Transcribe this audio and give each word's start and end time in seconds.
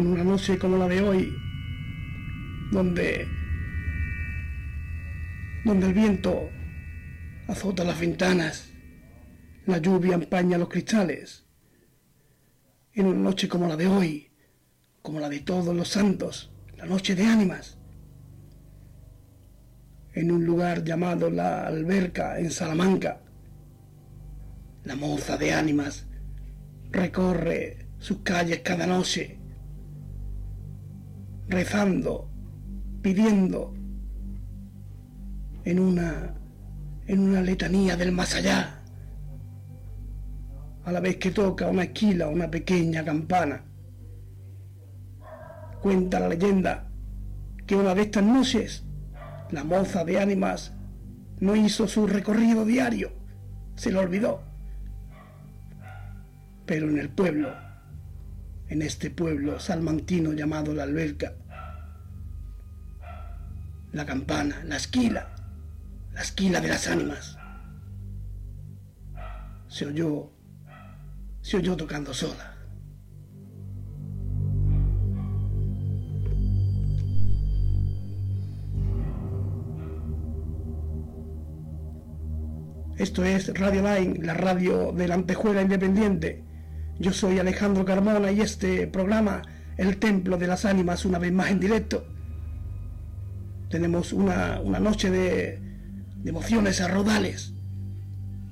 en 0.00 0.06
una 0.06 0.24
noche 0.24 0.58
como 0.58 0.78
la 0.78 0.88
de 0.88 1.02
hoy, 1.02 1.36
donde, 2.72 3.28
donde 5.62 5.86
el 5.88 5.92
viento 5.92 6.48
azota 7.48 7.84
las 7.84 8.00
ventanas, 8.00 8.70
la 9.66 9.76
lluvia 9.76 10.14
empaña 10.14 10.56
los 10.56 10.70
cristales, 10.70 11.44
en 12.94 13.06
una 13.06 13.18
noche 13.18 13.46
como 13.46 13.68
la 13.68 13.76
de 13.76 13.88
hoy, 13.88 14.30
como 15.02 15.20
la 15.20 15.28
de 15.28 15.40
todos 15.40 15.76
los 15.76 15.88
santos, 15.88 16.50
la 16.78 16.86
noche 16.86 17.14
de 17.14 17.26
ánimas, 17.26 17.76
en 20.14 20.32
un 20.32 20.46
lugar 20.46 20.82
llamado 20.82 21.28
la 21.28 21.66
alberca 21.66 22.38
en 22.38 22.50
Salamanca, 22.50 23.20
la 24.84 24.96
moza 24.96 25.36
de 25.36 25.52
ánimas 25.52 26.06
recorre 26.90 27.86
sus 27.98 28.20
calles 28.20 28.60
cada 28.60 28.86
noche, 28.86 29.39
rezando, 31.50 32.30
pidiendo 33.02 33.74
en 35.64 35.78
una 35.78 36.34
en 37.06 37.18
una 37.18 37.42
letanía 37.42 37.96
del 37.96 38.12
más 38.12 38.36
allá, 38.36 38.82
a 40.84 40.92
la 40.92 41.00
vez 41.00 41.16
que 41.16 41.32
toca 41.32 41.66
una 41.66 41.82
esquila, 41.82 42.28
una 42.28 42.48
pequeña 42.48 43.04
campana. 43.04 43.64
Cuenta 45.82 46.20
la 46.20 46.28
leyenda 46.28 46.88
que 47.66 47.74
una 47.74 47.96
de 47.96 48.02
estas 48.02 48.22
noches 48.22 48.84
la 49.50 49.64
moza 49.64 50.04
de 50.04 50.20
ánimas 50.20 50.72
no 51.40 51.56
hizo 51.56 51.88
su 51.88 52.06
recorrido 52.06 52.64
diario, 52.64 53.12
se 53.74 53.90
lo 53.90 53.98
olvidó. 53.98 54.42
Pero 56.64 56.88
en 56.88 56.98
el 56.98 57.08
pueblo, 57.08 57.52
en 58.68 58.82
este 58.82 59.10
pueblo 59.10 59.58
salmantino 59.58 60.32
llamado 60.32 60.72
la 60.74 60.84
alberca, 60.84 61.34
la 63.92 64.06
campana, 64.06 64.62
la 64.64 64.76
esquila, 64.76 65.34
la 66.12 66.22
esquila 66.22 66.60
de 66.60 66.68
las 66.68 66.86
ánimas, 66.86 67.36
se 69.68 69.86
oyó, 69.86 70.30
se 71.40 71.56
oyó 71.56 71.76
tocando 71.76 72.14
sola. 72.14 72.56
Esto 82.96 83.24
es 83.24 83.58
Radio 83.58 83.82
Line, 83.82 84.18
la 84.22 84.34
radio 84.34 84.92
de 84.92 85.08
la 85.08 85.14
Antejuela 85.14 85.62
Independiente. 85.62 86.44
Yo 86.98 87.14
soy 87.14 87.38
Alejandro 87.38 87.86
Carmona 87.86 88.30
y 88.30 88.42
este 88.42 88.86
programa, 88.86 89.40
El 89.78 89.96
Templo 89.96 90.36
de 90.36 90.46
las 90.46 90.66
Ánimas, 90.66 91.06
una 91.06 91.18
vez 91.18 91.32
más 91.32 91.50
en 91.50 91.60
directo. 91.60 92.06
Tenemos 93.70 94.12
una, 94.12 94.58
noche 94.80 95.10
de, 95.10 95.60
emociones 96.24 96.80
a. 96.80 97.54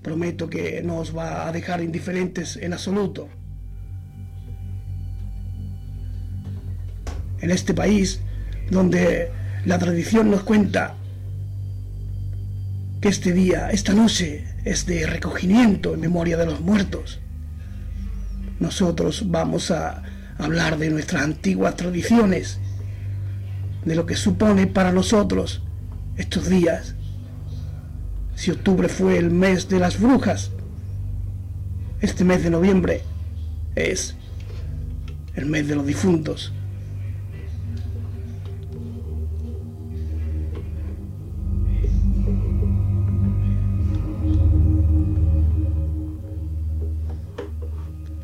Prometo 0.01 0.49
que 0.49 0.81
no 0.83 0.99
os 0.99 1.15
va 1.15 1.49
a 1.49 1.53
dejar 1.53 1.83
indiferentes 1.83 2.57
en 2.57 2.73
absoluto. 2.73 3.29
En 7.41 7.51
este 7.51 7.75
país, 7.75 8.21
donde 8.71 9.31
la 9.65 9.79
tradición 9.79 10.31
nos 10.31 10.45
cuenta 10.45 10.95
que 13.01 13.09
este 13.09 13.33
día, 13.33 13.71
esta 13.71 13.95
noche, 13.95 14.45
es 14.65 14.87
de 14.87 15.05
recogimiento 15.05 15.95
en 15.95 16.01
memoria 16.01 16.37
de 16.37 16.47
los 16.47 16.61
muertos. 16.61 17.19
Nosotros 18.61 19.25
vamos 19.27 19.73
a 19.73 20.03
hablar 20.39 20.79
de 20.79 20.91
nuestras 20.91 21.23
antiguas 21.23 21.75
tradiciones, 21.77 22.61
de 23.89 23.97
lo 23.97 24.07
que 24.07 24.15
supone 24.15 24.67
para 24.67 24.93
nosotros 24.93 25.63
estos 26.17 26.49
días. 26.49 26.95
Si 28.35 28.51
octubre 28.51 28.89
fue 28.89 29.19
el 29.19 29.31
mes 29.31 29.69
de 29.69 29.81
las 29.81 29.99
brujas, 29.99 30.51
este 32.01 32.25
mes 32.25 32.45
de 32.45 32.51
noviembre 32.51 33.03
es 33.75 34.15
el 35.35 35.47
mes 35.47 35.67
de 35.67 35.75
los 35.75 35.87
difuntos. 35.87 36.53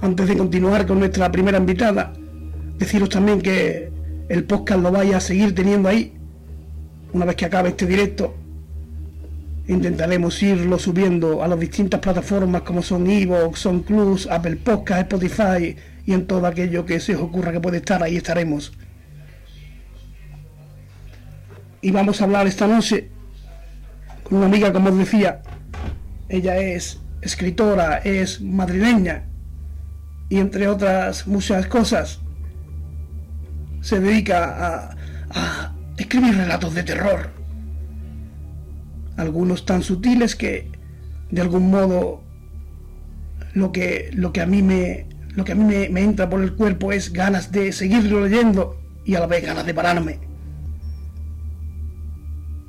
antes 0.05 0.29
de 0.29 0.37
continuar 0.37 0.87
con 0.87 0.99
nuestra 0.99 1.33
primera 1.33 1.57
invitada, 1.57 2.13
deciros 2.79 3.09
también 3.09 3.41
que 3.41 3.94
el 4.29 4.45
podcast 4.45 4.81
lo 4.81 4.91
vaya 4.91 5.19
a 5.19 5.21
seguir 5.21 5.55
teniendo 5.55 5.89
ahí. 5.89 6.15
Una 7.13 7.25
vez 7.25 7.37
que 7.37 7.45
acabe 7.45 7.71
este 7.71 7.87
directo, 7.87 8.35
intentaremos 9.69 10.43
irlo 10.43 10.79
subiendo 10.79 11.43
a 11.43 11.49
las 11.49 11.61
distintas 11.61 12.01
plataformas 12.01 12.63
como 12.63 12.83
son 12.83 13.09
Evox, 13.09 13.61
son 13.61 13.83
Clubs, 13.83 14.27
Apple 14.31 14.57
Podcast, 14.57 15.03
Spotify 15.03 15.77
y 16.07 16.13
en 16.13 16.27
todo 16.27 16.47
aquello 16.47 16.85
que 16.85 17.01
se 17.01 17.15
os 17.15 17.23
ocurra 17.23 17.53
que 17.53 17.61
puede 17.61 17.79
estar, 17.79 18.03
ahí 18.03 18.17
estaremos. 18.17 18.73
Y 21.81 21.91
vamos 21.91 22.21
a 22.21 22.25
hablar 22.25 22.47
esta 22.47 22.67
noche 22.67 23.11
con 24.25 24.39
una 24.39 24.47
amiga, 24.47 24.73
como 24.73 24.89
os 24.89 24.99
decía, 24.99 25.43
ella 26.29 26.57
es 26.57 26.99
escritora, 27.21 27.99
es 27.99 28.41
madrileña, 28.41 29.25
y 30.31 30.39
entre 30.39 30.67
otras 30.69 31.27
muchas 31.27 31.67
cosas 31.67 32.21
se 33.85 34.01
dedica 34.01 34.89
a, 35.31 35.75
escribir 35.99 36.35
relatos 36.37 36.75
de 36.75 36.83
terror. 36.83 37.31
Algunos 39.17 39.67
tan 39.67 39.83
sutiles 39.83 40.35
que 40.35 40.73
de 41.31 41.41
algún 41.41 41.71
modo 41.71 42.23
lo 43.53 43.73
que, 43.73 44.11
lo 44.15 44.33
que 44.33 44.41
a 44.41 44.47
mí, 44.47 44.63
me, 44.63 45.07
lo 45.37 45.45
que 45.45 45.53
a 45.53 45.55
mí 45.55 45.65
me, 45.65 46.01
entra 46.01 46.31
por 46.31 46.43
el 46.43 46.55
cuerpo 46.55 46.93
es 46.93 47.13
ganas 47.13 47.53
de 47.53 47.73
seguirlo 47.73 48.27
leyendo 48.27 48.81
y 49.05 49.17
a 49.17 49.21
la 49.21 49.27
vez 49.27 49.45
ganas 49.45 49.67
de 49.67 49.75
pararme. 49.75 50.19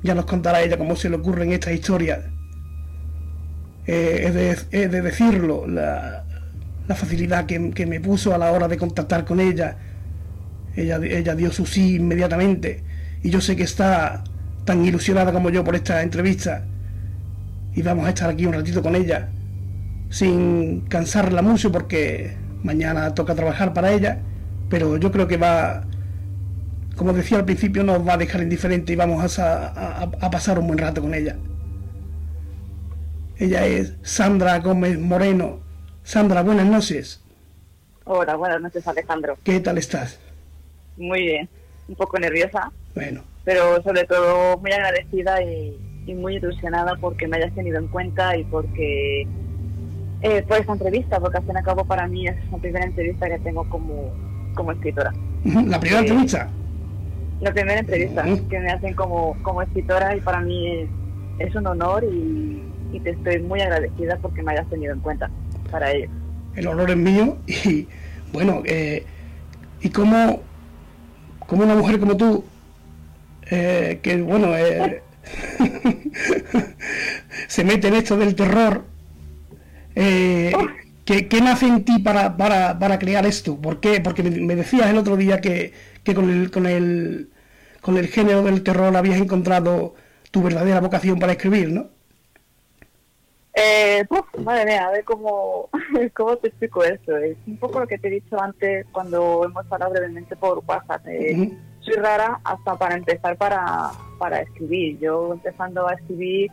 Ya 0.02 0.14
nos 0.14 0.26
contará 0.26 0.60
ella 0.60 0.76
cómo 0.76 0.96
se 0.96 1.08
le 1.08 1.16
ocurren 1.16 1.50
estas 1.50 1.72
historias. 1.72 2.20
Eh, 3.86 4.58
he, 4.70 4.88
de, 4.88 5.00
decirlo, 5.00 5.66
la 5.66 6.24
facilidad 6.94 7.46
que, 7.46 7.86
me 7.86 8.00
puso 8.00 8.34
a 8.34 8.38
la 8.38 8.52
hora 8.52 8.68
de 8.68 8.76
contactar 8.76 9.24
con 9.24 9.40
ella. 9.40 9.78
Ella. 10.76 10.96
Ella 11.02 11.34
dio 11.34 11.50
su 11.50 11.66
sí 11.66 11.96
inmediatamente 11.96 12.82
y 13.22 13.30
yo 13.30 13.40
sé 13.40 13.56
que 13.56 13.64
está 13.64 14.24
tan 14.64 14.84
ilusionada 14.84 15.32
como 15.32 15.50
yo 15.50 15.64
por 15.64 15.74
esta 15.74 16.02
entrevista 16.02 16.64
y 17.74 17.82
vamos 17.82 18.06
a 18.06 18.10
estar 18.10 18.30
aquí 18.30 18.46
un 18.46 18.54
ratito 18.54 18.82
con 18.82 18.96
ella 18.96 19.28
sin 20.10 20.82
cansarla 20.82 21.42
mucho 21.42 21.72
porque 21.72 22.36
mañana 22.62 23.14
toca 23.14 23.34
trabajar 23.34 23.72
para 23.72 23.92
ella, 23.92 24.18
pero 24.68 24.96
yo 24.96 25.12
creo 25.12 25.28
que 25.28 25.36
va, 25.36 25.84
como 26.96 27.12
decía 27.12 27.38
al 27.38 27.44
principio, 27.44 27.84
nos 27.84 28.06
va 28.06 28.14
a 28.14 28.16
dejar 28.16 28.42
indiferente 28.42 28.92
y 28.92 28.96
vamos 28.96 29.38
a, 29.38 30.02
a 30.02 30.30
pasar 30.30 30.58
un 30.58 30.66
buen 30.68 30.78
rato 30.78 31.02
con 31.02 31.14
ella. 31.14 31.36
Ella 33.38 33.66
es 33.66 33.94
Sandra 34.02 34.58
Gómez 34.60 34.98
Moreno, 34.98 35.60
Sandra, 36.02 36.42
buenas 36.42 36.66
noches. 36.66 37.20
Hola, 38.04 38.36
buenas 38.36 38.60
noches, 38.60 38.86
Alejandro. 38.86 39.36
¿Qué 39.42 39.60
tal 39.60 39.78
estás? 39.78 40.20
Muy 40.96 41.22
bien, 41.22 41.48
un 41.88 41.94
poco 41.96 42.18
nerviosa. 42.18 42.70
Bueno. 42.94 43.22
Pero 43.44 43.82
sobre 43.82 44.04
todo 44.04 44.58
muy 44.58 44.72
agradecida 44.72 45.42
y, 45.42 45.78
muy 46.14 46.36
ilusionada 46.36 46.94
porque 47.00 47.26
me 47.26 47.36
hayas 47.36 47.52
tenido 47.54 47.78
en 47.78 47.88
cuenta 47.88 48.36
y 48.36 48.44
porque 48.44 49.26
eh, 50.22 50.42
por 50.46 50.58
esta 50.58 50.72
entrevista, 50.72 51.18
porque 51.18 51.38
al 51.38 51.42
fin 51.42 51.54
y 51.54 51.58
al 51.58 51.64
cabo 51.64 51.84
para 51.84 52.06
mí 52.06 52.28
es 52.28 52.36
la 52.52 52.58
primera 52.58 52.84
entrevista 52.84 53.28
que 53.28 53.40
tengo 53.40 53.68
como, 53.68 54.12
como 54.54 54.70
escritora. 54.70 55.12
¿La 55.44 55.80
primera 55.80 56.02
eh, 56.02 56.06
entrevista? 56.06 56.48
La 57.40 57.52
primera 57.52 57.80
entrevista 57.80 58.24
que 58.48 58.60
me 58.60 58.70
hacen 58.70 58.94
como, 58.94 59.36
como 59.42 59.62
escritora 59.62 60.14
y 60.14 60.20
para 60.20 60.40
mí 60.40 60.88
es, 61.40 61.54
un 61.56 61.66
honor 61.66 62.04
y, 62.04 62.62
y 62.92 63.00
te 63.00 63.10
estoy 63.10 63.40
muy 63.40 63.60
agradecida 63.60 64.16
porque 64.22 64.44
me 64.44 64.52
hayas 64.52 64.70
tenido 64.70 64.94
en 64.94 65.00
cuenta 65.00 65.28
para 65.72 65.90
ellos. 65.90 66.10
El 66.54 66.68
honor 66.68 66.90
es 66.90 66.96
mío 66.96 67.36
y 67.46 67.86
bueno, 68.32 68.62
eh, 68.64 69.04
y 69.80 69.90
como, 69.90 70.40
como 71.46 71.64
una 71.64 71.74
mujer 71.74 71.98
como 71.98 72.16
tú, 72.16 72.44
eh, 73.50 74.00
que 74.02 74.20
bueno, 74.22 74.56
eh, 74.56 75.02
se 77.48 77.64
mete 77.64 77.88
en 77.88 77.94
esto 77.94 78.16
del 78.16 78.34
terror, 78.34 78.84
eh, 79.94 80.52
¿qué, 81.04 81.40
nace 81.40 81.66
en 81.66 81.84
ti 81.84 81.98
para, 82.00 82.36
para, 82.36 82.78
para, 82.78 82.98
crear 82.98 83.26
esto? 83.26 83.56
¿Por 83.60 83.80
qué? 83.80 84.00
Porque 84.00 84.22
me, 84.22 84.56
decías 84.56 84.90
el 84.90 84.98
otro 84.98 85.16
día 85.16 85.40
que, 85.40 85.72
que 86.02 86.14
con, 86.14 86.30
el, 86.30 86.50
con, 86.50 86.66
el, 86.66 87.30
con 87.80 87.96
el 87.96 88.08
género 88.08 88.42
del 88.42 88.62
terror 88.62 88.96
habías 88.96 89.20
encontrado 89.20 89.94
tu 90.30 90.42
verdadera 90.42 90.80
vocación 90.80 91.18
para 91.18 91.32
escribir, 91.32 91.70
¿no? 91.70 91.95
Eh, 93.58 94.04
madre 94.44 94.66
mía, 94.66 94.86
a 94.86 94.90
ver 94.90 95.02
cómo, 95.04 95.70
cómo 96.14 96.36
te 96.36 96.48
explico 96.48 96.84
eso. 96.84 97.16
Es 97.16 97.38
un 97.46 97.56
poco 97.56 97.80
lo 97.80 97.86
que 97.86 97.96
te 97.98 98.08
he 98.08 98.10
dicho 98.10 98.38
antes 98.40 98.84
cuando 98.92 99.44
hemos 99.44 99.64
hablado 99.72 99.92
brevemente 99.92 100.36
por 100.36 100.62
WhatsApp. 100.66 101.06
Eh, 101.06 101.56
soy 101.80 101.94
rara 101.94 102.38
hasta 102.44 102.76
para 102.76 102.96
empezar 102.96 103.36
para, 103.38 103.90
para 104.18 104.42
escribir. 104.42 104.98
Yo 104.98 105.32
empezando 105.32 105.88
a 105.88 105.94
escribir 105.94 106.50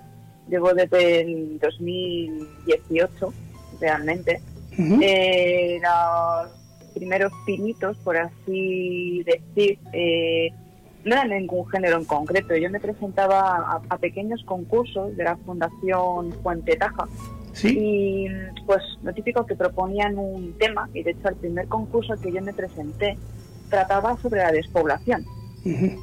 llevo 0.47 0.73
desde 0.73 1.21
el 1.21 1.59
2018 1.59 3.33
realmente. 3.81 4.41
eh, 4.77 5.81
los 5.81 6.51
primeros 6.94 7.33
pinitos, 7.45 7.97
por 7.97 8.17
así 8.17 9.23
decir, 9.23 9.77
eh, 9.91 10.51
no 11.05 11.15
era 11.15 11.25
ningún 11.25 11.67
género 11.69 11.97
en 11.97 12.05
concreto. 12.05 12.55
Yo 12.55 12.69
me 12.69 12.79
presentaba 12.79 13.81
a, 13.89 13.97
pequeños 13.97 14.44
concursos 14.45 15.15
de 15.17 15.23
la 15.23 15.35
Fundación 15.38 16.31
Fuente 16.41 16.75
Taja. 16.75 17.07
Y 17.63 18.27
pues 18.65 18.81
lo 19.03 19.13
típico 19.13 19.45
que 19.45 19.55
proponían 19.55 20.17
un 20.17 20.53
tema, 20.57 20.89
y 20.94 21.03
de 21.03 21.11
hecho 21.11 21.29
el 21.29 21.35
primer 21.35 21.67
concurso 21.67 22.15
que 22.19 22.31
yo 22.31 22.41
me 22.41 22.53
presenté 22.53 23.17
trataba 23.69 24.17
sobre 24.17 24.41
la 24.41 24.51
despoblación. 24.51 25.25
Uh 25.65 25.97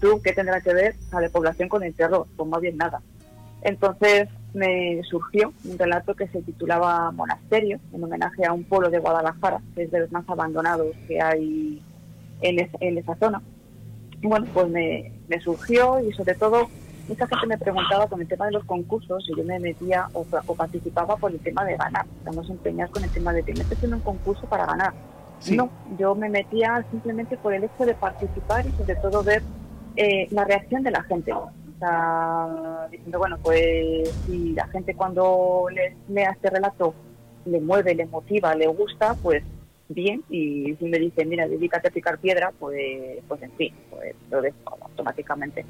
tú 0.00 0.20
qué 0.22 0.32
tendrá 0.32 0.60
que 0.60 0.74
ver 0.74 0.96
la 1.12 1.20
despoblación 1.20 1.68
con 1.68 1.82
el 1.82 1.94
terror? 1.94 2.26
Pues 2.36 2.48
más 2.48 2.60
bien 2.60 2.76
nada. 2.76 3.00
Entonces 3.62 4.28
me 4.52 5.00
surgió 5.04 5.52
un 5.64 5.78
relato 5.78 6.14
que 6.14 6.28
se 6.28 6.42
titulaba 6.42 7.10
Monasterio, 7.12 7.78
en 7.92 8.02
homenaje 8.02 8.44
a 8.44 8.52
un 8.52 8.64
pueblo 8.64 8.90
de 8.90 8.98
Guadalajara, 8.98 9.60
que 9.74 9.84
es 9.84 9.90
de 9.90 10.00
los 10.00 10.12
más 10.12 10.28
abandonados 10.28 10.88
que 11.06 11.20
hay 11.20 11.82
en, 12.40 12.70
en 12.80 12.98
esa 12.98 13.14
zona 13.16 13.42
bueno, 14.26 14.46
pues 14.52 14.68
me, 14.68 15.12
surgió 15.42 16.00
y 16.00 16.12
sobre 16.12 16.34
todo 16.34 16.68
mucha 17.08 17.26
gente 17.26 17.46
me 17.46 17.58
preguntaba 17.58 18.06
con 18.06 18.20
el 18.20 18.28
tema 18.28 18.46
de 18.46 18.52
los 18.52 18.64
concursos 18.64 19.24
y 19.28 19.36
yo 19.36 19.44
me 19.44 19.58
metía 19.58 20.08
o, 20.12 20.24
participaba 20.24 21.16
por 21.16 21.30
el 21.32 21.38
tema 21.40 21.64
de 21.64 21.76
ganar. 21.76 22.06
Estamos 22.18 22.48
empeñados 22.50 22.92
con 22.92 23.04
el 23.04 23.10
tema 23.10 23.32
de 23.32 23.42
que 23.42 23.52
metes 23.52 23.82
en 23.82 23.94
un 23.94 24.00
concurso 24.00 24.46
para 24.46 24.66
ganar. 24.66 24.92
No, 25.50 25.70
yo 25.98 26.14
me 26.14 26.28
metía 26.28 26.84
simplemente 26.90 27.36
por 27.36 27.52
el 27.52 27.64
hecho 27.64 27.84
de 27.84 27.94
participar 27.94 28.66
y 28.66 28.70
sobre 28.72 28.96
todo 28.96 29.22
ver 29.22 29.42
eh, 29.96 30.26
la 30.30 30.44
reacción 30.44 30.82
de 30.82 30.90
la 30.90 31.02
gente. 31.02 31.32
O 31.32 31.50
sea, 31.78 32.88
diciendo, 32.90 33.18
bueno, 33.18 33.38
pues 33.42 34.08
si 34.26 34.54
la 34.54 34.66
gente 34.68 34.94
cuando 34.94 35.66
les 35.70 35.94
lea 36.08 36.30
este 36.30 36.50
relato 36.50 36.94
le 37.44 37.60
mueve, 37.60 37.94
le 37.94 38.06
motiva, 38.06 38.54
le 38.54 38.66
gusta, 38.66 39.14
pues 39.22 39.44
bien 39.88 40.22
y 40.28 40.74
si 40.78 40.84
me 40.86 40.98
dicen, 40.98 41.28
mira, 41.28 41.48
dedícate 41.48 41.88
a 41.88 41.90
picar 41.90 42.18
piedra, 42.18 42.52
pues, 42.58 43.18
pues 43.28 43.42
en 43.42 43.52
fin, 43.52 43.74
pues 43.90 44.14
lo 44.30 44.42
dejo 44.42 44.56
automáticamente. 44.80 45.64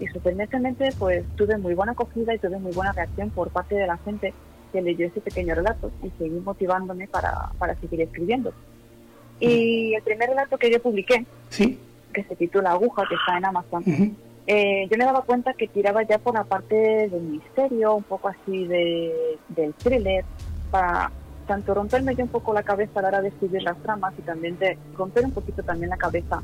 Y 0.00 0.06
sorprendentemente, 0.08 0.90
pues 0.98 1.24
tuve 1.36 1.56
muy 1.56 1.74
buena 1.74 1.92
acogida 1.92 2.34
y 2.34 2.38
tuve 2.38 2.58
muy 2.58 2.72
buena 2.72 2.92
reacción 2.92 3.30
por 3.30 3.50
parte 3.50 3.76
de 3.76 3.86
la 3.86 3.96
gente 3.98 4.34
que 4.72 4.82
leyó 4.82 5.06
ese 5.06 5.20
pequeño 5.20 5.54
relato 5.54 5.92
y 6.02 6.10
seguí 6.18 6.40
motivándome 6.40 7.06
para, 7.06 7.52
para 7.58 7.76
seguir 7.76 8.00
escribiendo. 8.00 8.52
Y 9.38 9.94
el 9.94 10.02
primer 10.02 10.30
relato 10.30 10.58
que 10.58 10.70
yo 10.70 10.80
publiqué, 10.80 11.24
¿Sí? 11.48 11.78
que 12.12 12.24
se 12.24 12.36
titula 12.36 12.72
Aguja, 12.72 13.04
que 13.08 13.14
está 13.14 13.38
en 13.38 13.44
Amazon, 13.44 13.84
eh, 14.46 14.86
yo 14.90 14.98
me 14.98 15.04
daba 15.04 15.22
cuenta 15.22 15.54
que 15.54 15.68
tiraba 15.68 16.02
ya 16.02 16.18
por 16.18 16.34
la 16.34 16.44
parte 16.44 16.74
del 17.08 17.22
misterio, 17.22 17.94
un 17.94 18.02
poco 18.02 18.28
así 18.28 18.64
de, 18.66 19.38
del 19.48 19.74
thriller, 19.74 20.24
para 20.70 21.10
tanto 21.46 21.74
romperme 21.74 22.14
yo 22.14 22.24
un 22.24 22.30
poco 22.30 22.52
la 22.52 22.62
cabeza 22.62 22.98
a 22.98 23.02
la 23.02 23.08
hora 23.08 23.22
de 23.22 23.28
escribir 23.28 23.62
las 23.62 23.76
tramas 23.82 24.14
y 24.18 24.22
también 24.22 24.58
de 24.58 24.76
romper 24.96 25.24
un 25.24 25.32
poquito 25.32 25.62
también 25.62 25.90
la 25.90 25.96
cabeza 25.96 26.42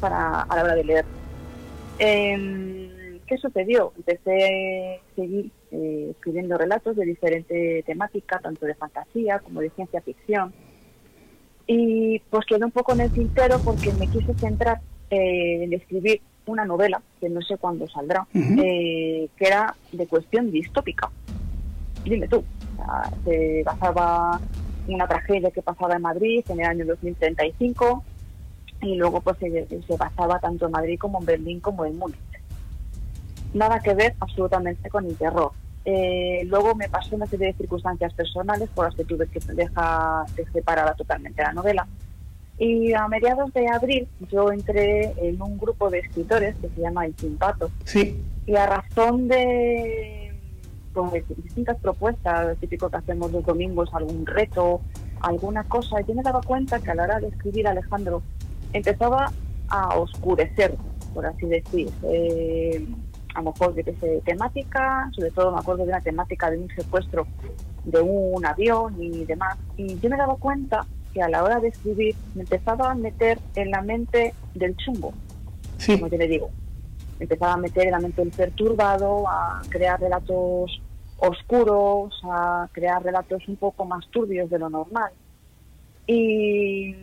para 0.00 0.42
a 0.42 0.56
la 0.56 0.64
hora 0.64 0.74
de 0.74 0.84
leer. 0.84 1.04
Em, 1.98 3.20
¿Qué 3.26 3.38
sucedió? 3.38 3.92
Empecé 3.96 5.00
a 5.00 5.14
seguir 5.14 5.50
eh, 5.70 6.08
escribiendo 6.10 6.58
relatos 6.58 6.96
de 6.96 7.04
diferente 7.06 7.82
temática, 7.86 8.38
tanto 8.40 8.66
de 8.66 8.74
fantasía 8.74 9.38
como 9.38 9.60
de 9.60 9.70
ciencia 9.70 10.02
ficción. 10.02 10.52
Y 11.66 12.18
pues 12.30 12.44
quedé 12.44 12.64
un 12.64 12.72
poco 12.72 12.92
en 12.92 13.02
el 13.02 13.10
tintero 13.10 13.58
porque 13.60 13.92
me 13.92 14.08
quise 14.08 14.34
centrar 14.34 14.80
eh, 15.10 15.64
en 15.64 15.72
escribir 15.72 16.20
una 16.46 16.64
novela, 16.64 17.00
que 17.20 17.28
no 17.28 17.40
sé 17.40 17.56
cuándo 17.56 17.88
saldrá, 17.88 18.26
eh, 18.34 19.28
que 19.36 19.46
era 19.46 19.74
de 19.92 20.06
cuestión 20.06 20.50
distópica. 20.50 21.10
Dime 22.04 22.26
tú, 22.26 22.44
se 23.24 23.62
basaba 23.64 24.40
una 24.88 25.06
tragedia 25.06 25.50
que 25.50 25.62
pasaba 25.62 25.94
en 25.94 26.02
Madrid 26.02 26.44
en 26.48 26.60
el 26.60 26.66
año 26.66 26.86
2035 26.86 28.02
y 28.82 28.96
luego 28.96 29.20
pues 29.20 29.36
se, 29.38 29.96
basaba 29.96 30.38
tanto 30.40 30.66
en 30.66 30.72
Madrid 30.72 30.98
como 30.98 31.20
en 31.20 31.26
Berlín 31.26 31.60
como 31.60 31.84
en 31.84 31.98
Múnich. 31.98 32.18
Nada 33.54 33.80
que 33.80 33.94
ver 33.94 34.14
absolutamente 34.20 34.88
con 34.88 35.06
el 35.06 35.16
terror. 35.16 35.52
Eh, 35.84 36.42
luego 36.46 36.74
me 36.74 36.88
pasó 36.88 37.16
una 37.16 37.26
serie 37.26 37.48
de 37.48 37.54
circunstancias 37.54 38.12
personales 38.14 38.68
por 38.70 38.86
las 38.86 38.94
que 38.94 39.04
tuve 39.04 39.26
que 39.28 39.40
dejar 39.52 40.26
de 40.30 40.44
separar 40.52 40.94
totalmente 40.96 41.42
la 41.42 41.52
novela. 41.52 41.86
Y 42.58 42.92
a 42.92 43.08
mediados 43.08 43.52
de 43.52 43.68
abril 43.68 44.08
yo 44.30 44.52
entré 44.52 45.12
en 45.16 45.40
un 45.40 45.58
grupo 45.58 45.90
de 45.90 46.00
escritores 46.00 46.54
que 46.56 46.68
se 46.68 46.80
llama 46.80 47.06
El 47.06 47.14
Chimpato. 47.16 47.70
Sí. 47.84 48.22
Y 48.46 48.56
a 48.56 48.66
razón 48.66 49.28
de 49.28 50.21
con 50.92 51.10
distintas 51.10 51.78
propuestas, 51.78 52.56
típico 52.58 52.88
que 52.90 52.96
hacemos 52.96 53.32
los 53.32 53.44
domingos, 53.44 53.90
algún 53.92 54.26
reto, 54.26 54.80
alguna 55.20 55.64
cosa. 55.64 56.00
Yo 56.00 56.14
me 56.14 56.22
daba 56.22 56.40
cuenta 56.40 56.80
que 56.80 56.90
a 56.90 56.94
la 56.94 57.04
hora 57.04 57.20
de 57.20 57.28
escribir 57.28 57.66
Alejandro 57.66 58.22
empezaba 58.72 59.32
a 59.68 59.98
oscurecer, 59.98 60.76
por 61.14 61.26
así 61.26 61.46
decir. 61.46 61.90
Eh, 62.04 62.86
a 63.34 63.40
lo 63.40 63.52
mejor 63.52 63.74
de 63.74 63.82
temática, 64.26 65.10
sobre 65.16 65.30
todo 65.30 65.52
me 65.52 65.58
acuerdo 65.58 65.84
de 65.84 65.88
una 65.88 66.02
temática 66.02 66.50
de 66.50 66.58
un 66.58 66.68
secuestro 66.68 67.26
de 67.84 68.00
un 68.00 68.44
avión 68.44 68.94
y 69.02 69.24
demás. 69.24 69.56
Y 69.78 69.98
yo 70.00 70.10
me 70.10 70.18
daba 70.18 70.36
cuenta 70.36 70.86
que 71.14 71.22
a 71.22 71.30
la 71.30 71.42
hora 71.42 71.58
de 71.58 71.68
escribir 71.68 72.14
me 72.34 72.42
empezaba 72.42 72.90
a 72.90 72.94
meter 72.94 73.38
en 73.54 73.70
la 73.70 73.80
mente 73.80 74.34
del 74.54 74.76
chungo, 74.76 75.12
como 75.86 76.08
yo 76.08 76.18
le 76.18 76.28
digo 76.28 76.50
empezaba 77.22 77.54
a 77.54 77.56
meter 77.56 77.84
en 77.86 77.92
la 77.92 78.00
mente 78.00 78.20
del 78.20 78.30
perturbado, 78.30 79.28
a 79.28 79.62
crear 79.68 80.00
relatos 80.00 80.82
oscuros, 81.18 82.20
a 82.24 82.68
crear 82.72 83.02
relatos 83.02 83.46
un 83.46 83.56
poco 83.56 83.84
más 83.84 84.06
turbios 84.08 84.50
de 84.50 84.58
lo 84.58 84.68
normal. 84.68 85.12
Y 86.06 86.94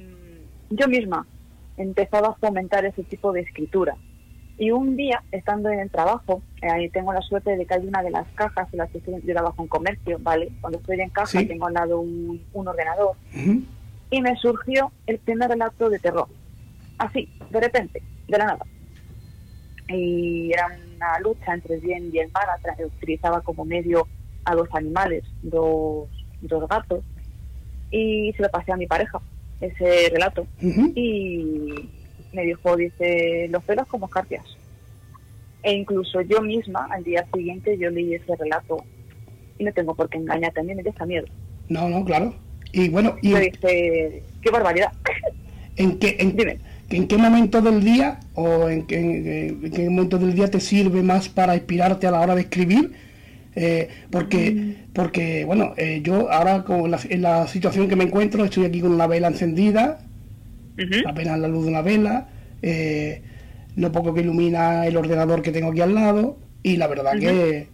yo 0.69 0.87
misma 0.87 1.25
empezaba 1.77 2.29
a 2.29 2.33
fomentar 2.35 2.85
ese 2.85 3.03
tipo 3.03 3.31
de 3.31 3.41
escritura. 3.41 3.95
Y 4.57 4.71
un 4.71 4.97
día, 4.97 5.23
estando 5.31 5.69
en 5.69 5.79
el 5.79 5.89
trabajo, 5.89 6.41
eh, 6.61 6.69
ahí 6.69 6.89
tengo 6.89 7.13
la 7.13 7.21
suerte 7.21 7.55
de 7.55 7.65
que 7.65 7.75
hay 7.75 7.87
una 7.87 8.03
de 8.03 8.11
las 8.11 8.27
cajas 8.35 8.67
en 8.73 8.79
las 8.79 8.89
que 8.91 8.97
estoy, 8.97 9.21
yo 9.23 9.33
trabajo 9.33 9.61
en 9.61 9.69
comercio, 9.69 10.17
¿vale? 10.19 10.51
Cuando 10.59 10.79
estoy 10.79 10.99
en 10.99 11.09
caja 11.11 11.39
tengo 11.47 11.67
al 11.67 11.73
lado 11.75 12.01
un, 12.01 12.41
ordenador. 12.53 13.15
Y 14.11 14.21
me 14.21 14.35
surgió 14.35 14.91
el 15.07 15.19
primer 15.19 15.49
relato 15.49 15.89
de 15.89 15.99
terror. 15.99 16.27
Así, 16.97 17.29
de 17.49 17.61
repente, 17.61 18.03
de 18.27 18.37
la 18.37 18.47
nada 18.47 18.65
y 19.89 20.51
era 20.53 20.67
una 20.95 21.19
lucha 21.19 21.53
entre 21.53 21.75
el 21.75 21.81
bien 21.81 22.09
y 22.13 22.19
el 22.19 22.31
mal, 22.31 22.45
utilizaba 22.85 23.41
como 23.41 23.65
medio 23.65 24.07
a 24.45 24.55
dos 24.55 24.67
animales, 24.73 25.23
dos, 25.41 26.07
dos 26.41 26.69
gatos, 26.69 27.03
y 27.91 28.31
se 28.33 28.43
lo 28.43 28.49
pasé 28.49 28.71
a 28.71 28.77
mi 28.77 28.87
pareja, 28.87 29.19
ese 29.59 30.09
relato, 30.11 30.45
y 30.61 31.89
me 32.33 32.43
dijo, 32.43 32.75
dice, 32.75 33.47
los 33.49 33.63
pelos 33.63 33.87
como 33.87 34.05
escarpias. 34.05 34.45
E 35.61 35.73
incluso 35.73 36.21
yo 36.21 36.41
misma, 36.41 36.87
al 36.91 37.03
día 37.03 37.25
siguiente, 37.33 37.77
yo 37.77 37.89
leí 37.89 38.13
ese 38.13 38.35
relato, 38.35 38.77
y 39.57 39.63
no 39.63 39.73
tengo 39.73 39.95
por 39.95 40.09
qué 40.09 40.17
engañar, 40.17 40.53
también 40.53 40.77
me 40.77 40.83
deja 40.83 41.05
miedo. 41.05 41.25
No, 41.67 41.89
no, 41.89 42.05
claro. 42.05 42.33
Y 42.71 42.89
bueno, 42.89 43.15
y... 43.21 43.33
Me 43.33 43.41
dice, 43.41 44.23
qué 44.41 44.51
barbaridad. 44.51 44.91
¿En 45.75 45.97
qué, 45.97 46.15
en, 46.19 46.35
Dime 46.35 46.59
en 46.89 47.07
qué 47.07 47.17
momento 47.17 47.61
del 47.61 47.83
día 47.83 48.19
o 48.33 48.69
en 48.69 48.85
qué, 48.85 49.55
momento 49.89 50.17
del 50.17 50.33
día 50.33 50.49
te 50.49 50.59
sirve 50.59 51.03
más 51.03 51.29
para 51.29 51.55
inspirarte 51.55 52.07
a 52.07 52.11
la 52.11 52.21
hora 52.21 52.35
de 52.35 52.41
escribir. 52.41 52.91
Eh, 53.55 53.89
porque, 54.09 54.51
mm. 54.51 54.93
porque, 54.93 55.45
bueno, 55.45 55.73
eh, 55.77 56.01
yo 56.03 56.31
ahora 56.31 56.63
con 56.63 56.93
en 57.09 57.21
la 57.21 57.47
situación 57.47 57.87
que 57.87 57.95
me 57.95 58.05
encuentro, 58.05 58.45
estoy 58.45 58.65
aquí 58.65 58.79
con 58.81 58.91
una 58.91 59.07
vela 59.07 59.27
encendida, 59.27 59.99
apenas 61.05 61.39
la 61.39 61.47
luz 61.47 61.65
de 61.65 61.71
una 61.71 61.81
vela, 61.81 62.29
eh, 62.61 63.21
lo 63.75 63.91
poco 63.91 64.13
que 64.13 64.21
ilumina 64.21 64.85
el 64.87 64.95
ordenador 64.95 65.41
que 65.41 65.51
tengo 65.51 65.71
aquí 65.71 65.81
al 65.81 65.93
lado, 65.93 66.37
y 66.63 66.77
la 66.77 66.87
verdad 66.87 67.19
que, 67.19 67.67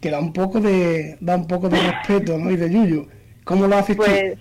que, 0.00 0.10
da 0.10 0.20
un 0.20 0.32
poco 0.32 0.60
de 0.60 1.16
da 1.20 1.36
un 1.36 1.46
poco 1.46 1.68
de 1.68 1.78
respeto, 1.80 2.38
¿no? 2.38 2.50
Y 2.50 2.56
de 2.56 2.70
yuyu. 2.70 3.08
¿Cómo 3.44 3.68
lo 3.68 3.76
haces 3.76 3.96
pues... 3.96 4.34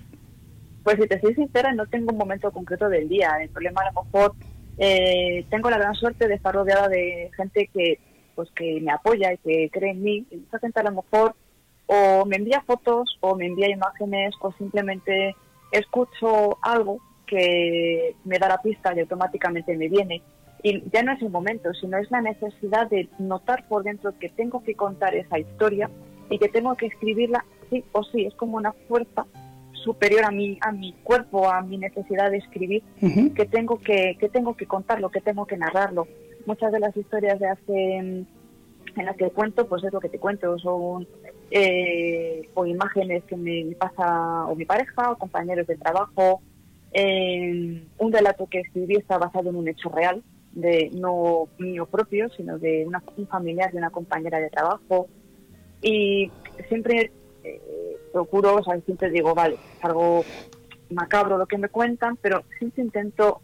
Pues 0.86 0.98
si 1.02 1.08
te 1.08 1.20
soy 1.20 1.34
sincera, 1.34 1.74
no 1.74 1.88
tengo 1.88 2.12
un 2.12 2.18
momento 2.20 2.52
concreto 2.52 2.88
del 2.90 3.10
día. 3.10 3.40
El 3.42 3.50
problema 3.50 3.82
a 3.82 3.92
lo 3.92 4.04
mejor 4.04 4.34
eh, 4.78 5.44
tengo 5.50 5.72
la 5.72 5.80
gran 5.80 5.96
suerte 5.96 6.28
de 6.28 6.36
estar 6.36 6.54
rodeada 6.54 6.88
de 6.88 7.32
gente 7.36 7.72
que 7.74 8.00
pues 8.36 8.52
que 8.52 8.80
me 8.82 8.92
apoya 8.92 9.34
y 9.34 9.38
que 9.40 9.70
cree 9.72 9.94
en 9.94 10.04
mí. 10.04 10.28
Y 10.30 10.36
mucha 10.38 10.60
gente 10.60 10.80
a 10.80 10.84
lo 10.84 10.92
mejor 10.92 11.34
o 11.88 12.24
me 12.28 12.36
envía 12.36 12.62
fotos 12.62 13.18
o 13.22 13.36
me 13.36 13.48
envía 13.48 13.68
imágenes 13.68 14.36
o 14.42 14.52
simplemente 14.60 15.36
escucho 15.72 16.60
algo 16.62 17.00
que 17.26 18.16
me 18.24 18.38
da 18.38 18.48
la 18.48 18.62
pista 18.62 18.94
y 18.96 19.00
automáticamente 19.00 19.76
me 19.76 19.90
viene. 19.90 20.22
Y 20.62 20.84
ya 20.94 21.02
no 21.02 21.14
es 21.14 21.22
el 21.24 21.32
momento, 21.32 21.74
sino 21.74 21.98
es 21.98 22.12
la 22.12 22.22
necesidad 22.22 22.88
de 22.92 23.10
notar 23.18 23.68
por 23.68 23.82
dentro 23.82 24.14
que 24.20 24.30
tengo 24.30 24.62
que 24.62 24.76
contar 24.76 25.16
esa 25.16 25.40
historia 25.40 25.90
y 26.30 26.38
que 26.38 26.50
tengo 26.50 26.76
que 26.76 26.86
escribirla 26.86 27.44
sí 27.72 27.84
o 27.92 28.04
sí, 28.04 28.28
es 28.28 28.36
como 28.36 28.58
una 28.58 28.74
fuerza 28.88 29.26
superior 29.86 30.26
a 30.26 30.32
mi, 30.32 30.58
a 30.62 30.72
mi 30.72 30.92
cuerpo, 31.04 31.50
a 31.50 31.62
mi 31.62 31.78
necesidad 31.78 32.32
de 32.32 32.38
escribir, 32.38 32.84
que, 33.36 33.46
tengo 33.46 33.80
que, 33.80 34.18
que 34.20 34.28
tengo 34.28 34.58
que 34.58 34.66
contarlo, 34.66 35.10
que 35.10 35.22
tengo 35.22 35.46
que 35.46 35.56
narrarlo. 35.56 36.08
Muchas 36.46 36.72
de 36.72 36.80
las 36.80 36.98
historias 36.98 37.40
de 37.40 37.48
hace 37.48 38.28
en 38.96 39.06
las 39.06 39.16
que 39.16 39.30
cuento, 39.30 39.68
pues 39.68 39.84
es 39.84 39.94
lo 39.94 40.00
que 40.00 40.10
te 40.10 40.20
cuento, 40.20 40.58
son 40.60 41.08
eh, 41.52 42.50
o 42.54 42.66
imágenes 42.66 43.24
que 43.26 43.38
me 43.38 43.76
pasa 43.76 44.46
o 44.48 44.56
mi 44.56 44.66
pareja 44.66 45.12
o 45.12 45.18
compañeros 45.18 45.68
de 45.68 45.78
trabajo. 45.78 46.42
un 46.94 48.12
relato 48.12 48.48
que 48.48 48.62
escribí 48.62 48.96
está 48.96 49.18
basado 49.18 49.50
en 49.50 49.56
un 49.56 49.68
hecho 49.68 49.90
real, 49.90 50.24
de 50.54 50.90
no 50.94 51.50
mío 51.60 51.86
propio, 51.86 52.30
sino 52.30 52.58
de 52.58 52.86
una, 52.88 53.04
un 53.18 53.28
familiar 53.28 53.72
de 53.72 53.78
una 53.78 53.90
compañera 53.90 54.40
de 54.40 54.50
trabajo. 54.50 55.08
Y 55.82 56.32
siempre 56.70 57.12
eh, 57.44 57.95
procuro, 58.16 58.56
o 58.56 58.64
sea, 58.64 58.80
siempre 58.80 59.10
digo, 59.10 59.36
vale, 59.36 59.56
es 59.56 59.84
algo 59.84 60.24
macabro 60.90 61.38
lo 61.38 61.48
que 61.48 61.58
me 61.58 61.68
cuentan, 61.68 62.16
pero 62.16 62.44
siempre 62.58 62.84
intento 62.84 63.42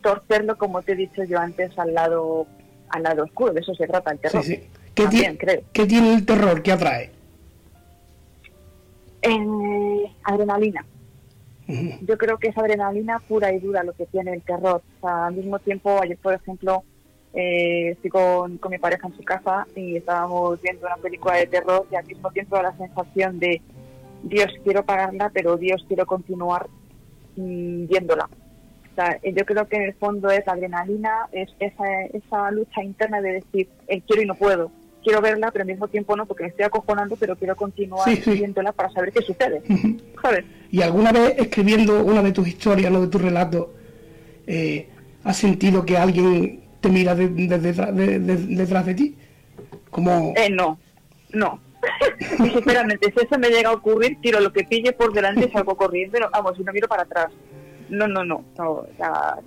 torcerlo, 0.00 0.56
como 0.56 0.80
te 0.80 0.92
he 0.92 0.96
dicho 0.96 1.24
yo 1.24 1.38
antes, 1.38 1.78
al 1.78 1.92
lado 1.92 2.46
al 2.88 3.02
lado 3.02 3.24
oscuro, 3.24 3.52
de 3.52 3.60
eso 3.60 3.74
se 3.74 3.86
trata 3.86 4.12
el 4.12 4.18
terror. 4.18 4.42
Sí, 4.42 4.62
¿Qué, 4.94 5.06
tiene, 5.08 5.36
¿Qué 5.74 5.84
tiene 5.84 6.14
el 6.14 6.24
terror? 6.24 6.62
¿Qué 6.62 6.72
atrae? 6.72 7.10
Eh, 9.20 10.12
adrenalina. 10.22 10.86
Yo 12.02 12.16
creo 12.16 12.38
que 12.38 12.48
es 12.48 12.56
adrenalina 12.56 13.18
pura 13.18 13.52
y 13.52 13.58
dura 13.58 13.82
lo 13.82 13.92
que 13.92 14.06
tiene 14.06 14.32
el 14.32 14.42
terror. 14.42 14.82
O 14.96 15.00
sea, 15.06 15.26
al 15.26 15.34
mismo 15.34 15.58
tiempo, 15.58 16.00
ayer, 16.00 16.16
por 16.16 16.32
ejemplo, 16.32 16.82
eh, 17.34 17.90
estoy 17.90 18.10
con, 18.10 18.56
con, 18.58 18.70
mi 18.70 18.78
pareja 18.78 19.08
en 19.08 19.16
su 19.16 19.22
casa 19.22 19.66
y 19.74 19.96
estábamos 19.96 20.62
viendo 20.62 20.86
una 20.86 20.96
película 20.96 21.36
de 21.36 21.46
terror 21.46 21.86
y 21.90 21.96
al 21.96 22.06
mismo 22.06 22.30
tiempo 22.30 22.62
la 22.62 22.76
sensación 22.76 23.38
de 23.38 23.60
Dios, 24.24 24.52
quiero 24.64 24.84
pagarla, 24.84 25.30
pero 25.32 25.56
Dios, 25.56 25.84
quiero 25.86 26.06
continuar 26.06 26.66
mm, 27.36 27.86
viéndola. 27.86 28.28
O 28.92 28.94
sea, 28.94 29.18
yo 29.22 29.44
creo 29.44 29.66
que 29.66 29.76
en 29.76 29.82
el 29.82 29.94
fondo 29.94 30.30
es 30.30 30.46
adrenalina, 30.46 31.28
es 31.32 31.50
esa, 31.58 31.84
esa 32.12 32.50
lucha 32.50 32.82
interna 32.82 33.20
de 33.20 33.32
decir, 33.34 33.68
eh, 33.88 34.00
quiero 34.06 34.22
y 34.22 34.26
no 34.26 34.34
puedo 34.34 34.70
quiero 35.04 35.20
verla, 35.20 35.50
pero 35.52 35.62
al 35.62 35.68
mismo 35.68 35.86
tiempo 35.86 36.16
no, 36.16 36.26
porque 36.26 36.44
me 36.44 36.48
estoy 36.48 36.64
acojonando, 36.64 37.14
pero 37.16 37.36
quiero 37.36 37.54
continuar 37.54 38.08
viéndola 38.26 38.72
para 38.72 38.90
saber 38.90 39.12
qué 39.12 39.22
sucede. 39.22 39.62
¿Y 40.70 40.82
alguna 40.82 41.12
vez 41.12 41.34
escribiendo 41.38 42.02
una 42.02 42.22
de 42.22 42.32
tus 42.32 42.48
historias, 42.48 42.90
no 42.90 43.02
de 43.02 43.08
tus 43.08 43.20
relatos, 43.20 43.68
eh, 44.46 44.88
has 45.22 45.36
sentido 45.36 45.84
que 45.84 45.96
alguien 45.96 46.64
te 46.80 46.88
mira 46.88 47.14
detrás 47.14 48.86
de, 48.86 48.94
ti? 48.94 49.16
Como... 49.90 50.32
Eh, 50.36 50.50
no, 50.50 50.78
no. 51.32 51.60
sinceramente, 52.36 53.12
si 53.12 53.26
eso 53.26 53.38
me 53.38 53.48
llega 53.48 53.70
a 53.70 53.74
ocurrir, 53.74 54.20
tiro 54.20 54.40
lo 54.40 54.52
que 54.52 54.64
pille 54.64 54.92
por 54.92 55.12
delante 55.12 55.46
y 55.46 55.52
salgo 55.52 55.76
corriendo, 55.76 56.18
vamos, 56.32 56.58
y 56.58 56.64
no 56.64 56.72
miro 56.72 56.88
para 56.88 57.02
atrás. 57.02 57.28
No, 57.88 58.08
no, 58.08 58.24
no. 58.24 58.44
no 58.58 58.86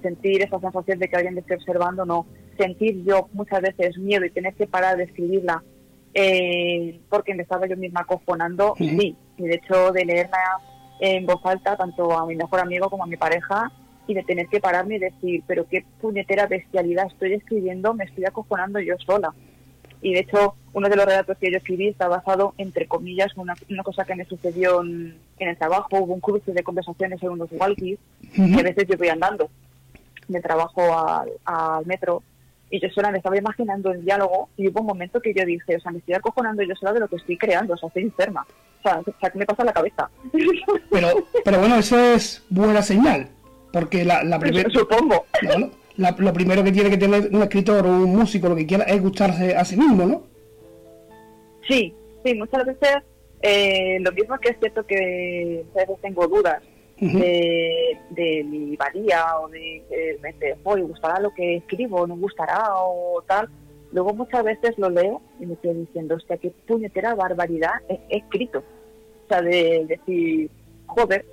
sentir 0.01 0.43
esa 0.43 0.59
sensación 0.59 0.99
de 0.99 1.07
que 1.07 1.15
alguien 1.15 1.33
me 1.33 1.41
esté 1.41 1.55
observando, 1.55 2.05
no 2.05 2.27
sentir 2.57 3.03
yo 3.03 3.29
muchas 3.33 3.61
veces 3.61 3.97
miedo 3.97 4.25
y 4.25 4.31
tener 4.31 4.53
que 4.53 4.67
parar 4.67 4.97
de 4.97 5.03
escribirla 5.03 5.63
eh, 6.13 6.99
porque 7.09 7.35
me 7.35 7.43
estaba 7.43 7.67
yo 7.67 7.77
misma 7.77 8.01
acojonando, 8.01 8.73
sí. 8.77 9.15
Y 9.37 9.43
de 9.43 9.55
hecho 9.55 9.91
de 9.91 10.05
leerla 10.05 10.39
en 10.99 11.25
voz 11.27 11.39
alta, 11.45 11.77
tanto 11.77 12.11
a 12.17 12.25
mi 12.25 12.35
mejor 12.35 12.59
amigo 12.59 12.89
como 12.89 13.03
a 13.03 13.07
mi 13.07 13.17
pareja, 13.17 13.71
y 14.07 14.13
de 14.13 14.23
tener 14.23 14.47
que 14.47 14.59
pararme 14.59 14.95
y 14.95 14.99
decir, 14.99 15.43
pero 15.45 15.67
qué 15.67 15.85
puñetera 16.01 16.47
bestialidad 16.47 17.07
estoy 17.07 17.33
escribiendo, 17.33 17.93
me 17.93 18.05
estoy 18.05 18.25
acojonando 18.25 18.79
yo 18.79 18.95
sola. 19.05 19.33
Y 20.01 20.13
de 20.13 20.19
hecho, 20.19 20.55
uno 20.73 20.89
de 20.89 20.95
los 20.95 21.05
relatos 21.05 21.37
que 21.37 21.51
yo 21.51 21.57
escribí 21.57 21.87
está 21.87 22.07
basado, 22.07 22.53
entre 22.57 22.87
comillas, 22.87 23.31
en 23.35 23.41
una, 23.41 23.55
una 23.69 23.83
cosa 23.83 24.05
que 24.05 24.15
me 24.15 24.25
sucedió 24.25 24.81
en, 24.81 25.17
el 25.39 25.57
trabajo. 25.57 25.87
Hubo 25.91 26.13
un 26.13 26.19
cruce 26.19 26.51
de 26.53 26.63
conversaciones 26.63 27.21
en 27.21 27.29
unos 27.29 27.49
walkies, 27.51 27.99
que 28.33 28.59
a 28.59 28.63
veces 28.63 28.87
yo 28.87 28.97
voy 28.97 29.09
andando 29.09 29.49
de 30.27 30.41
trabajo 30.41 30.81
al, 30.97 31.29
al 31.45 31.85
metro 31.85 32.21
y 32.69 32.81
yo 32.81 32.89
sola 32.89 33.11
me 33.11 33.17
estaba 33.17 33.37
imaginando 33.37 33.91
el 33.91 34.03
diálogo 34.03 34.49
y 34.57 34.67
hubo 34.67 34.81
un 34.81 34.87
momento 34.87 35.21
que 35.21 35.33
yo 35.33 35.45
dije, 35.45 35.77
o 35.77 35.79
sea, 35.79 35.91
me 35.91 35.99
estoy 35.99 36.15
acojonando 36.15 36.63
yo 36.63 36.75
sola 36.75 36.93
de 36.93 36.99
lo 36.99 37.07
que 37.07 37.15
estoy 37.15 37.37
creando, 37.37 37.73
o 37.73 37.77
sea, 37.77 37.87
estoy 37.87 38.03
enferma. 38.03 38.45
O 38.79 38.81
sea, 38.81 39.01
¿qué 39.31 39.37
me 39.37 39.45
pasa 39.45 39.63
en 39.63 39.67
la 39.67 39.73
cabeza? 39.73 40.09
Pero, 40.91 41.07
pero 41.43 41.59
bueno, 41.59 41.75
eso 41.75 41.97
es 41.97 42.43
buena 42.49 42.81
señal, 42.81 43.29
porque 43.71 44.03
la, 44.03 44.23
la 44.23 44.39
primera... 44.39 44.69
Supongo. 44.69 45.25
Lo 45.97 46.33
primero 46.33 46.63
que 46.63 46.71
tiene 46.71 46.89
que 46.89 46.97
tener 46.97 47.29
un 47.31 47.41
escritor 47.41 47.85
o 47.85 47.89
un 47.89 48.15
músico, 48.15 48.49
lo 48.49 48.55
que 48.55 48.65
quiera, 48.65 48.83
es 48.85 49.01
gustarse 49.01 49.55
a 49.55 49.65
sí 49.65 49.75
mismo, 49.77 50.05
¿no? 50.05 50.23
Sí, 51.67 51.93
sí, 52.23 52.33
muchas 52.35 52.65
veces 52.65 52.97
eh, 53.41 53.99
lo 54.01 54.11
mismo 54.11 54.37
que 54.39 54.49
es 54.49 54.59
cierto 54.59 54.85
que 54.85 55.65
a 55.75 55.79
veces 55.79 55.97
tengo 56.01 56.27
dudas 56.27 56.61
de, 56.99 58.43
mi 58.45 58.75
valía 58.75 59.39
o 59.39 59.47
de, 59.49 59.83
de, 59.89 60.55
hoy 60.63 60.81
gustará 60.81 61.19
lo 61.19 61.33
que 61.33 61.57
escribo, 61.57 62.07
no 62.07 62.15
gustará 62.15 62.73
o 62.75 63.21
tal. 63.27 63.49
Luego 63.91 64.13
muchas 64.13 64.43
veces 64.43 64.77
lo 64.77 64.89
leo 64.89 65.21
y 65.39 65.45
me 65.45 65.53
estoy 65.53 65.73
diciendo, 65.75 66.15
hostia, 66.15 66.37
qué 66.37 66.51
puñetera 66.67 67.15
barbaridad 67.15 67.73
he, 67.87 68.17
escrito. 68.17 68.59
O 68.59 69.27
sea, 69.29 69.41
de, 69.41 69.85
decir, 69.87 70.49
joder. 70.87 71.25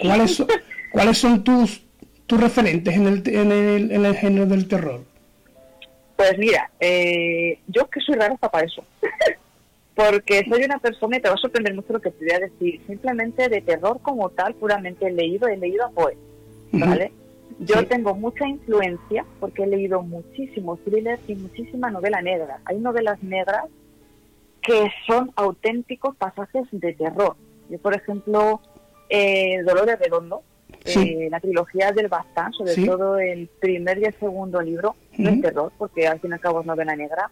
¿Cuáles 0.00 0.36
son, 0.36 0.46
¿Cuáles 0.92 1.18
son 1.18 1.42
tus, 1.42 1.85
tus 2.26 2.40
referentes 2.40 2.94
en 2.94 3.06
el, 3.06 3.22
en, 3.26 3.52
el, 3.52 3.90
en 3.92 4.04
el 4.04 4.14
género 4.16 4.46
del 4.46 4.68
terror? 4.68 5.00
Pues 6.16 6.38
mira, 6.38 6.70
eh, 6.80 7.58
yo 7.68 7.88
que 7.88 8.00
soy 8.00 8.14
rara 8.14 8.34
hasta 8.34 8.50
para 8.50 8.66
eso. 8.66 8.84
porque 9.96 10.44
soy 10.48 10.62
una 10.62 10.78
persona 10.78 11.16
y 11.16 11.20
te 11.20 11.28
va 11.28 11.34
a 11.34 11.38
sorprender 11.38 11.74
mucho 11.74 11.94
lo 11.94 12.00
que 12.00 12.10
te 12.10 12.24
voy 12.24 12.34
a 12.34 12.38
decir. 12.38 12.80
Simplemente 12.86 13.48
de 13.48 13.62
terror 13.62 13.98
como 14.02 14.28
tal, 14.28 14.54
puramente 14.54 15.06
he 15.06 15.12
leído, 15.12 15.48
he 15.48 15.56
leído 15.56 15.86
a 15.86 15.90
Poe, 15.90 16.16
¿vale? 16.72 17.12
Yo 17.60 17.86
tengo 17.86 18.14
mucha 18.14 18.46
influencia 18.46 19.24
porque 19.40 19.62
he 19.62 19.66
leído 19.66 20.02
muchísimos 20.02 20.78
thrillers 20.84 21.22
y 21.26 21.34
muchísima 21.34 21.90
novela 21.90 22.20
negra. 22.20 22.60
Hay 22.66 22.78
novelas 22.78 23.22
negras 23.22 23.64
que 24.60 24.90
son 25.06 25.32
auténticos 25.34 26.14
pasajes 26.16 26.64
de 26.70 26.92
terror. 26.92 27.36
Yo, 27.70 27.78
por 27.78 27.94
ejemplo, 27.94 28.60
eh, 29.08 29.62
Dolores 29.64 29.98
Redondo, 29.98 30.42
eh, 30.86 31.28
la 31.30 31.40
trilogía 31.40 31.92
del 31.92 32.08
Bastán, 32.08 32.52
sobre 32.52 32.74
todo 32.86 33.18
el 33.18 33.48
primer 33.60 33.98
y 33.98 34.04
el 34.04 34.14
segundo 34.14 34.60
libro, 34.60 34.94
no 35.16 35.30
es 35.30 35.40
terror, 35.40 35.72
porque 35.76 36.06
al 36.06 36.20
fin 36.20 36.30
y 36.30 36.34
al 36.34 36.40
cabo 36.40 36.60
es 36.60 36.66
novela 36.66 36.94
negra, 36.94 37.30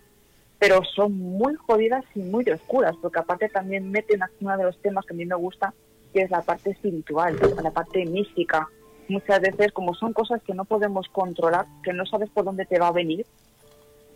pero 0.58 0.82
son 0.84 1.18
muy 1.18 1.54
jodidas 1.56 2.04
y 2.14 2.20
muy 2.20 2.44
oscuras, 2.50 2.96
porque 3.00 3.18
aparte 3.18 3.48
también 3.48 3.90
meten 3.90 4.20
uno 4.40 4.56
de 4.56 4.64
los 4.64 4.78
temas 4.80 5.04
que 5.04 5.14
a 5.14 5.16
mí 5.16 5.26
me 5.26 5.34
gusta, 5.34 5.74
que 6.12 6.22
es 6.22 6.30
la 6.30 6.42
parte 6.42 6.70
espiritual, 6.70 7.36
la 7.62 7.70
parte 7.70 8.04
mística. 8.06 8.68
Muchas 9.08 9.40
veces, 9.40 9.72
como 9.72 9.94
son 9.94 10.12
cosas 10.12 10.42
que 10.42 10.54
no 10.54 10.64
podemos 10.64 11.08
controlar, 11.08 11.66
que 11.82 11.92
no 11.92 12.06
sabes 12.06 12.30
por 12.30 12.44
dónde 12.44 12.64
te 12.64 12.78
va 12.78 12.88
a 12.88 12.92
venir, 12.92 13.26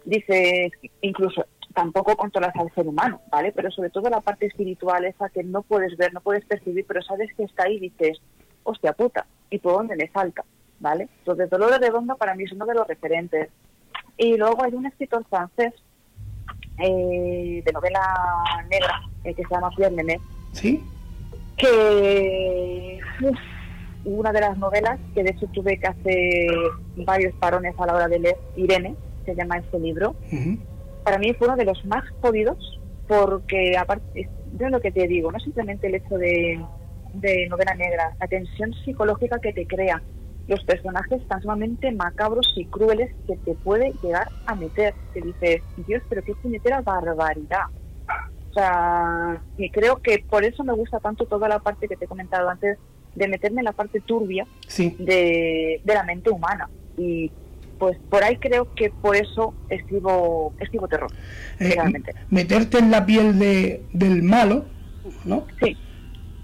dices, 0.04 0.73
incluso 1.02 1.45
tampoco 1.75 2.16
controlas 2.16 2.57
al 2.57 2.73
ser 2.75 2.88
humano, 2.88 3.21
¿vale? 3.30 3.52
Pero 3.52 3.71
sobre 3.71 3.90
todo 3.90 4.09
la 4.09 4.21
parte 4.21 4.47
espiritual, 4.47 5.04
esa 5.04 5.28
que 5.28 5.45
no 5.45 5.62
puedes 5.62 5.97
ver, 5.97 6.14
no 6.14 6.21
puedes 6.21 6.45
percibir, 6.45 6.85
pero 6.87 7.02
sabes 7.02 7.33
que 7.35 7.45
está 7.45 7.64
ahí 7.64 7.78
dices, 7.78 8.18
hostia 8.69 8.93
puta, 8.93 9.27
¿y 9.51 9.59
por 9.59 9.73
dónde 9.75 9.97
me 9.97 10.09
falta? 10.09 10.45
¿Vale? 10.81 11.09
Entonces, 11.21 11.51
Dolores 11.51 11.81
de 11.81 11.91
Bonda 11.91 12.15
para 12.15 12.35
mí 12.35 12.45
es 12.45 12.53
uno 12.53 12.67
de 12.67 12.75
los 12.75 12.87
referentes. 12.87 13.49
Y 14.17 14.37
luego 14.37 14.63
hay 14.63 14.75
un 14.75 14.87
escritor 14.87 15.25
francés 15.29 15.73
eh, 16.79 17.63
de 17.65 17.73
novela 17.73 18.01
negra 18.71 19.01
eh, 19.25 19.35
que 19.35 19.43
se 19.43 19.55
llama 19.55 19.71
Pierre 19.71 19.95
Nemet. 19.95 20.21
Sí. 20.53 20.83
Que 21.57 23.01
una 24.05 24.33
de 24.33 24.41
las 24.41 24.57
novelas 24.59 25.01
que 25.15 25.25
de 25.25 25.31
hecho 25.31 25.47
tuve 25.49 25.79
que 25.79 25.87
hacer 25.87 26.51
varios 26.97 27.35
parones 27.37 27.75
a 27.79 27.87
la 27.87 27.95
hora 27.95 28.09
de 28.09 28.21
leer, 28.21 28.37
Irene, 28.57 28.95
se 29.25 29.35
llama 29.35 29.59
este 29.59 29.79
libro. 29.81 30.15
Para 31.05 31.19
mí 31.19 31.33
fue 31.35 31.49
uno 31.49 31.57
de 31.57 31.65
los 31.65 31.85
más 31.87 32.05
jodidos 32.21 32.81
porque 33.09 33.77
aparte, 33.77 34.29
yo 34.59 34.69
lo 34.69 34.81
que 34.81 34.93
te 34.93 35.09
digo, 35.09 35.33
no 35.33 35.41
simplemente 35.41 35.89
el 35.89 35.97
hecho 35.97 36.17
de, 36.17 36.61
de 37.15 37.49
novela 37.49 37.75
negra, 37.75 38.15
la 38.21 38.27
tensión 38.27 38.73
psicológica 38.85 39.38
que 39.41 39.53
te 39.53 39.67
crea, 39.67 40.03
los 40.49 40.65
personajes 40.65 41.27
tan 41.29 41.43
sumamente 41.43 41.93
macabros 41.93 42.53
y 42.57 42.65
crueles 42.65 43.15
que 43.27 43.37
te 43.37 43.55
puede 43.55 43.93
llegar 44.03 44.29
a 44.47 44.55
meter. 44.55 44.95
Te 45.12 45.21
dices, 45.21 45.62
Dios, 45.87 46.03
pero 46.09 46.23
qué 46.23 46.35
puñetera 46.35 46.81
barbaridad. 46.81 47.67
O 48.50 48.55
sea, 48.55 49.43
y 49.59 49.71
creo 49.71 49.97
que 49.97 50.25
por 50.29 50.45
eso 50.45 50.65
me 50.65 50.73
gusta 50.73 50.99
tanto 51.00 51.27
toda 51.27 51.49
la 51.49 51.59
parte 51.59 51.87
que 51.87 51.97
te 51.97 52.07
he 52.07 52.09
comentado 52.09 52.49
antes, 52.49 52.79
de 53.15 53.29
meterme 53.29 53.61
en 53.61 53.67
la 53.67 53.73
parte 53.73 54.00
turbia 54.00 54.47
de, 54.99 55.83
la 55.85 56.03
mente 56.05 56.31
humana. 56.31 56.69
Y 56.97 57.31
pues 57.79 57.99
por 58.09 58.25
ahí 58.25 58.37
creo 58.38 58.75
que 58.75 58.91
por 58.91 59.17
eso 59.17 59.55
escribo, 59.69 60.55
escribo 60.61 60.88
terror. 60.88 61.11
Eh, 61.61 61.77
meterte 62.31 62.79
en 62.79 62.91
la 62.91 63.05
piel 63.05 63.38
de, 63.38 63.85
del 63.93 64.23
malo, 64.23 64.65
¿no? 65.25 65.47
Sí. 65.62 65.77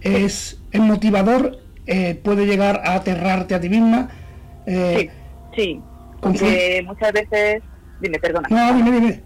Es, 0.05 0.61
es 0.71 0.81
motivador 0.81 1.59
eh, 1.87 2.15
puede 2.15 2.47
llegar 2.47 2.81
a 2.85 2.95
aterrarte 2.95 3.55
a 3.55 3.61
ti 3.61 3.69
misma. 3.69 4.09
Eh, 4.67 5.11
sí, 5.55 5.81
sí. 6.35 6.83
Muchas 6.87 7.13
veces. 7.13 7.63
Dime, 8.01 8.19
perdona. 8.19 8.49
No, 8.51 8.75
dime, 8.75 8.91
dime. 8.91 9.23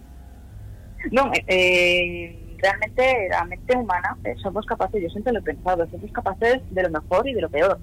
No, 1.13 1.31
eh, 1.47 2.57
realmente 2.59 3.29
la 3.31 3.45
mente 3.45 3.77
humana 3.77 4.17
eh, 4.25 4.35
somos 4.43 4.67
capaces, 4.67 5.01
yo 5.01 5.09
siempre 5.11 5.33
lo 5.33 5.39
he 5.39 5.43
pensado, 5.43 5.89
somos 5.91 6.11
capaces 6.13 6.61
de 6.71 6.83
lo 6.83 6.91
mejor 6.91 7.27
y 7.29 7.35
de 7.35 7.41
lo 7.41 7.49
peor. 7.49 7.79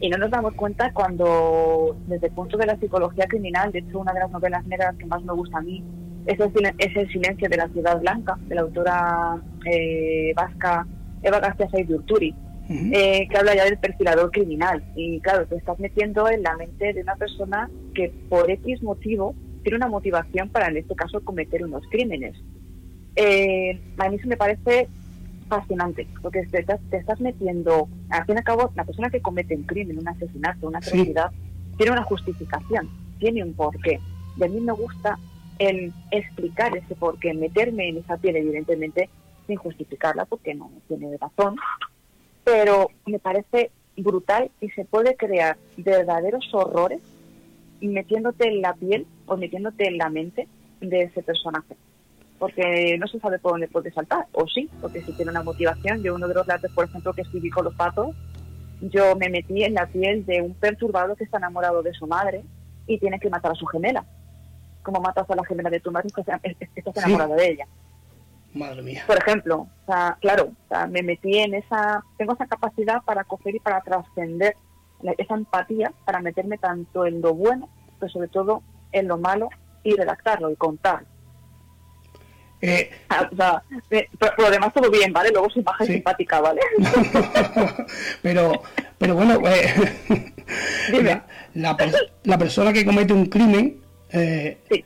Y 0.00 0.10
no 0.10 0.18
nos 0.18 0.30
damos 0.30 0.54
cuenta 0.54 0.92
cuando, 0.92 1.96
desde 2.06 2.26
el 2.26 2.32
punto 2.34 2.56
de 2.56 2.66
la 2.66 2.76
psicología 2.76 3.26
criminal, 3.26 3.72
de 3.72 3.80
hecho 3.80 4.00
una 4.00 4.12
de 4.12 4.20
las 4.20 4.30
novelas 4.30 4.66
negras 4.66 4.96
que 4.96 5.06
más 5.06 5.22
me 5.22 5.32
gusta 5.32 5.58
a 5.58 5.62
mí 5.62 5.82
es 6.26 6.38
el, 6.38 6.74
es 6.78 6.96
el 6.96 7.08
silencio 7.10 7.48
de 7.48 7.56
la 7.56 7.68
ciudad 7.68 8.00
blanca, 8.00 8.36
de 8.46 8.54
la 8.54 8.60
autora 8.62 9.40
eh, 9.64 10.32
vasca 10.34 10.86
Eva 11.22 11.40
García 11.40 11.68
Said 11.70 11.90
Urturi, 11.90 12.34
eh, 12.68 13.28
que 13.28 13.36
habla 13.36 13.54
ya 13.54 13.64
del 13.64 13.78
perfilador 13.78 14.30
criminal. 14.30 14.82
Y 14.96 15.20
claro, 15.20 15.46
te 15.46 15.56
estás 15.56 15.78
metiendo 15.78 16.28
en 16.28 16.42
la 16.42 16.56
mente 16.56 16.92
de 16.92 17.02
una 17.02 17.16
persona 17.16 17.70
que 17.94 18.12
por 18.28 18.50
X 18.50 18.82
motivo 18.82 19.34
tiene 19.62 19.76
una 19.76 19.88
motivación 19.88 20.48
para, 20.48 20.68
en 20.68 20.78
este 20.78 20.94
caso, 20.94 21.20
cometer 21.22 21.64
unos 21.64 21.82
crímenes. 21.90 22.34
Eh, 23.16 23.80
a 23.98 24.08
mí 24.08 24.16
eso 24.16 24.28
me 24.28 24.36
parece 24.36 24.88
fascinante, 25.48 26.06
porque 26.22 26.46
te 26.46 26.60
estás, 26.60 27.20
metiendo, 27.20 27.88
al 28.08 28.24
fin 28.24 28.36
y 28.36 28.38
al 28.38 28.44
cabo, 28.44 28.72
la 28.74 28.84
persona 28.84 29.10
que 29.10 29.20
comete 29.20 29.54
un 29.54 29.64
crimen, 29.64 29.98
un 29.98 30.08
asesinato, 30.08 30.66
una 30.66 30.78
atrocidad, 30.78 31.30
tiene 31.76 31.92
una 31.92 32.04
justificación, 32.04 32.88
tiene 33.18 33.44
un 33.44 33.52
porqué. 33.52 34.00
Y 34.38 34.44
a 34.44 34.48
mí 34.48 34.60
me 34.60 34.72
gusta 34.72 35.18
el 35.58 35.92
explicar 36.10 36.74
ese 36.76 36.94
porqué, 36.94 37.34
meterme 37.34 37.90
en 37.90 37.98
esa 37.98 38.16
piel, 38.16 38.36
evidentemente, 38.36 39.10
sin 39.46 39.56
justificarla, 39.56 40.24
porque 40.24 40.54
no 40.54 40.70
tiene 40.88 41.16
razón, 41.16 41.56
pero 42.44 42.88
me 43.06 43.18
parece 43.18 43.70
brutal 43.96 44.50
y 44.60 44.70
se 44.70 44.84
puede 44.84 45.16
crear 45.16 45.56
verdaderos 45.76 46.48
horrores 46.52 47.02
metiéndote 47.80 48.48
en 48.48 48.62
la 48.62 48.74
piel 48.74 49.06
o 49.26 49.36
metiéndote 49.36 49.88
en 49.88 49.98
la 49.98 50.08
mente 50.08 50.48
de 50.80 51.02
ese 51.02 51.22
personaje. 51.22 51.76
Porque 52.38 52.96
no 52.98 53.06
se 53.06 53.20
sabe 53.20 53.38
por 53.38 53.52
dónde 53.52 53.68
puede 53.68 53.92
saltar, 53.92 54.26
o 54.32 54.46
sí, 54.48 54.68
porque 54.80 55.02
si 55.02 55.12
tiene 55.12 55.30
una 55.30 55.42
motivación. 55.42 56.02
Yo, 56.02 56.14
uno 56.14 56.26
de 56.26 56.34
los 56.34 56.46
datos, 56.46 56.72
por 56.72 56.86
ejemplo, 56.86 57.12
que 57.12 57.22
escribí 57.22 57.50
con 57.50 57.64
los 57.64 57.74
patos, 57.74 58.16
yo 58.80 59.14
me 59.14 59.28
metí 59.28 59.62
en 59.62 59.74
la 59.74 59.86
piel 59.86 60.26
de 60.26 60.42
un 60.42 60.54
perturbado 60.54 61.14
que 61.14 61.24
está 61.24 61.38
enamorado 61.38 61.82
de 61.82 61.92
su 61.92 62.06
madre 62.06 62.42
y 62.86 62.98
tiene 62.98 63.20
que 63.20 63.30
matar 63.30 63.52
a 63.52 63.54
su 63.54 63.66
gemela. 63.66 64.04
Como 64.82 65.00
matas 65.00 65.30
a 65.30 65.36
la 65.36 65.44
gemela 65.44 65.70
de 65.70 65.78
tu 65.78 65.92
madre, 65.92 66.08
estás 66.74 66.96
enamorado 66.96 67.34
de 67.36 67.48
ella. 67.48 67.66
Madre 68.54 68.82
mía. 68.82 69.04
Por 69.06 69.16
ejemplo, 69.16 69.56
o 69.56 69.86
sea, 69.86 70.16
claro, 70.20 70.52
me 70.90 71.02
metí 71.02 71.38
en 71.38 71.54
esa, 71.54 72.04
tengo 72.18 72.34
esa 72.34 72.46
capacidad 72.46 73.02
para 73.02 73.24
coger 73.24 73.54
y 73.54 73.60
para 73.60 73.80
trascender 73.80 74.56
esa 75.18 75.34
empatía, 75.34 75.92
para 76.04 76.20
meterme 76.20 76.58
tanto 76.58 77.06
en 77.06 77.22
lo 77.22 77.34
bueno, 77.34 77.68
pero 77.98 78.12
sobre 78.12 78.28
todo 78.28 78.62
en 78.92 79.08
lo 79.08 79.18
malo 79.18 79.48
y 79.82 79.94
redactarlo 79.94 80.50
y 80.50 80.56
contar. 80.56 81.04
Eh, 82.60 82.90
ah, 83.08 83.28
o 83.32 83.34
sea, 83.34 83.62
por, 84.18 84.38
lo 84.38 84.50
demás 84.50 84.72
todo 84.72 84.88
bien, 84.88 85.12
¿vale? 85.12 85.30
Luego 85.32 85.50
su 85.50 85.60
imagen 85.60 85.86
simpática, 85.86 86.40
¿vale? 86.40 86.60
pero, 88.22 88.62
pero 88.98 89.14
bueno, 89.16 89.40
eh, 89.48 89.74
la, 91.54 91.76
la, 92.22 92.38
persona 92.38 92.72
que 92.72 92.84
comete 92.84 93.12
un 93.12 93.26
crimen 93.26 93.80
eh, 94.10 94.60
sí 94.70 94.84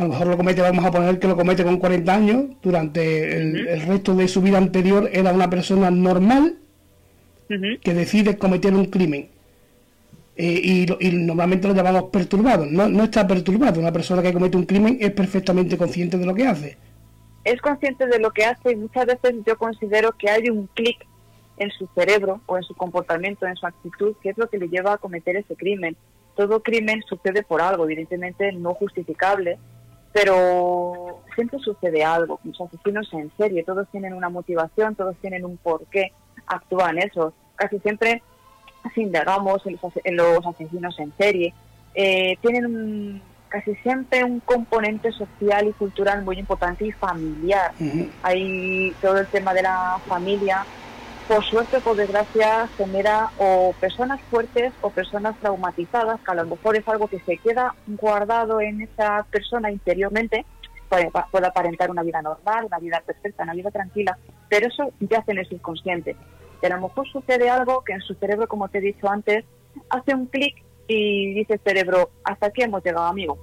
a 0.00 0.04
lo 0.04 0.08
mejor 0.08 0.26
lo 0.28 0.36
comete, 0.38 0.62
vamos 0.62 0.82
a 0.82 0.90
poner 0.90 1.18
que 1.18 1.28
lo 1.28 1.36
comete 1.36 1.62
con 1.62 1.76
40 1.76 2.14
años, 2.14 2.44
durante 2.62 3.36
el, 3.36 3.82
resto 3.82 4.14
de 4.14 4.28
su 4.28 4.40
vida 4.40 4.56
anterior 4.56 5.10
era 5.12 5.30
una 5.30 5.50
persona 5.50 5.90
normal 5.90 6.56
que 7.48 7.92
decide 7.92 8.38
cometer 8.38 8.72
un 8.72 8.86
crimen. 8.86 9.28
Eh, 10.36 10.86
y, 11.00 11.10
normalmente 11.10 11.68
lo 11.68 11.74
llamamos 11.74 12.04
perturbado. 12.04 12.64
No, 12.64 12.88
no 12.88 13.04
está 13.04 13.26
perturbado. 13.26 13.78
Una 13.78 13.92
persona 13.92 14.22
que 14.22 14.32
comete 14.32 14.56
un 14.56 14.64
crimen 14.64 14.96
es 15.00 15.10
perfectamente 15.10 15.76
consciente 15.76 16.16
de 16.16 16.24
lo 16.24 16.34
que 16.34 16.46
hace. 16.46 16.78
Es 17.44 17.60
consciente 17.60 18.06
de 18.06 18.18
lo 18.20 18.30
que 18.30 18.46
hace 18.46 18.72
y 18.72 18.76
muchas 18.76 19.04
veces 19.04 19.34
yo 19.46 19.58
considero 19.58 20.12
que 20.12 20.30
hay 20.30 20.48
un 20.48 20.66
clic 20.68 21.06
en 21.58 21.70
su 21.72 21.86
cerebro 21.94 22.40
o 22.46 22.56
en 22.56 22.62
su 22.62 22.74
comportamiento, 22.74 23.46
en 23.46 23.56
su 23.56 23.66
actitud, 23.66 24.14
que 24.22 24.30
es 24.30 24.38
lo 24.38 24.48
que 24.48 24.56
le 24.56 24.68
lleva 24.68 24.94
a 24.94 24.98
cometer 24.98 25.36
ese 25.36 25.56
crimen. 25.56 25.94
Todo 26.36 26.62
crimen 26.62 27.02
sucede 27.06 27.42
por 27.42 27.60
algo, 27.60 27.84
evidentemente 27.84 28.50
no 28.52 28.72
justificable, 28.72 29.58
pero 30.12 31.22
siempre 31.34 31.58
sucede 31.58 32.04
algo. 32.04 32.40
Los 32.44 32.60
asesinos 32.60 33.12
en 33.12 33.30
serie, 33.36 33.64
todos 33.64 33.88
tienen 33.90 34.14
una 34.14 34.28
motivación, 34.28 34.94
todos 34.94 35.16
tienen 35.20 35.44
un 35.44 35.56
porqué 35.56 36.12
actúan 36.46 36.98
eso. 36.98 37.32
Casi 37.56 37.78
siempre, 37.80 38.22
si 38.94 39.02
indagamos 39.02 39.62
en 39.66 40.16
los, 40.16 40.46
asesinos 40.46 40.98
en 40.98 41.12
serie, 41.16 41.54
eh, 41.94 42.36
tienen 42.40 43.22
casi 43.48 43.74
siempre 43.76 44.24
un 44.24 44.40
componente 44.40 45.10
social 45.12 45.68
y 45.68 45.72
cultural 45.72 46.24
muy 46.24 46.38
importante 46.38 46.86
y 46.86 46.92
familiar. 46.92 47.72
Hay 48.22 48.94
todo 49.02 49.18
el 49.18 49.26
tema 49.26 49.52
de 49.52 49.62
la 49.62 50.00
familia 50.06 50.64
por 51.30 51.44
suerte 51.44 51.76
o 51.76 51.80
por 51.80 51.94
desgracia 51.94 52.66
genera 52.76 53.30
o 53.38 53.72
personas 53.78 54.20
fuertes 54.22 54.72
o 54.80 54.90
personas 54.90 55.36
traumatizadas, 55.38 56.18
que 56.22 56.32
a 56.32 56.34
lo 56.34 56.44
mejor 56.44 56.76
es 56.76 56.88
algo 56.88 57.06
que 57.06 57.20
se 57.20 57.36
queda 57.36 57.76
guardado 57.86 58.60
en 58.60 58.80
esa 58.80 59.24
persona 59.30 59.70
interiormente, 59.70 60.44
puede, 60.88 61.08
puede 61.30 61.46
aparentar 61.46 61.88
una 61.88 62.02
vida 62.02 62.20
normal, 62.20 62.64
una 62.64 62.80
vida 62.80 63.00
perfecta, 63.06 63.44
una 63.44 63.54
vida 63.54 63.70
tranquila, 63.70 64.18
pero 64.48 64.66
eso 64.66 64.92
ya 64.98 65.22
en 65.24 65.38
el 65.38 65.48
subconsciente. 65.48 66.16
Y 66.60 66.66
a 66.66 66.70
lo 66.70 66.88
mejor 66.88 67.08
sucede 67.08 67.48
algo 67.48 67.84
que 67.84 67.92
en 67.92 68.00
su 68.00 68.14
cerebro, 68.14 68.48
como 68.48 68.68
te 68.68 68.78
he 68.78 68.80
dicho 68.80 69.08
antes, 69.08 69.44
hace 69.88 70.12
un 70.12 70.26
clic 70.26 70.56
y 70.88 71.34
dice 71.34 71.60
cerebro, 71.62 72.10
hasta 72.24 72.46
aquí 72.46 72.62
hemos 72.62 72.82
llegado, 72.82 73.06
amigo. 73.06 73.38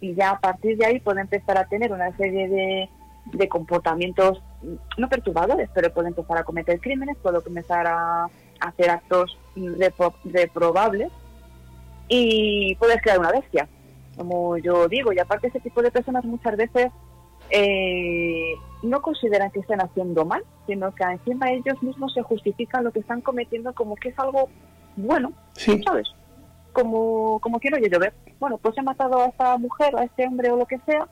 Y 0.00 0.14
ya 0.14 0.30
a 0.30 0.40
partir 0.40 0.78
de 0.78 0.86
ahí 0.86 1.00
puede 1.00 1.20
empezar 1.20 1.58
a 1.58 1.68
tener 1.68 1.92
una 1.92 2.16
serie 2.16 2.48
de, 2.48 2.88
de 3.26 3.48
comportamientos 3.48 4.42
no 4.98 5.08
perturbadores, 5.08 5.70
pero 5.74 5.92
puede 5.92 6.08
empezar 6.08 6.38
a 6.38 6.44
cometer 6.44 6.80
crímenes, 6.80 7.16
puede 7.22 7.42
comenzar 7.42 7.86
a, 7.86 8.28
hacer 8.60 8.90
actos 8.90 9.38
reprobables 10.24 11.10
y 12.08 12.74
puedes 12.74 13.00
crear 13.00 13.18
una 13.18 13.32
bestia, 13.32 13.66
como 14.16 14.58
yo 14.58 14.86
digo. 14.86 15.14
Y 15.14 15.18
aparte 15.18 15.48
ese 15.48 15.60
tipo 15.60 15.80
de 15.80 15.90
personas 15.90 16.24
muchas 16.26 16.56
veces 16.58 16.92
eh, 17.48 18.52
no 18.82 19.00
consideran 19.00 19.50
que 19.50 19.60
estén 19.60 19.80
haciendo 19.80 20.26
mal, 20.26 20.44
sino 20.66 20.94
que 20.94 21.04
encima 21.04 21.50
ellos 21.50 21.82
mismos 21.82 22.12
se 22.12 22.22
justifican 22.22 22.84
lo 22.84 22.92
que 22.92 23.00
están 23.00 23.22
cometiendo 23.22 23.72
como 23.72 23.96
que 23.96 24.10
es 24.10 24.18
algo 24.18 24.50
bueno, 24.96 25.32
¿sabes? 25.54 26.08
Como, 26.72 27.40
como 27.40 27.60
quiero 27.60 27.78
yo 27.78 27.98
ver. 27.98 28.12
Bueno, 28.38 28.58
pues 28.58 28.76
he 28.76 28.82
matado 28.82 29.20
a 29.20 29.26
esta 29.26 29.56
mujer, 29.56 29.96
a 29.96 30.04
este 30.04 30.26
hombre 30.26 30.50
o 30.50 30.56
lo 30.56 30.66
que 30.66 30.78
sea, 30.80 31.08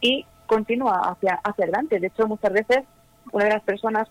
y 0.00 0.26
continúa 0.46 1.00
hacia, 1.10 1.40
hacia 1.42 1.64
adelante. 1.64 2.00
De 2.00 2.08
hecho, 2.08 2.26
muchas 2.26 2.52
veces 2.52 2.84
una 3.32 3.44
de 3.44 3.50
las 3.50 3.62
personas 3.62 4.08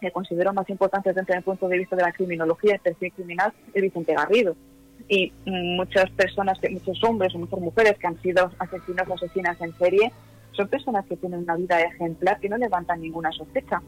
que 0.00 0.10
considero 0.10 0.52
más 0.52 0.68
importantes 0.70 1.14
desde 1.14 1.34
el 1.34 1.42
punto 1.42 1.68
de 1.68 1.78
vista 1.78 1.94
de 1.94 2.02
la 2.02 2.12
criminología, 2.12 2.74
el 2.74 2.80
perfil 2.80 3.12
criminal, 3.12 3.52
es 3.74 3.82
Vicente 3.82 4.14
Garrido. 4.14 4.56
Y 5.08 5.32
muchas 5.44 6.10
personas, 6.10 6.58
muchos 6.70 7.02
hombres 7.04 7.34
o 7.34 7.38
muchas 7.38 7.60
mujeres 7.60 7.98
que 7.98 8.06
han 8.06 8.20
sido 8.22 8.50
asesinos 8.58 9.08
o 9.08 9.14
asesinas 9.14 9.60
en 9.60 9.76
serie, 9.76 10.12
son 10.52 10.68
personas 10.68 11.04
que 11.06 11.16
tienen 11.16 11.40
una 11.40 11.56
vida 11.56 11.80
ejemplar, 11.80 12.40
que 12.40 12.48
no 12.48 12.56
levantan 12.56 13.00
ninguna 13.00 13.30
sospecha, 13.32 13.80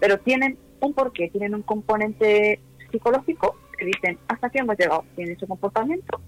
pero 0.00 0.18
tienen 0.18 0.58
un 0.80 0.92
porqué, 0.92 1.28
tienen 1.30 1.54
un 1.54 1.62
componente 1.62 2.60
psicológico 2.90 3.56
que 3.78 3.86
dicen, 3.86 4.18
hasta 4.28 4.48
aquí 4.48 4.58
hemos 4.58 4.78
llegado, 4.78 5.04
tienen 5.16 5.36
ese 5.36 5.46
comportamiento 5.46 6.20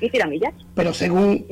y 0.00 0.10
tiramillas. 0.10 0.54
Pero 0.74 0.94
según, 0.94 1.46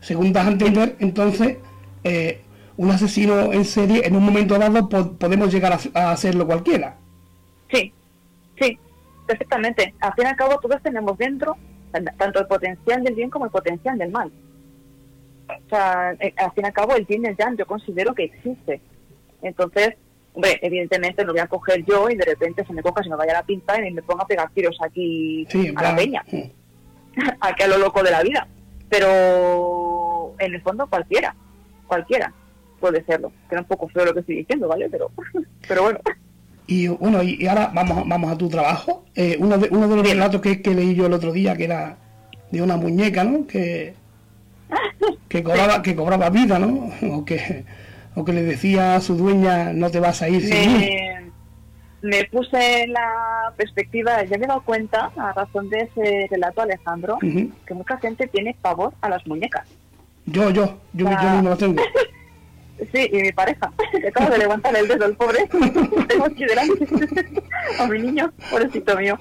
según 0.00 0.32
das 0.32 0.46
a 0.46 0.50
entender, 0.50 0.96
entonces 0.98 1.58
eh, 2.04 2.42
un 2.76 2.90
asesino 2.90 3.52
en 3.52 3.64
serie, 3.64 4.06
en 4.06 4.16
un 4.16 4.24
momento 4.24 4.58
dado 4.58 4.88
podemos 4.88 5.52
llegar 5.52 5.78
a, 5.94 6.10
hacerlo 6.10 6.46
cualquiera. 6.46 6.96
Sí, 7.70 7.92
sí, 8.60 8.78
perfectamente. 9.26 9.94
Al 10.00 10.12
fin 10.14 10.24
y 10.24 10.28
al 10.28 10.36
cabo 10.36 10.58
todos 10.58 10.82
tenemos 10.82 11.16
dentro 11.18 11.56
tanto 12.16 12.40
el 12.40 12.46
potencial 12.46 13.04
del 13.04 13.14
bien 13.14 13.28
como 13.28 13.44
el 13.44 13.50
potencial 13.50 13.98
del 13.98 14.10
mal. 14.10 14.32
O 15.48 15.68
sea, 15.68 16.12
eh, 16.18 16.32
al 16.36 16.52
fin 16.52 16.64
y 16.64 16.66
al 16.66 16.72
cabo 16.72 16.96
el 16.96 17.04
bien 17.04 17.24
y 17.24 17.28
el 17.28 17.36
yang 17.36 17.56
yo 17.56 17.66
considero 17.66 18.14
que 18.14 18.24
existe. 18.24 18.80
Entonces, 19.42 19.94
hombre, 20.32 20.58
evidentemente 20.62 21.24
lo 21.24 21.32
voy 21.32 21.40
a 21.40 21.46
coger 21.46 21.84
yo 21.84 22.08
y 22.08 22.16
de 22.16 22.24
repente 22.24 22.64
se 22.64 22.72
me 22.72 22.82
coja, 22.82 23.02
se 23.02 23.10
me 23.10 23.16
vaya 23.16 23.34
la 23.34 23.42
pinta 23.42 23.86
y 23.86 23.92
me 23.92 24.02
ponga 24.02 24.22
a 24.22 24.26
pegar 24.26 24.50
tiros 24.50 24.78
aquí 24.82 25.46
a 25.76 25.82
la 25.82 25.94
peña. 25.94 26.24
aquí 27.40 27.62
a 27.62 27.68
lo 27.68 27.76
loco 27.76 28.02
de 28.02 28.10
la 28.10 28.22
vida. 28.22 28.48
Pero 28.88 30.34
en 30.38 30.54
el 30.54 30.62
fondo 30.62 30.86
cualquiera 30.86 31.34
cualquiera 31.92 32.32
puede 32.80 33.04
serlo. 33.04 33.30
Queda 33.50 33.60
un 33.60 33.66
poco 33.66 33.86
feo 33.88 34.06
lo 34.06 34.14
que 34.14 34.20
estoy 34.20 34.36
diciendo, 34.36 34.66
¿vale? 34.66 34.88
Pero, 34.90 35.10
pero 35.68 35.82
bueno. 35.82 36.00
Y 36.66 36.88
bueno, 36.88 37.22
y, 37.22 37.46
ahora 37.46 37.70
vamos, 37.74 38.08
vamos 38.08 38.32
a 38.32 38.38
tu 38.38 38.48
trabajo. 38.48 39.04
Eh, 39.14 39.36
uno, 39.38 39.58
de, 39.58 39.68
uno 39.70 39.88
de 39.88 39.96
los 39.96 40.08
relatos 40.08 40.40
que, 40.40 40.62
que, 40.62 40.74
leí 40.74 40.94
yo 40.94 41.06
el 41.06 41.12
otro 41.12 41.32
día, 41.32 41.54
que 41.54 41.64
era 41.64 41.98
de 42.50 42.62
una 42.62 42.76
muñeca, 42.78 43.24
¿no? 43.24 43.46
Que, 43.46 43.94
que 45.28 45.42
cobraba, 45.42 45.82
que 45.82 45.94
cobraba 45.94 46.30
vida, 46.30 46.58
¿no? 46.58 46.90
O 47.14 47.24
que, 47.26 47.64
o 48.14 48.24
que 48.24 48.32
le 48.32 48.42
decía 48.42 48.96
a 48.96 49.00
su 49.00 49.16
dueña, 49.16 49.72
no 49.74 49.90
te 49.90 50.00
vas 50.00 50.22
a 50.22 50.30
ir 50.30 50.42
me, 50.42 51.30
Me 52.00 52.24
puse 52.24 52.84
en 52.84 52.94
la 52.94 53.52
perspectiva, 53.56 54.24
ya 54.24 54.38
me 54.38 54.44
he 54.46 54.48
dado 54.48 54.62
cuenta, 54.62 55.12
a 55.16 55.32
razón 55.34 55.68
de 55.68 55.80
ese 55.80 56.26
relato, 56.30 56.62
Alejandro, 56.62 57.18
que 57.20 57.74
mucha 57.74 57.98
gente 57.98 58.26
tiene 58.28 58.56
pavor 58.62 58.94
a 59.02 59.10
las 59.10 59.26
muñecas. 59.26 59.68
Yo, 60.26 60.50
yo, 60.50 60.78
yo, 60.92 61.10
yo 61.10 61.30
mismo 61.30 61.50
lo 61.50 61.56
tengo. 61.56 61.82
sí, 62.92 63.08
y 63.12 63.22
mi 63.22 63.32
pareja, 63.32 63.72
que 63.92 64.08
acaba 64.08 64.30
de 64.30 64.38
levantar 64.38 64.76
el 64.76 64.88
dedo, 64.88 65.06
el 65.06 65.16
pobre, 65.16 65.48
tengo 66.08 66.24
aquí 66.24 66.44
delante 66.44 66.86
a 67.78 67.86
mi 67.86 67.98
niño, 67.98 68.32
pobrecito 68.50 68.96
mío. 68.96 69.18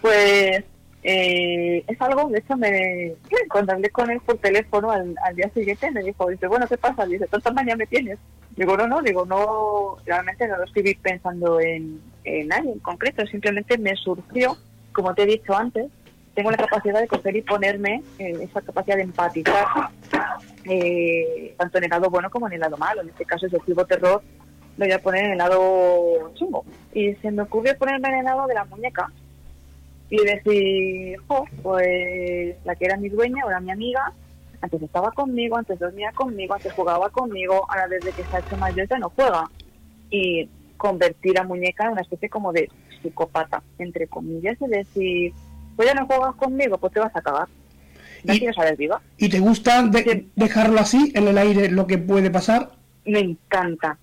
Pues 0.00 0.64
eh, 1.02 1.84
es 1.86 2.00
algo, 2.00 2.28
de 2.28 2.38
hecho, 2.38 2.56
me, 2.56 3.14
cuando 3.50 3.72
hablé 3.72 3.90
con 3.90 4.10
él 4.10 4.20
por 4.20 4.38
teléfono 4.38 4.90
al, 4.90 5.14
día 5.36 5.48
siguiente, 5.50 5.90
me 5.90 6.02
dijo, 6.02 6.28
dice, 6.28 6.48
bueno, 6.48 6.66
¿qué 6.66 6.76
pasa? 6.76 7.06
Dice, 7.06 7.26
¿tanta 7.28 7.52
mañana 7.52 7.76
me 7.76 7.86
tienes? 7.86 8.18
Digo, 8.56 8.76
no, 8.76 8.86
no, 8.88 9.02
digo, 9.02 9.24
no, 9.24 9.98
realmente 10.04 10.48
no 10.48 10.56
lo 10.56 10.64
estoy 10.64 10.94
pensando 10.94 11.60
en, 11.60 12.00
en 12.24 12.48
nadie 12.48 12.72
en 12.72 12.78
concreto, 12.80 13.24
simplemente 13.26 13.78
me 13.78 13.94
surgió, 13.94 14.56
como 14.92 15.14
te 15.14 15.22
he 15.22 15.26
dicho 15.26 15.54
antes, 15.54 15.86
tengo 16.36 16.50
la 16.50 16.58
capacidad 16.58 17.00
de 17.00 17.08
coger 17.08 17.34
y 17.34 17.42
ponerme 17.42 18.02
eh, 18.18 18.38
esa 18.42 18.60
capacidad 18.60 18.96
de 18.96 19.04
empatizar, 19.04 19.66
eh, 20.66 21.54
tanto 21.56 21.78
en 21.78 21.84
el 21.84 21.90
lado 21.90 22.10
bueno 22.10 22.30
como 22.30 22.46
en 22.46 22.52
el 22.52 22.60
lado 22.60 22.76
malo. 22.76 23.00
En 23.00 23.08
este 23.08 23.24
caso, 23.24 23.46
el 23.46 23.60
tipo 23.62 23.86
terror 23.86 24.22
lo 24.76 24.84
voy 24.84 24.92
a 24.92 25.02
poner 25.02 25.24
en 25.24 25.32
el 25.32 25.38
lado 25.38 26.30
chungo. 26.34 26.66
Y 26.92 27.14
se 27.14 27.30
me 27.30 27.42
ocurrió 27.42 27.76
ponerme 27.78 28.08
en 28.10 28.14
el 28.16 28.24
lado 28.26 28.46
de 28.46 28.54
la 28.54 28.66
muñeca 28.66 29.10
y 30.10 30.22
decir, 30.24 31.18
jo, 31.26 31.46
pues 31.62 32.54
la 32.66 32.76
que 32.76 32.84
era 32.84 32.98
mi 32.98 33.08
dueña, 33.08 33.42
ahora 33.42 33.60
mi 33.60 33.70
amiga, 33.70 34.12
antes 34.60 34.82
estaba 34.82 35.12
conmigo, 35.12 35.56
antes 35.56 35.78
dormía 35.78 36.12
conmigo, 36.12 36.52
antes 36.52 36.72
jugaba 36.74 37.08
conmigo, 37.08 37.66
ahora 37.70 37.88
desde 37.88 38.12
que 38.12 38.24
se 38.24 38.36
ha 38.36 38.40
hecho 38.40 38.58
mayor 38.58 38.86
ya 38.86 38.98
no 38.98 39.08
juega. 39.08 39.50
Y 40.10 40.50
convertir 40.76 41.40
a 41.40 41.44
muñeca 41.44 41.86
en 41.86 41.92
una 41.92 42.02
especie 42.02 42.28
como 42.28 42.52
de 42.52 42.68
psicópata, 43.00 43.62
entre 43.78 44.06
comillas, 44.06 44.60
es 44.60 44.68
decir, 44.68 45.32
pues 45.76 45.88
ya 45.88 45.94
no 45.94 46.06
juegas 46.06 46.34
conmigo, 46.36 46.78
pues 46.78 46.92
te 46.92 47.00
vas 47.00 47.14
a 47.14 47.18
acabar. 47.18 47.48
No 48.24 48.34
y, 48.34 48.38
quieres 48.38 48.76
viva. 48.76 49.00
¿Y 49.18 49.28
te 49.28 49.38
gusta 49.38 49.84
dejarlo 50.34 50.80
así, 50.80 51.12
en 51.14 51.28
el 51.28 51.38
aire, 51.38 51.70
lo 51.70 51.86
que 51.86 51.98
puede 51.98 52.30
pasar? 52.30 52.70
Me 53.04 53.20
encanta, 53.20 53.98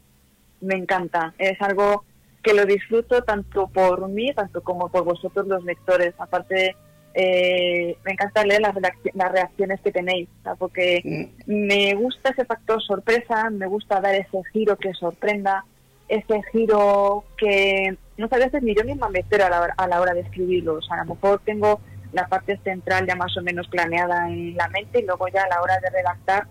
me 0.61 0.75
encanta. 0.75 1.33
Es 1.37 1.61
algo 1.61 2.05
que 2.41 2.53
lo 2.53 2.65
disfruto 2.65 3.23
tanto 3.23 3.67
por 3.67 4.07
mí, 4.07 4.33
tanto 4.33 4.61
como 4.61 4.89
por 4.89 5.03
vosotros 5.03 5.47
los 5.47 5.63
lectores. 5.63 6.13
Aparte, 6.19 6.75
eh, 7.13 7.97
me 8.03 8.11
encanta 8.11 8.45
leer 8.45 8.61
las, 8.61 8.75
las 9.13 9.31
reacciones 9.31 9.79
que 9.81 9.91
tenéis, 9.91 10.29
porque 10.57 11.01
mm. 11.03 11.67
me 11.67 11.93
gusta 11.95 12.29
ese 12.29 12.45
factor 12.45 12.81
sorpresa, 12.81 13.49
me 13.49 13.67
gusta 13.67 14.01
dar 14.01 14.15
ese 14.15 14.41
giro 14.51 14.77
que 14.77 14.93
sorprenda, 14.93 15.65
ese 16.07 16.41
giro 16.51 17.23
que 17.37 17.97
muchas 18.17 18.39
veces 18.39 18.63
ni 18.63 18.75
yo 18.75 18.83
misma 18.83 19.09
me 19.09 19.19
espero 19.19 19.45
a 19.45 19.49
la, 19.49 19.73
a 19.75 19.87
la 19.87 20.01
hora 20.01 20.13
de 20.13 20.21
escribirlo. 20.21 20.75
O 20.75 20.81
sea, 20.81 20.97
a 20.97 21.05
lo 21.05 21.15
mejor 21.15 21.41
tengo 21.43 21.79
la 22.13 22.27
parte 22.27 22.57
central 22.63 23.07
ya 23.07 23.15
más 23.15 23.35
o 23.37 23.41
menos 23.41 23.67
planeada 23.67 24.29
en 24.29 24.55
la 24.55 24.69
mente 24.69 24.99
y 24.99 25.05
luego 25.05 25.27
ya 25.27 25.43
a 25.43 25.49
la 25.49 25.61
hora 25.61 25.79
de 25.79 25.89
redactar, 25.89 26.47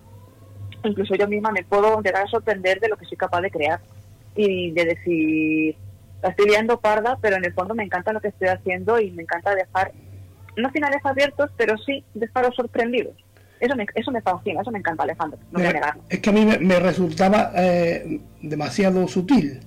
incluso 0.83 1.15
yo 1.15 1.29
misma 1.29 1.53
me 1.53 1.63
puedo 1.63 2.03
llegar 2.03 2.25
a 2.25 2.29
sorprender 2.29 2.81
de 2.81 2.89
lo 2.89 2.97
que 2.97 3.07
soy 3.07 3.17
capaz 3.17 3.41
de 3.41 3.51
crear 3.51 3.81
y 4.35 4.73
de 4.73 4.85
decir, 4.85 5.77
la 6.23 6.31
estoy 6.31 6.49
liando 6.49 6.81
parda, 6.81 7.19
pero 7.21 7.37
en 7.37 7.45
el 7.45 7.53
fondo 7.53 7.75
me 7.75 7.85
encanta 7.85 8.13
lo 8.13 8.21
que 8.21 8.29
estoy 8.29 8.49
haciendo 8.49 9.01
y 9.01 9.11
me 9.13 9.23
encanta 9.23 9.55
dejar, 9.55 9.93
no 10.57 10.71
finales 10.71 11.01
abiertos, 11.05 11.51
pero 11.57 11.79
sí 11.79 12.05
dejaros 12.15 12.55
sorprendidos. 12.57 13.15
Eso 13.61 13.77
me, 13.77 13.87
eso 13.95 14.11
me 14.11 14.21
fascina, 14.21 14.61
eso 14.61 14.73
me 14.73 14.81
encanta, 14.81 15.05
Alejandro. 15.05 15.39
No 15.53 15.61
es 15.61 16.19
que 16.19 16.31
a 16.31 16.33
mí 16.33 16.45
me, 16.45 16.81
resultaba 16.81 17.53
eh, 17.55 18.21
demasiado 18.41 19.07
sutil. 19.07 19.61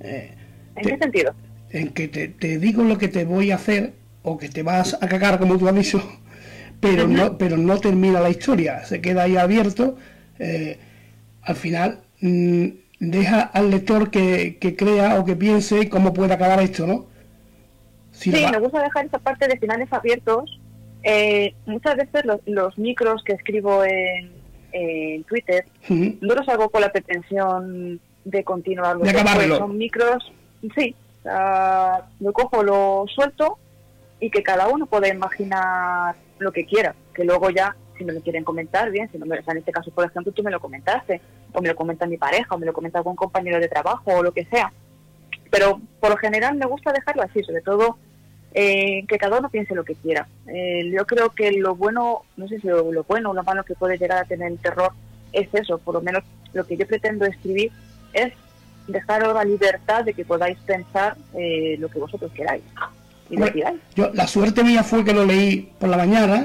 Eh, 0.00 0.34
¿En 0.76 0.84
qué 0.84 0.98
sentido? 0.98 1.34
En 1.70 1.88
que 1.90 2.08
te, 2.08 2.58
digo 2.58 2.82
lo 2.84 2.98
que 2.98 3.08
te 3.08 3.24
voy 3.24 3.50
a 3.50 3.56
hacer 3.56 3.92
o 4.22 4.38
que 4.38 4.48
te 4.48 4.62
vas 4.62 4.96
a 5.00 5.08
cagar, 5.08 5.38
como 5.38 5.58
tú 5.58 5.68
has 5.68 5.74
dicho, 5.74 6.02
pero, 6.80 7.06
no, 7.06 7.36
pero 7.36 7.56
no 7.56 7.78
termina 7.78 8.20
la 8.20 8.30
historia, 8.30 8.84
se 8.84 9.00
queda 9.00 9.24
ahí 9.24 9.36
abierto. 9.36 9.96
Eh, 10.38 10.78
al 11.42 11.56
final 11.56 12.00
mm, 12.20 12.66
deja 13.00 13.40
al 13.40 13.70
lector 13.70 14.10
que, 14.10 14.58
crea 14.76 15.18
o 15.20 15.24
que 15.24 15.36
piense 15.36 15.88
cómo 15.88 16.12
puede 16.12 16.34
acabar 16.34 16.60
esto, 16.60 16.86
¿no? 16.86 17.06
sí, 18.12 18.30
me 18.30 18.58
gusta 18.60 18.80
dejar 18.80 19.06
esa 19.06 19.18
parte 19.18 19.48
de 19.48 19.58
finales 19.58 19.92
abiertos 19.92 20.60
eh, 21.04 21.54
muchas 21.66 21.96
veces 21.96 22.24
los, 22.46 22.78
micros 22.78 23.22
que 23.24 23.34
escribo 23.34 23.84
en, 23.84 24.32
Twitter 25.28 25.64
no 25.88 26.34
los 26.34 26.48
hago 26.48 26.68
con 26.68 26.80
la 26.80 26.90
pretensión 26.90 28.00
de 28.24 28.42
continuar. 28.42 28.98
De 28.98 29.56
Son 29.56 29.78
micros, 29.78 30.32
sí, 30.74 30.94
lo 32.20 32.32
cojo, 32.32 32.62
lo 32.62 33.04
suelto 33.08 33.58
y 34.20 34.30
que 34.30 34.42
cada 34.42 34.68
uno 34.68 34.86
pueda 34.86 35.08
imaginar 35.08 36.14
lo 36.38 36.52
que 36.52 36.64
quiera, 36.64 36.94
que 37.14 37.24
luego 37.24 37.50
ya, 37.50 37.76
si 37.98 38.04
me 38.04 38.12
lo 38.12 38.20
quieren 38.20 38.44
comentar, 38.44 38.90
bien, 38.90 39.10
si 39.10 39.18
no 39.18 39.26
me, 39.26 39.36
en 39.36 39.56
este 39.56 39.72
caso, 39.72 39.90
por 39.90 40.04
ejemplo, 40.04 40.32
tú 40.32 40.42
me 40.42 40.50
lo 40.50 40.60
comentaste, 40.60 41.20
o 41.52 41.60
me 41.60 41.68
lo 41.68 41.76
comenta 41.76 42.06
mi 42.06 42.16
pareja, 42.16 42.54
o 42.54 42.58
me 42.58 42.66
lo 42.66 42.72
comenta 42.72 42.98
algún 42.98 43.16
compañero 43.16 43.60
de 43.60 43.68
trabajo, 43.68 44.12
o 44.12 44.22
lo 44.22 44.32
que 44.32 44.44
sea. 44.46 44.72
Pero 45.50 45.80
por 46.00 46.10
lo 46.10 46.16
general 46.16 46.56
me 46.56 46.66
gusta 46.66 46.92
dejarlo 46.92 47.22
así, 47.22 47.42
sobre 47.44 47.62
todo 47.62 47.98
eh, 48.52 49.04
que 49.08 49.18
cada 49.18 49.38
uno 49.38 49.50
piense 49.50 49.74
lo 49.74 49.84
que 49.84 49.94
quiera. 49.94 50.28
Eh, 50.46 50.90
yo 50.90 51.04
creo 51.06 51.30
que 51.30 51.52
lo 51.52 51.74
bueno, 51.74 52.22
no 52.36 52.48
sé 52.48 52.60
si 52.60 52.68
lo, 52.68 53.04
bueno 53.04 53.30
o 53.30 53.34
lo 53.34 53.42
malo 53.42 53.64
que 53.64 53.74
puede 53.74 53.98
llegar 53.98 54.18
a 54.18 54.24
tener 54.24 54.50
el 54.50 54.58
terror 54.58 54.92
es 55.32 55.48
eso, 55.52 55.78
por 55.78 55.94
lo 55.94 56.00
menos 56.00 56.22
lo 56.52 56.64
que 56.64 56.76
yo 56.76 56.86
pretendo 56.86 57.26
escribir 57.26 57.72
es 58.12 58.32
dejaros 58.86 59.34
la 59.34 59.44
libertad 59.44 60.04
de 60.04 60.14
que 60.14 60.24
podáis 60.24 60.58
pensar 60.60 61.16
eh, 61.34 61.76
lo 61.78 61.88
que 61.88 61.98
vosotros 61.98 62.30
queráis. 62.32 62.62
Y 63.30 63.38
yo, 63.94 64.10
la 64.12 64.26
suerte 64.26 64.62
mía 64.62 64.82
fue 64.82 65.04
que 65.04 65.14
lo 65.14 65.24
leí 65.24 65.72
por 65.78 65.88
la 65.88 65.96
mañana, 65.96 66.42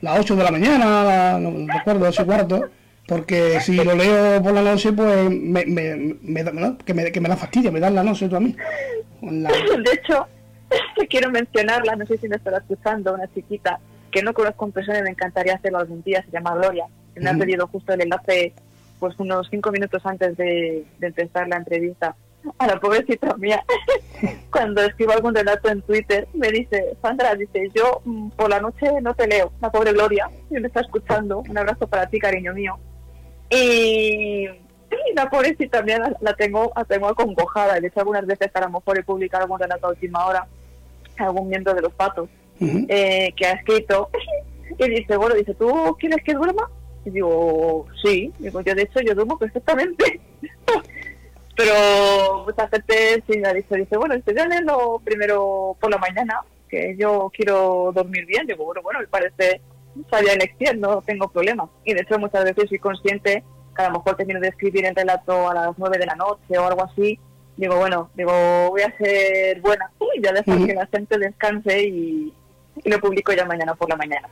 las 0.00 0.18
8 0.18 0.36
de 0.36 0.44
la 0.44 0.50
mañana, 0.50 1.38
no 1.38 1.72
recuerdo, 1.72 2.08
8 2.08 2.22
y 2.22 2.24
cuarto, 2.24 2.70
porque 3.06 3.60
si 3.60 3.76
lo 3.76 3.94
leo 3.94 4.42
por 4.42 4.52
la 4.52 4.62
noche, 4.62 4.92
pues 4.92 5.30
me, 5.30 5.64
me, 5.66 6.16
me 6.20 6.42
da, 6.42 6.76
que, 6.84 6.94
me, 6.94 7.10
que 7.12 7.20
me 7.20 7.28
da 7.28 7.36
fastidio, 7.36 7.72
me 7.72 7.80
da 7.80 7.90
la 7.90 8.02
noche 8.02 8.28
tú 8.28 8.36
a 8.36 8.40
mí. 8.40 8.54
De 9.20 9.92
hecho, 9.92 10.26
quiero 11.08 11.30
mencionarla, 11.30 11.96
no 11.96 12.06
sé 12.06 12.18
si 12.18 12.28
me 12.28 12.36
estará 12.36 12.58
escuchando, 12.58 13.14
una 13.14 13.32
chiquita 13.32 13.78
que 14.10 14.22
no 14.22 14.32
conozco 14.32 14.66
en 14.66 14.72
persona 14.72 14.98
y 14.98 15.02
me 15.02 15.10
encantaría 15.10 15.54
hacerlo 15.54 15.78
algún 15.78 16.02
día, 16.02 16.22
se 16.24 16.30
llama 16.30 16.54
Gloria. 16.54 16.86
Me 17.16 17.30
ha 17.30 17.34
pedido 17.34 17.66
justo 17.66 17.92
el 17.92 18.02
enlace 18.02 18.52
pues 18.98 19.18
unos 19.18 19.48
cinco 19.50 19.70
minutos 19.70 20.04
antes 20.04 20.36
de, 20.36 20.84
empezar 21.00 21.48
la 21.48 21.56
entrevista. 21.56 22.16
A 22.58 22.66
la 22.66 22.78
pobrecita 22.78 23.36
mía, 23.36 23.62
cuando 24.52 24.82
escribo 24.82 25.12
algún 25.12 25.34
relato 25.34 25.68
en 25.68 25.82
Twitter, 25.82 26.28
me 26.34 26.50
dice, 26.50 26.96
Sandra, 27.02 27.34
dice, 27.34 27.68
yo 27.74 28.00
mm, 28.04 28.30
por 28.30 28.48
la 28.48 28.60
noche 28.60 28.88
no 29.02 29.14
te 29.14 29.26
leo, 29.26 29.52
la 29.60 29.70
pobre 29.70 29.92
Gloria, 29.92 30.30
y 30.48 30.54
me 30.54 30.68
está 30.68 30.80
escuchando. 30.80 31.40
Un 31.40 31.58
abrazo 31.58 31.86
para 31.86 32.08
ti, 32.08 32.18
cariño 32.18 32.54
mío. 32.54 32.78
Y, 33.50 34.46
la 35.14 35.28
pobrecita 35.28 35.78
también 35.78 36.02
la, 36.20 36.34
tengo, 36.34 36.72
la 36.74 36.84
tengo 36.84 37.08
acongojada. 37.08 37.80
De 37.80 37.88
hecho, 37.88 38.00
algunas 38.00 38.26
veces 38.26 38.50
a 38.54 38.60
lo 38.60 38.70
mejor 38.70 38.98
he 38.98 39.02
publicado 39.02 39.44
algún 39.44 39.58
relato 39.58 39.86
a 39.86 39.90
última 39.90 40.24
hora, 40.26 40.46
algún 41.18 41.48
miembro 41.48 41.74
de 41.74 41.82
los 41.82 41.92
patos, 41.92 42.28
eh, 42.60 43.32
que 43.36 43.46
ha 43.46 43.52
escrito 43.52 44.10
y 44.78 44.88
dice, 44.88 45.16
bueno, 45.16 45.34
dice, 45.34 45.54
¿tú 45.54 45.96
quieres 45.98 46.22
que 46.24 46.34
duerma? 46.34 46.70
Y 47.08 47.10
digo, 47.10 47.86
sí, 48.02 48.32
digo, 48.38 48.60
yo 48.60 48.74
de 48.74 48.82
hecho 48.82 49.00
yo 49.00 49.14
duermo 49.14 49.38
perfectamente. 49.38 50.20
Pero 51.56 52.44
mucha 52.44 52.68
gente 52.68 53.24
sí 53.26 53.38
me 53.38 53.48
ha 53.48 53.54
dicho, 53.54 53.74
dice, 53.74 53.96
bueno, 53.96 54.14
lo 54.64 55.00
primero 55.00 55.76
por 55.80 55.90
la 55.90 55.98
mañana, 55.98 56.42
que 56.68 56.94
yo 56.98 57.32
quiero 57.34 57.90
dormir 57.94 58.26
bien. 58.26 58.46
Digo, 58.46 58.64
bueno, 58.64 58.82
bueno, 58.82 59.00
me 59.00 59.08
parece 59.08 59.60
sabía 60.10 60.34
elección, 60.34 60.80
no 60.80 61.02
tengo 61.02 61.28
problema. 61.28 61.68
Y 61.84 61.94
de 61.94 62.02
hecho 62.02 62.18
muchas 62.18 62.44
veces 62.44 62.68
soy 62.68 62.78
consciente 62.78 63.42
que 63.74 63.82
a 63.82 63.88
lo 63.88 63.98
mejor 63.98 64.16
termino 64.16 64.40
de 64.40 64.48
escribir 64.48 64.84
el 64.84 64.94
relato 64.94 65.48
a 65.48 65.54
las 65.54 65.78
nueve 65.78 65.98
de 65.98 66.06
la 66.06 66.14
noche 66.14 66.58
o 66.58 66.66
algo 66.66 66.84
así. 66.84 67.18
Digo, 67.56 67.76
bueno, 67.76 68.10
digo, 68.14 68.32
voy 68.68 68.82
a 68.82 68.96
ser 68.98 69.60
buena 69.60 69.90
y 70.16 70.22
ya 70.22 70.32
dejar 70.32 70.64
que 70.64 70.74
la 70.74 70.86
gente 70.86 71.18
descanse 71.18 71.82
y, 71.82 72.34
lo 72.84 73.00
publico 73.00 73.32
ya 73.32 73.44
mañana 73.44 73.74
por 73.74 73.88
la 73.88 73.96
mañana. 73.96 74.28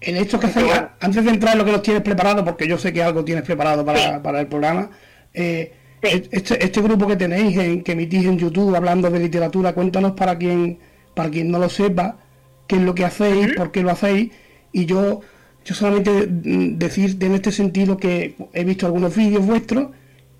En 0.00 0.16
esto 0.16 0.38
que 0.38 0.46
hacéis, 0.46 0.72
antes 1.00 1.24
de 1.24 1.30
entrar 1.30 1.52
en 1.52 1.58
lo 1.58 1.64
que 1.64 1.72
nos 1.72 1.82
tienes 1.82 2.02
preparado, 2.02 2.44
porque 2.44 2.68
yo 2.68 2.78
sé 2.78 2.92
que 2.92 3.02
algo 3.02 3.24
tienes 3.24 3.44
preparado 3.44 3.84
para, 3.84 4.22
para 4.22 4.40
el 4.40 4.46
programa, 4.46 4.90
eh, 5.32 5.72
este, 6.02 6.64
este, 6.64 6.80
grupo 6.82 7.06
que 7.06 7.16
tenéis, 7.16 7.56
en, 7.56 7.82
que 7.82 7.92
emitís 7.92 8.26
en 8.26 8.38
YouTube 8.38 8.74
hablando 8.76 9.10
de 9.10 9.18
literatura, 9.18 9.72
cuéntanos 9.72 10.12
para 10.12 10.36
quien, 10.36 10.78
para 11.14 11.30
quien 11.30 11.50
no 11.50 11.58
lo 11.58 11.68
sepa, 11.68 12.18
qué 12.66 12.76
es 12.76 12.82
lo 12.82 12.94
que 12.94 13.04
hacéis, 13.04 13.54
por 13.54 13.72
qué 13.72 13.82
lo 13.82 13.90
hacéis. 13.90 14.30
Y 14.72 14.86
yo, 14.86 15.20
yo 15.64 15.74
solamente 15.74 16.26
decir 16.28 17.16
en 17.20 17.34
este 17.34 17.50
sentido 17.50 17.96
que 17.96 18.36
he 18.52 18.64
visto 18.64 18.86
algunos 18.86 19.16
vídeos 19.16 19.44
vuestros 19.46 19.88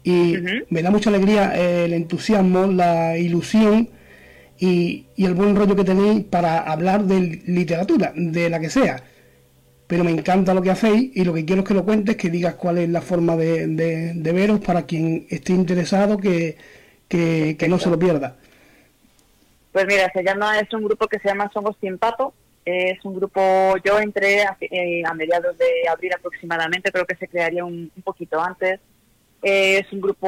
y 0.04 0.36
me 0.68 0.82
da 0.82 0.90
mucha 0.90 1.10
alegría 1.10 1.56
el 1.56 1.92
entusiasmo, 1.92 2.66
la 2.66 3.18
ilusión 3.18 3.88
y, 4.58 5.06
el 5.16 5.34
buen 5.34 5.56
rollo 5.56 5.74
que 5.74 5.84
tenéis 5.84 6.24
para 6.24 6.60
hablar 6.60 7.04
de 7.04 7.42
literatura, 7.46 8.12
de 8.14 8.48
la 8.48 8.60
que 8.60 8.70
sea. 8.70 9.02
Pero 9.86 10.02
me 10.02 10.10
encanta 10.10 10.54
lo 10.54 10.62
que 10.62 10.70
hacéis 10.70 11.16
y 11.16 11.24
lo 11.24 11.32
que 11.32 11.44
quiero 11.44 11.62
es 11.62 11.68
que 11.68 11.74
lo 11.74 11.84
cuentes, 11.84 12.16
que 12.16 12.28
digas 12.28 12.56
cuál 12.56 12.78
es 12.78 12.88
la 12.88 13.00
forma 13.00 13.36
de, 13.36 13.68
de, 13.68 14.32
veros 14.32 14.60
para 14.60 14.84
quien 14.84 15.26
esté 15.30 15.52
interesado, 15.52 16.18
que, 16.18 16.56
que, 17.08 17.66
no 17.68 17.78
se 17.78 17.90
lo 17.90 17.98
pierda. 17.98 18.36
Pues 19.70 19.86
mira, 19.86 20.10
se 20.12 20.24
llama, 20.24 20.58
es 20.58 20.72
un 20.72 20.82
grupo 20.82 21.06
que 21.06 21.20
se 21.20 21.28
llama 21.28 21.50
Somos 21.52 21.76
Sin 21.80 21.98
Pato, 21.98 22.34
Es 22.64 23.04
un 23.04 23.14
grupo, 23.14 23.76
yo 23.84 24.00
entré 24.00 24.42
a, 24.42 24.56
eh, 24.60 25.02
a 25.04 25.14
mediados 25.14 25.56
de 25.56 25.88
abril 25.88 26.12
aproximadamente, 26.14 26.90
creo 26.90 27.06
que 27.06 27.14
se 27.14 27.28
crearía 27.28 27.64
un, 27.64 27.92
un 27.94 28.02
poquito 28.02 28.40
antes. 28.40 28.80
Eh, 29.42 29.78
es 29.78 29.92
un 29.92 30.00
grupo 30.00 30.26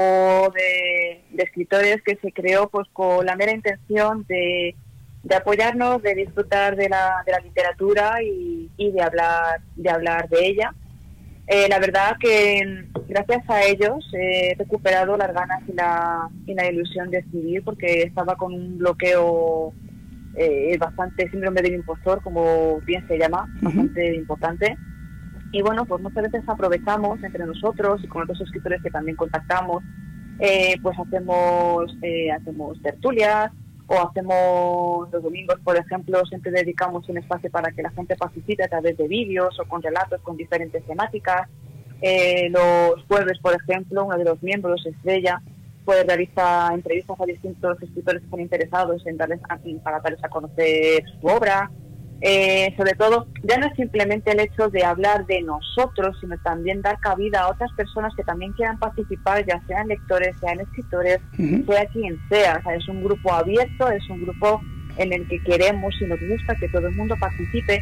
de, 0.55 1.25
de, 1.31 1.43
escritores 1.43 2.01
que 2.03 2.17
se 2.17 2.31
creó 2.31 2.69
pues 2.69 2.87
con 2.93 3.27
la 3.27 3.35
mera 3.35 3.53
intención 3.53 4.25
de, 4.29 4.77
de 5.23 5.35
apoyarnos, 5.35 6.03
de 6.03 6.15
disfrutar 6.15 6.77
de 6.77 6.89
la, 6.89 7.23
de 7.27 7.33
la 7.33 7.41
literatura 7.41 8.23
y, 8.23 8.71
y, 8.77 8.93
de 8.93 9.03
hablar 9.03 9.61
de 9.77 9.91
hablar 9.91 10.29
de 10.29 10.47
ella. 10.47 10.75
Eh, 11.47 11.67
la 11.69 11.79
verdad 11.79 12.17
que 12.21 12.85
gracias 13.09 13.49
a 13.49 13.63
ellos 13.63 14.07
he 14.13 14.55
recuperado 14.59 15.17
las 15.17 15.33
ganas 15.33 15.63
y 15.67 15.73
la, 15.73 16.29
y 16.47 16.55
la 16.55 16.71
ilusión 16.71 17.11
de 17.11 17.19
escribir 17.19 17.65
porque 17.65 18.03
estaba 18.03 18.37
con 18.37 18.53
un 18.53 18.79
bloqueo 18.79 19.73
eh, 20.37 20.77
bastante 20.79 21.29
síndrome 21.31 21.63
del 21.63 21.75
impostor, 21.75 22.23
como 22.23 22.81
bien 22.83 23.07
se 23.09 23.19
llama, 23.19 23.49
bastante 23.61 24.15
importante. 24.15 24.77
Y 25.51 25.63
bueno, 25.63 25.87
pues 25.87 26.03
muchas 26.03 26.25
veces 26.25 26.47
aprovechamos 26.47 27.23
entre 27.23 27.47
nosotros 27.47 28.03
y 28.05 28.09
con 28.09 28.23
otros 28.23 28.41
escritores 28.43 28.83
que 28.83 28.91
también 28.91 29.17
contactamos, 29.17 29.83
eh, 30.39 30.77
pues 30.83 30.97
hacemos, 30.99 31.97
eh, 32.03 32.31
hacemos 32.31 32.81
tertulias 32.83 33.51
o 33.89 33.99
hacemos 34.07 35.11
los 35.11 35.23
domingos, 35.23 35.59
por 35.65 35.77
ejemplo, 35.77 36.25
siempre 36.27 36.53
dedicamos 36.53 37.09
un 37.09 37.17
espacio 37.17 37.51
para 37.51 37.73
que 37.73 37.83
la 37.83 37.91
gente 37.91 38.17
participe 38.17 38.63
a 38.63 38.69
través 38.69 38.99
de 38.99 39.09
vídeos 39.09 39.59
o 39.59 39.65
con 39.65 39.83
relatos 39.83 40.21
con 40.21 40.37
diferentes 40.37 40.85
temáticas. 40.85 41.49
Eh, 42.03 42.51
los 42.51 43.03
jueves, 43.09 43.39
por 43.41 43.55
ejemplo, 43.55 44.05
uno 44.05 44.17
de 44.19 44.25
los 44.25 44.43
miembros, 44.43 44.85
Estrella, 44.85 45.43
pues 45.87 46.07
realiza 46.07 46.69
entrevistas 46.75 47.19
a 47.19 47.25
distintos 47.25 47.83
escritores 47.83 48.21
que 48.21 48.27
están 48.27 48.41
interesados 48.41 49.07
en 49.07 49.17
darles 49.17 49.41
para 49.83 50.01
darles 50.01 50.23
a 50.23 50.29
conocer 50.29 51.03
su 51.19 51.27
obra. 51.27 51.71
Eh, 52.21 52.75
sobre 52.77 52.95
todo, 52.95 53.29
ya 53.45 53.59
no 53.59 53.67
es 53.67 53.77
simplemente 53.77 54.33
el 54.33 54.41
hecho 54.41 54.69
de 54.69 54.85
hablar 54.85 55.25
de 55.27 55.41
nosotros, 55.43 56.17
sino 56.21 56.37
también 56.39 56.83
dar 56.83 56.99
cabida 56.99 57.43
a 57.43 57.51
otras 57.51 57.71
personas 57.73 58.13
que 58.17 58.25
también 58.25 58.53
quieran 58.55 58.79
participar, 58.79 59.47
ya 59.47 59.63
sean 59.67 59.87
lectores, 59.87 60.37
sean 60.41 60.61
escritores, 60.61 61.21
uh 61.39 61.43
-huh. 61.43 61.67
sea 61.67 61.87
quien 61.87 62.19
sea. 62.29 62.59
O 62.59 62.63
sea. 62.63 62.75
Es 62.75 62.89
un 62.89 63.03
grupo 63.05 63.33
abierto, 63.33 63.89
es 63.91 64.09
un 64.11 64.23
grupo 64.23 64.61
en 64.99 65.13
el 65.13 65.29
que 65.29 65.43
queremos 65.43 65.95
y 66.01 66.07
nos 66.07 66.21
gusta 66.21 66.57
que 66.57 66.69
todo 66.69 66.89
el 66.89 66.95
mundo 66.95 67.17
participe, 67.19 67.81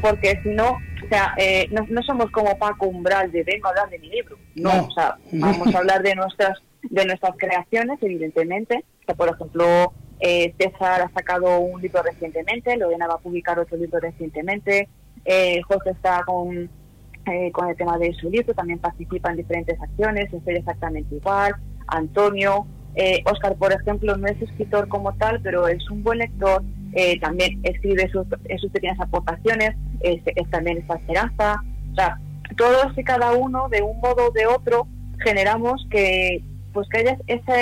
porque 0.00 0.40
si 0.42 0.50
no, 0.50 0.72
o 0.72 1.08
sea, 1.08 1.32
eh, 1.38 1.68
no, 1.70 1.86
no, 1.88 2.02
somos 2.02 2.30
como 2.32 2.58
Paco 2.58 2.86
Umbral 2.86 3.30
de 3.30 3.44
vengo 3.44 3.68
a 3.68 3.70
hablar 3.70 3.90
de 3.90 3.98
mi 4.00 4.10
libro, 4.10 4.36
no, 4.56 4.74
no. 4.74 4.84
o 4.86 4.90
sea, 4.90 5.16
vamos 5.32 5.72
a 5.74 5.78
hablar 5.78 6.02
de 6.02 6.14
nuestras 6.16 6.58
de 6.82 7.04
nuestras 7.04 7.36
creaciones, 7.36 7.98
evidentemente, 8.02 8.84
por 9.16 9.28
ejemplo 9.28 9.92
eh, 10.20 10.54
César 10.58 11.02
ha 11.02 11.10
sacado 11.12 11.60
un 11.60 11.80
libro 11.80 12.02
recientemente, 12.02 12.76
Lorena 12.76 13.06
va 13.06 13.14
a 13.14 13.18
publicar 13.18 13.58
otro 13.58 13.76
libro 13.76 14.00
recientemente, 14.00 14.88
eh, 15.24 15.60
José 15.62 15.90
está 15.90 16.22
con, 16.24 16.70
eh, 17.26 17.52
con 17.52 17.68
el 17.68 17.76
tema 17.76 17.98
de 17.98 18.14
su 18.14 18.30
libro, 18.30 18.54
también 18.54 18.78
participa 18.78 19.30
en 19.30 19.36
diferentes 19.36 19.80
acciones, 19.80 20.32
estoy 20.32 20.56
exactamente 20.56 21.14
igual, 21.14 21.54
Antonio, 21.88 22.66
Oscar, 23.26 23.54
por 23.56 23.74
ejemplo, 23.74 24.16
no 24.16 24.26
es 24.26 24.40
escritor 24.40 24.88
como 24.88 25.12
tal, 25.16 25.42
pero 25.42 25.68
es 25.68 25.90
un 25.90 26.02
buen 26.02 26.18
lector, 26.18 26.62
también 27.20 27.60
escribe 27.62 28.08
sus, 28.10 28.26
sus 28.58 28.70
pequeñas 28.72 28.98
aportaciones, 28.98 29.76
es, 30.00 30.22
es 30.24 30.50
también 30.50 30.78
esta 30.78 30.94
esperanza, 30.94 31.62
o 31.92 31.94
sea, 31.94 32.18
todos 32.56 32.96
y 32.96 33.04
cada 33.04 33.32
uno, 33.32 33.68
de 33.68 33.82
un 33.82 34.00
modo 34.00 34.28
o 34.28 34.30
de 34.30 34.46
otro, 34.46 34.88
generamos 35.18 35.86
que 35.90 36.42
pues 36.76 36.90
que 36.90 36.98
haya 36.98 37.16
esa, 37.26 37.54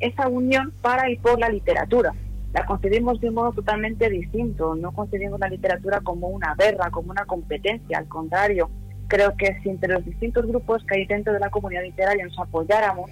esa 0.00 0.28
unión 0.28 0.70
para 0.82 1.10
y 1.10 1.16
por 1.16 1.40
la 1.40 1.48
literatura. 1.48 2.12
La 2.52 2.66
concebimos 2.66 3.18
de 3.18 3.30
un 3.30 3.36
modo 3.36 3.52
totalmente 3.52 4.10
distinto, 4.10 4.74
no 4.74 4.92
concebimos 4.92 5.40
la 5.40 5.48
literatura 5.48 6.00
como 6.02 6.28
una 6.28 6.54
guerra, 6.56 6.90
como 6.90 7.10
una 7.10 7.24
competencia, 7.24 7.96
al 7.96 8.06
contrario, 8.06 8.68
creo 9.08 9.34
que 9.38 9.58
si 9.62 9.70
entre 9.70 9.94
los 9.94 10.04
distintos 10.04 10.44
grupos 10.44 10.84
que 10.84 10.98
hay 10.98 11.06
dentro 11.06 11.32
de 11.32 11.40
la 11.40 11.48
comunidad 11.48 11.84
literaria 11.84 12.26
nos 12.26 12.38
apoyáramos, 12.38 13.10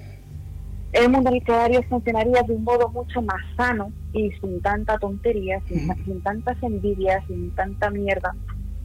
el 0.93 1.09
mundo 1.09 1.31
literario 1.31 1.83
funcionaría 1.85 2.43
de 2.43 2.53
un 2.53 2.65
modo 2.65 2.91
mucho 2.91 3.23
más 3.23 3.41
sano 3.57 3.91
y 4.13 4.31
sin 4.43 4.61
tanta 4.61 4.99
tontería, 4.99 5.63
sin, 5.67 5.89
sin 6.05 6.23
tantas 6.23 6.63
envidias, 6.63 7.25
sin 7.27 7.55
tanta 7.55 7.89
mierda, 7.89 8.35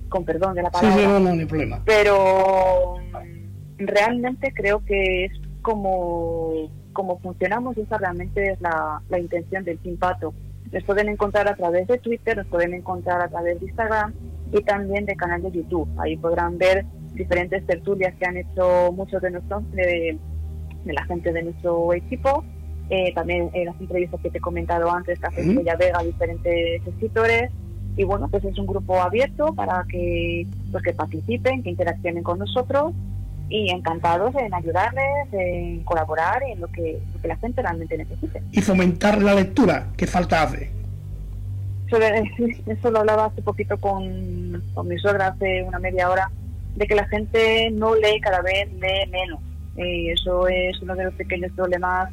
con 0.07 0.23
perdón 0.23 0.55
de 0.55 0.63
la 0.63 0.71
palabra. 0.71 0.95
Sí, 0.95 1.01
sí, 1.01 1.07
no, 1.07 1.19
no, 1.19 1.35
no 1.35 1.45
problema. 1.45 1.81
Pero 1.83 2.95
realmente 3.79 4.53
creo 4.53 4.81
que 4.85 5.25
es 5.25 5.42
como, 5.63 6.69
como 6.93 7.17
funcionamos 7.19 7.75
esa 7.77 7.97
realmente 7.97 8.51
es 8.51 8.61
la, 8.61 9.01
la 9.09 9.19
intención 9.19 9.63
del 9.63 9.81
Simpato. 9.81 10.33
Nos 10.71 10.83
pueden 10.83 11.09
encontrar 11.09 11.47
a 11.47 11.55
través 11.55 11.87
de 11.87 11.97
Twitter, 11.97 12.37
nos 12.37 12.47
pueden 12.47 12.75
encontrar 12.75 13.21
a 13.21 13.29
través 13.29 13.59
de 13.59 13.65
Instagram 13.65 14.13
y 14.51 14.61
también 14.61 15.05
de 15.05 15.15
canal 15.15 15.41
de 15.41 15.51
YouTube. 15.51 15.89
Ahí 15.97 16.17
podrán 16.17 16.57
ver 16.59 16.85
diferentes 17.13 17.65
tertulias 17.65 18.13
que 18.15 18.25
han 18.25 18.37
hecho 18.37 18.91
muchos 18.91 19.21
de 19.21 19.31
nosotros, 19.31 19.71
de, 19.71 20.17
de 20.83 20.93
la 20.93 21.05
gente 21.05 21.31
de 21.31 21.43
nuestro 21.43 21.93
equipo. 21.93 22.43
Eh, 22.89 23.13
también 23.15 23.49
eh, 23.53 23.65
las 23.65 23.79
entrevistas 23.79 24.19
que 24.21 24.29
te 24.29 24.37
he 24.37 24.41
comentado 24.41 24.91
antes, 24.91 25.19
que 25.19 25.25
hace 25.25 25.53
Bella 25.53 25.75
Vega, 25.75 26.03
diferentes 26.03 26.85
escritores. 26.85 27.51
Y 27.95 28.03
bueno, 28.03 28.27
pues 28.29 28.43
es 28.43 28.57
un 28.57 28.65
grupo 28.65 28.99
abierto 28.99 29.53
para 29.53 29.85
que, 29.87 30.47
pues 30.71 30.83
que 30.83 30.93
participen, 30.93 31.63
que 31.63 31.69
interaccionen 31.69 32.23
con 32.23 32.39
nosotros 32.39 32.93
y 33.53 33.69
encantados 33.69 34.33
en 34.33 34.51
ayudarles, 34.51 35.31
en 35.31 35.83
colaborar 35.83 36.41
en 36.41 36.59
lo 36.59 36.67
que, 36.69 36.99
lo 37.13 37.21
que 37.21 37.27
la 37.27 37.37
gente 37.37 37.61
realmente 37.61 37.95
necesite. 37.95 38.41
Y 38.51 38.61
fomentar 38.61 39.21
la 39.21 39.35
lectura, 39.35 39.89
¿qué 39.95 40.07
falta 40.07 40.41
hace? 40.41 40.71
Eso 42.65 42.89
lo 42.89 43.01
hablaba 43.01 43.25
hace 43.25 43.43
poquito 43.43 43.77
con, 43.79 44.63
con 44.73 44.87
mi 44.87 44.97
suegra 44.97 45.27
hace 45.27 45.61
una 45.61 45.77
media 45.77 46.09
hora, 46.09 46.31
de 46.75 46.87
que 46.87 46.95
la 46.95 47.07
gente 47.07 47.69
no 47.69 47.93
lee 47.93 48.19
cada 48.19 48.41
vez, 48.41 48.73
lee 48.73 49.07
menos. 49.11 49.39
Y 49.77 50.09
eso 50.09 50.47
es 50.47 50.81
uno 50.81 50.95
de 50.95 51.03
los 51.03 51.13
pequeños 51.13 51.51
problemas 51.51 52.11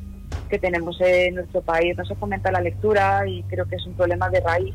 que 0.50 0.59
tenemos 0.59 1.00
en 1.00 1.37
nuestro 1.37 1.62
país. 1.62 1.96
No 1.96 2.05
se 2.05 2.16
fomenta 2.16 2.53
la 2.53 2.61
lectura 2.61 3.26
y 3.26 3.42
creo 3.44 3.66
que 3.66 3.76
es 3.76 3.87
un 3.87 3.94
problema 3.94 4.29
de 4.29 4.40
raíz, 4.40 4.74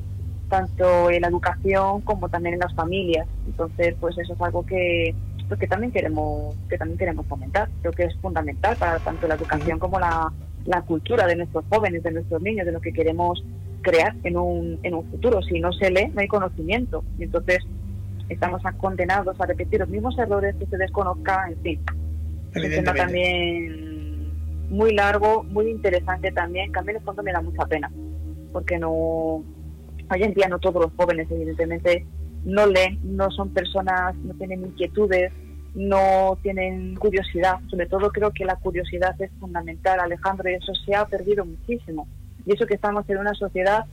tanto 0.49 1.11
en 1.11 1.21
la 1.21 1.27
educación 1.27 2.01
como 2.01 2.27
también 2.29 2.55
en 2.55 2.61
las 2.61 2.73
familias. 2.73 3.27
Entonces, 3.45 3.95
pues 3.99 4.17
eso 4.17 4.33
es 4.33 4.41
algo 4.41 4.65
que, 4.65 5.13
que 5.49 5.67
también 5.67 5.91
queremos 5.91 6.55
que 6.67 6.77
también 6.77 6.97
queremos 6.97 7.25
fomentar 7.27 7.69
creo 7.81 7.93
que 7.93 8.03
es 8.03 8.15
fundamental 8.17 8.75
para 8.77 8.99
tanto 8.99 9.27
la 9.27 9.35
educación 9.35 9.77
como 9.77 9.99
la, 9.99 10.33
la 10.65 10.81
cultura 10.81 11.27
de 11.27 11.35
nuestros 11.35 11.63
jóvenes 11.69 12.03
de 12.03 12.11
nuestros 12.11 12.41
niños 12.41 12.65
de 12.65 12.71
lo 12.71 12.81
que 12.81 12.91
queremos 12.91 13.43
crear 13.85 14.15
en 14.23 14.35
un, 14.35 14.79
en 14.81 14.95
un 14.95 15.05
futuro. 15.11 15.41
Si 15.43 15.59
no 15.59 15.71
se 15.71 15.91
lee 15.91 16.11
no 16.13 16.21
hay 16.21 16.27
conocimiento. 16.27 17.03
Y 17.19 17.23
entonces 17.23 17.59
estamos 18.27 18.61
condenados 18.77 19.39
a 19.39 19.45
repetir 19.45 19.79
los 19.79 19.89
mismos 19.89 20.17
errores 20.17 20.55
que 20.55 20.65
se 20.65 20.77
desconozca 20.77 21.47
en 21.47 21.61
fin. 21.61 21.81
Es 22.53 22.63
un 22.63 22.71
tema 22.71 22.93
también 22.93 24.31
muy 24.69 24.95
largo 24.95 25.43
muy 25.43 25.69
interesante 25.69 26.31
también 26.31 26.73
que 26.73 26.79
a 26.79 26.81
mí 26.81 26.89
en 26.89 26.95
el 26.97 27.03
fondo 27.03 27.21
me 27.21 27.31
da 27.31 27.39
mucha 27.39 27.67
pena 27.67 27.91
porque 28.51 28.79
no 28.79 28.91
hoy 28.91 30.23
en 30.23 30.33
día 30.33 30.47
no 30.47 30.57
todos 30.57 30.85
los 30.85 30.91
jóvenes 30.97 31.27
evidentemente 31.29 32.03
no 32.45 32.67
leen, 32.67 32.99
no 33.03 33.29
son 33.31 33.49
personas, 33.49 34.15
no 34.17 34.33
tienen 34.35 34.61
inquietudes, 34.61 35.33
no 35.73 36.37
tienen 36.41 36.95
curiosidad. 36.95 37.59
Sobre 37.69 37.87
todo 37.87 38.09
creo 38.11 38.31
que 38.31 38.45
la 38.45 38.55
curiosidad 38.55 39.19
es 39.19 39.31
fundamental, 39.39 39.99
Alejandro, 39.99 40.49
y 40.49 40.53
eso 40.53 40.73
se 40.85 40.95
ha 40.95 41.05
perdido 41.05 41.43
muchísimo. 41.43 42.07
Y 42.45 42.53
eso 42.53 42.65
que 42.65 42.75
estamos 42.75 43.09
en 43.09 43.17
una 43.17 43.33
sociedad 43.33 43.85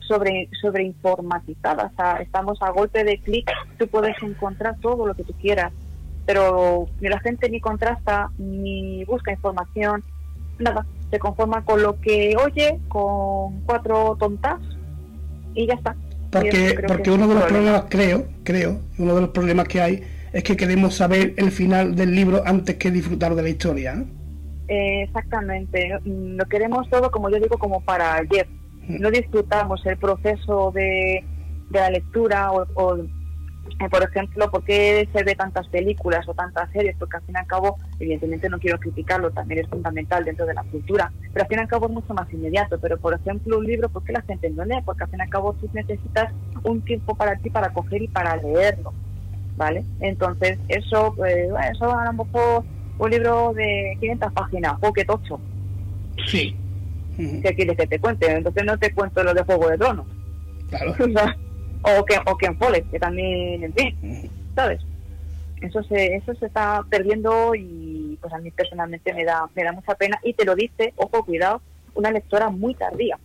sobre, 0.00 0.50
sobre 0.60 0.84
informatizada, 0.84 1.90
o 1.92 1.96
sea, 1.96 2.16
estamos 2.16 2.60
a 2.60 2.70
golpe 2.70 3.04
de 3.04 3.18
clic, 3.18 3.50
tú 3.78 3.86
puedes 3.86 4.20
encontrar 4.22 4.76
todo 4.80 5.06
lo 5.06 5.14
que 5.14 5.22
tú 5.22 5.32
quieras, 5.34 5.72
pero 6.26 6.86
ni 7.00 7.08
la 7.08 7.20
gente 7.20 7.48
ni 7.48 7.60
contrasta, 7.60 8.30
ni 8.36 9.04
busca 9.04 9.30
información, 9.30 10.02
nada, 10.58 10.84
se 11.10 11.18
conforma 11.20 11.64
con 11.64 11.82
lo 11.82 12.00
que 12.00 12.34
oye, 12.36 12.80
con 12.88 13.60
cuatro 13.60 14.16
tontas 14.18 14.60
y 15.54 15.66
ya 15.66 15.74
está 15.74 15.94
porque, 16.32 16.82
porque 16.88 17.10
uno 17.10 17.28
de 17.28 17.34
los 17.34 17.44
problemas, 17.44 17.84
creo, 17.90 18.26
creo, 18.42 18.80
uno 18.98 19.14
de 19.14 19.20
los 19.20 19.30
problemas 19.30 19.68
que 19.68 19.80
hay 19.82 20.02
es 20.32 20.42
que 20.42 20.56
queremos 20.56 20.94
saber 20.94 21.34
el 21.36 21.50
final 21.50 21.94
del 21.94 22.14
libro 22.14 22.42
antes 22.46 22.76
que 22.76 22.90
disfrutar 22.90 23.34
de 23.34 23.42
la 23.42 23.48
historia. 23.50 23.94
¿no? 23.94 24.06
Eh, 24.68 25.02
exactamente, 25.02 25.90
lo 26.04 26.44
queremos 26.46 26.88
todo, 26.88 27.10
como 27.10 27.28
yo 27.28 27.38
digo, 27.38 27.58
como 27.58 27.82
para 27.82 28.14
ayer. 28.14 28.48
No 28.88 29.10
disfrutamos 29.10 29.84
el 29.84 29.98
proceso 29.98 30.72
de, 30.72 31.22
de 31.70 31.78
la 31.78 31.90
lectura 31.90 32.50
o, 32.50 32.66
o 32.74 32.96
por 33.90 34.02
ejemplo, 34.02 34.50
¿por 34.50 34.64
qué 34.64 35.08
se 35.12 35.24
ve 35.24 35.34
tantas 35.34 35.66
películas 35.68 36.28
o 36.28 36.34
tantas 36.34 36.70
series? 36.70 36.96
Porque 36.96 37.16
al 37.16 37.22
fin 37.22 37.34
y 37.36 37.38
al 37.38 37.46
cabo, 37.46 37.78
evidentemente 37.98 38.48
no 38.48 38.58
quiero 38.58 38.78
criticarlo, 38.78 39.30
también 39.30 39.64
es 39.64 39.68
fundamental 39.68 40.24
dentro 40.24 40.46
de 40.46 40.54
la 40.54 40.62
cultura, 40.64 41.12
pero 41.32 41.44
al 41.44 41.48
fin 41.48 41.58
y 41.58 41.62
al 41.62 41.68
cabo 41.68 41.86
es 41.86 41.92
mucho 41.92 42.14
más 42.14 42.32
inmediato. 42.32 42.78
Pero, 42.78 42.98
por 42.98 43.14
ejemplo, 43.14 43.58
un 43.58 43.66
libro, 43.66 43.88
¿por 43.88 44.04
qué 44.04 44.12
la 44.12 44.22
gente 44.22 44.50
no 44.50 44.64
lee? 44.64 44.82
Porque 44.84 45.04
al 45.04 45.10
fin 45.10 45.18
y 45.18 45.22
al 45.22 45.30
cabo 45.30 45.52
tú 45.54 45.68
necesitas 45.72 46.32
un 46.64 46.82
tiempo 46.82 47.14
para 47.14 47.36
ti 47.36 47.50
para 47.50 47.72
coger 47.72 48.02
y 48.02 48.08
para 48.08 48.36
leerlo, 48.36 48.92
¿vale? 49.56 49.84
Entonces, 50.00 50.58
eso, 50.68 51.14
pues, 51.16 51.48
eso 51.72 51.98
a 51.98 52.04
lo 52.04 52.24
mejor 52.24 52.64
un 52.98 53.10
libro 53.10 53.52
de 53.54 53.96
500 54.00 54.32
páginas, 54.32 54.74
o 54.80 54.92
que 54.92 55.04
tocho. 55.04 55.40
Sí. 56.26 56.56
¿Qué 57.16 57.54
quieres 57.54 57.76
que 57.76 57.86
te 57.86 57.98
cuente? 57.98 58.30
Entonces 58.30 58.64
no 58.64 58.78
te 58.78 58.92
cuento 58.92 59.22
lo 59.22 59.34
de 59.34 59.42
Juego 59.42 59.68
de 59.68 59.78
Tronos. 59.78 60.06
Claro. 60.68 60.94
O 61.84 62.04
que, 62.04 62.16
o 62.26 62.36
que 62.36 62.46
en 62.46 62.58
Follett, 62.58 62.90
que 62.90 62.98
también, 62.98 63.64
en 63.64 63.72
fin, 63.74 64.30
¿sabes? 64.54 64.80
Eso 65.60 65.82
se, 65.84 66.16
eso 66.16 66.34
se 66.34 66.46
está 66.46 66.84
perdiendo 66.88 67.54
y 67.54 68.18
pues 68.20 68.32
a 68.32 68.38
mí 68.38 68.50
personalmente 68.50 69.12
me 69.12 69.24
da, 69.24 69.48
me 69.54 69.64
da 69.64 69.72
mucha 69.72 69.94
pena 69.94 70.18
y 70.22 70.34
te 70.34 70.44
lo 70.44 70.54
dice, 70.54 70.92
ojo, 70.96 71.24
cuidado, 71.24 71.60
una 71.94 72.10
lectora 72.10 72.50
muy 72.50 72.74
tardía. 72.74 73.18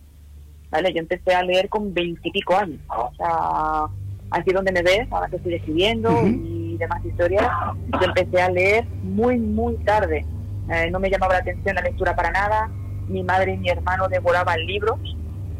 ¿Vale? 0.70 0.92
Yo 0.92 1.00
empecé 1.00 1.34
a 1.34 1.42
leer 1.42 1.68
con 1.70 1.94
veintipico 1.94 2.54
años. 2.54 2.78
O 2.88 3.10
sea, 3.16 3.86
aquí 4.30 4.52
donde 4.52 4.70
me 4.70 4.82
ves, 4.82 5.08
ahora 5.10 5.28
que 5.28 5.36
estoy 5.36 5.54
escribiendo 5.54 6.10
y 6.26 6.76
demás 6.78 7.02
historias, 7.04 7.48
yo 7.90 8.06
empecé 8.06 8.42
a 8.42 8.50
leer 8.50 8.86
muy, 9.02 9.38
muy 9.38 9.76
tarde. 9.84 10.26
Eh, 10.70 10.90
no 10.90 11.00
me 11.00 11.10
llamaba 11.10 11.34
la 11.34 11.40
atención 11.40 11.74
la 11.74 11.80
lectura 11.80 12.14
para 12.14 12.30
nada. 12.30 12.70
Mi 13.06 13.22
madre 13.22 13.54
y 13.54 13.56
mi 13.56 13.70
hermano 13.70 14.08
devoraban 14.08 14.60
libros 14.66 15.00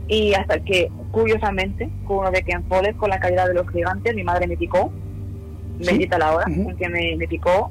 y 0.08 0.34
hasta 0.34 0.58
que, 0.60 0.90
curiosamente, 1.10 1.88
uno 2.08 2.30
de 2.30 2.42
Ken 2.42 2.64
Follett, 2.64 2.96
con 2.96 3.10
la 3.10 3.20
calidad 3.20 3.46
de 3.46 3.54
los 3.54 3.70
gigantes, 3.70 4.14
mi 4.14 4.24
madre 4.24 4.46
me 4.46 4.56
picó, 4.56 4.90
¿Sí? 5.80 6.08
la 6.18 6.34
hora, 6.34 6.46
que 6.46 6.88
me, 6.88 7.16
me, 7.16 7.28
picó 7.28 7.70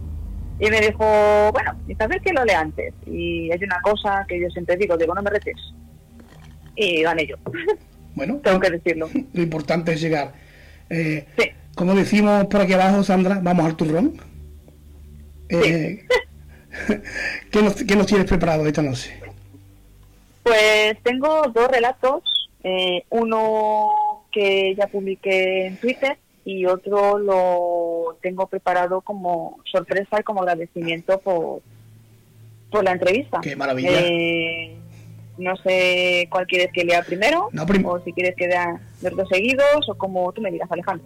y 0.59 0.69
me 0.69 0.79
dijo, 0.79 1.51
bueno, 1.51 1.75
y 1.87 1.95
sabes 1.95 2.21
que 2.21 2.33
lo 2.33 2.45
lea 2.45 2.61
antes. 2.61 2.93
Y 3.05 3.49
es 3.51 3.61
una 3.61 3.79
cosa 3.81 4.25
que 4.27 4.39
yo 4.39 4.49
siempre 4.49 4.77
digo, 4.77 4.97
digo, 4.97 5.13
no 5.13 5.21
me 5.21 5.29
retes. 5.29 5.55
Y 6.75 7.03
gané 7.03 7.27
yo. 7.27 7.35
Bueno, 8.15 8.39
tengo 8.43 8.59
que 8.59 8.71
decirlo. 8.71 9.07
Lo 9.33 9.43
importante 9.43 9.93
es 9.93 10.01
llegar. 10.01 10.33
Eh, 10.89 11.27
sí. 11.37 11.51
Como 11.75 11.93
decimos 11.93 12.47
por 12.47 12.61
aquí 12.61 12.73
abajo, 12.73 13.03
Sandra, 13.03 13.39
vamos 13.43 13.63
al 13.67 13.75
turrón. 13.75 14.13
Eh, 15.49 16.03
¿qué, 17.51 17.61
nos, 17.61 17.75
¿Qué 17.75 17.95
nos 17.95 18.07
tienes 18.07 18.25
preparado 18.25 18.65
esta 18.65 18.81
noche? 18.81 19.13
Pues 20.47 21.03
tengo 21.03 21.43
dos 21.53 21.67
relatos, 21.67 22.49
eh, 22.63 23.03
uno 23.09 24.23
que 24.31 24.75
ya 24.75 24.87
publiqué 24.87 25.67
en 25.67 25.77
Twitter 25.77 26.17
y 26.45 26.65
otro 26.65 27.17
lo 27.19 28.17
tengo 28.21 28.47
preparado 28.47 29.01
como 29.01 29.59
sorpresa 29.69 30.19
y 30.19 30.23
como 30.23 30.41
agradecimiento 30.41 31.19
por, 31.19 31.61
por 32.71 32.83
la 32.83 32.93
entrevista. 32.93 33.41
Qué 33.41 33.55
maravilla. 33.57 33.89
Eh, 33.91 34.77
no 35.37 35.55
sé 35.57 36.27
cuál 36.31 36.47
quieres 36.47 36.71
que 36.71 36.85
lea 36.85 37.03
primero, 37.03 37.49
o 37.85 37.99
si 37.99 38.13
quieres 38.13 38.35
que 38.35 38.47
lea 38.47 38.79
los 39.01 39.15
dos 39.15 39.27
seguidos, 39.29 39.87
o 39.87 39.95
como 39.95 40.31
tú 40.31 40.41
me 40.41 40.51
digas, 40.51 40.71
Alejandro. 40.71 41.05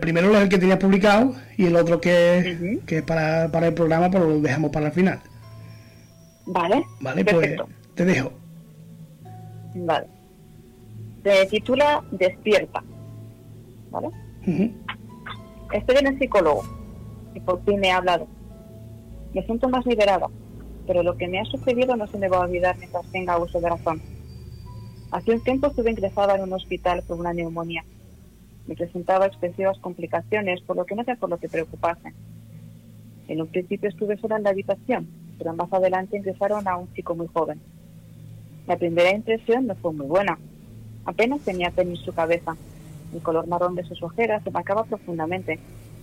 primero 0.00 0.38
el 0.38 0.48
que 0.48 0.58
tenías 0.58 0.78
publicado 0.78 1.34
y 1.56 1.66
el 1.66 1.76
otro 1.76 2.00
que, 2.00 2.78
que 2.86 2.98
es 2.98 3.02
para, 3.02 3.50
para 3.50 3.68
el 3.68 3.74
programa, 3.74 4.10
pero 4.10 4.28
lo 4.28 4.40
dejamos 4.40 4.70
para 4.70 4.86
el 4.86 4.92
final. 4.92 5.20
Vale. 6.46 6.84
Vale, 7.00 7.24
pues, 7.24 7.36
Perfecto. 7.36 7.64
pues 7.64 7.79
te 7.94 8.04
dejo. 8.04 8.32
Vale. 9.74 10.06
Se 11.22 11.46
titula 11.46 12.02
Despierta. 12.10 12.82
¿Vale? 13.90 14.08
Estoy 15.72 15.96
en 15.98 16.06
el 16.06 16.18
psicólogo 16.18 16.62
y 17.34 17.40
por 17.40 17.62
fin 17.64 17.80
me 17.80 17.88
he 17.88 17.92
hablado. 17.92 18.26
Me 19.34 19.44
siento 19.44 19.68
más 19.68 19.86
liberada, 19.86 20.26
pero 20.86 21.02
lo 21.02 21.16
que 21.16 21.28
me 21.28 21.40
ha 21.40 21.44
sucedido 21.44 21.96
no 21.96 22.06
se 22.06 22.18
me 22.18 22.28
va 22.28 22.38
a 22.38 22.40
olvidar 22.40 22.76
mientras 22.78 23.06
tenga 23.12 23.38
uso 23.38 23.60
de 23.60 23.68
razón. 23.68 24.00
Hace 25.12 25.32
un 25.32 25.42
tiempo 25.42 25.66
estuve 25.66 25.90
ingresada 25.90 26.36
en 26.36 26.42
un 26.42 26.52
hospital 26.52 27.02
por 27.06 27.18
una 27.18 27.32
neumonía. 27.32 27.84
Me 28.66 28.76
presentaba 28.76 29.26
expresivas 29.26 29.78
complicaciones, 29.78 30.60
por 30.62 30.76
lo 30.76 30.86
que 30.86 30.94
no 30.94 31.04
sé 31.04 31.16
por 31.16 31.30
lo 31.30 31.38
que 31.38 31.48
preocuparse. 31.48 32.12
En 33.28 33.40
un 33.40 33.48
principio 33.48 33.88
estuve 33.88 34.16
sola 34.18 34.36
en 34.36 34.44
la 34.44 34.50
habitación, 34.50 35.08
pero 35.38 35.54
más 35.54 35.72
adelante 35.72 36.16
ingresaron 36.16 36.66
a 36.66 36.76
un 36.76 36.92
chico 36.94 37.14
muy 37.14 37.26
joven. 37.28 37.60
La 38.70 38.76
primera 38.76 39.10
impresión 39.10 39.66
no 39.66 39.74
fue 39.74 39.92
muy 39.92 40.06
buena. 40.06 40.38
Apenas 41.04 41.40
tenía 41.40 41.72
en 41.76 41.96
su 41.96 42.14
cabeza. 42.14 42.56
El 43.12 43.20
color 43.20 43.48
marrón 43.48 43.74
de 43.74 43.82
sus 43.82 44.00
ojeras 44.00 44.44
se 44.44 44.52
marcaba 44.52 44.84
profundamente, 44.84 45.58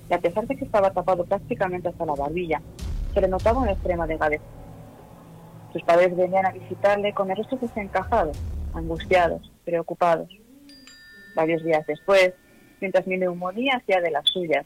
y 0.10 0.14
a 0.14 0.20
pesar 0.20 0.46
de 0.48 0.58
que 0.58 0.66
estaba 0.66 0.92
tapado 0.92 1.24
prácticamente 1.24 1.88
hasta 1.88 2.06
la 2.06 2.16
barbilla, 2.16 2.62
se 3.14 3.22
le 3.22 3.30
notaba 3.30 3.62
una 3.62 3.72
extrema 3.72 4.06
delgadez. 4.06 4.42
Sus 5.72 5.82
padres 5.84 6.14
venían 6.14 6.46
a 6.46 6.52
visitarle 6.52 7.14
con 7.14 7.32
el 7.32 7.38
rostro 7.38 7.58
desencajado, 7.58 8.34
angustiados, 8.74 9.50
preocupados. 9.64 10.28
Varios 11.38 11.64
días 11.64 11.88
después, 11.88 12.34
mientras 12.82 13.08
mi 13.08 13.18
neumonía 13.18 13.78
hacía 13.78 14.02
de 14.02 14.12
las 14.12 14.28
suyas, 14.28 14.66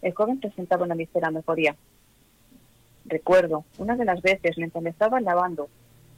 el 0.00 0.14
joven 0.14 0.40
presentaba 0.40 0.86
una 0.86 0.94
ligera 0.94 1.30
mejoría. 1.30 1.76
Recuerdo, 3.04 3.66
una 3.76 3.94
de 3.94 4.06
las 4.06 4.22
veces 4.22 4.56
mientras 4.56 4.82
me 4.82 4.88
estaba 4.88 5.20
lavando, 5.20 5.68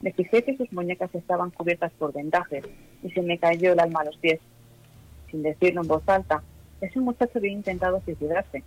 me 0.05 0.13
fijé 0.13 0.45
que 0.45 0.55
sus 0.55 0.71
muñecas 0.71 1.15
estaban 1.15 1.51
cubiertas 1.51 1.91
por 1.93 2.13
vendajes 2.13 2.63
y 3.03 3.11
se 3.13 3.23
me 3.23 3.39
cayó 3.39 3.73
el 3.73 3.81
alma 3.81 4.03
a 4.03 4.05
los 4.05 4.19
pies. 4.19 4.39
Sin 5.31 5.43
decirlo 5.43 5.81
en 5.81 5.89
voz 5.89 6.07
alta, 6.07 6.43
ese 6.83 7.01
muchacho 7.01 7.39
había 7.39 7.53
intentado 7.53 8.03
suicidarse. 8.03 8.63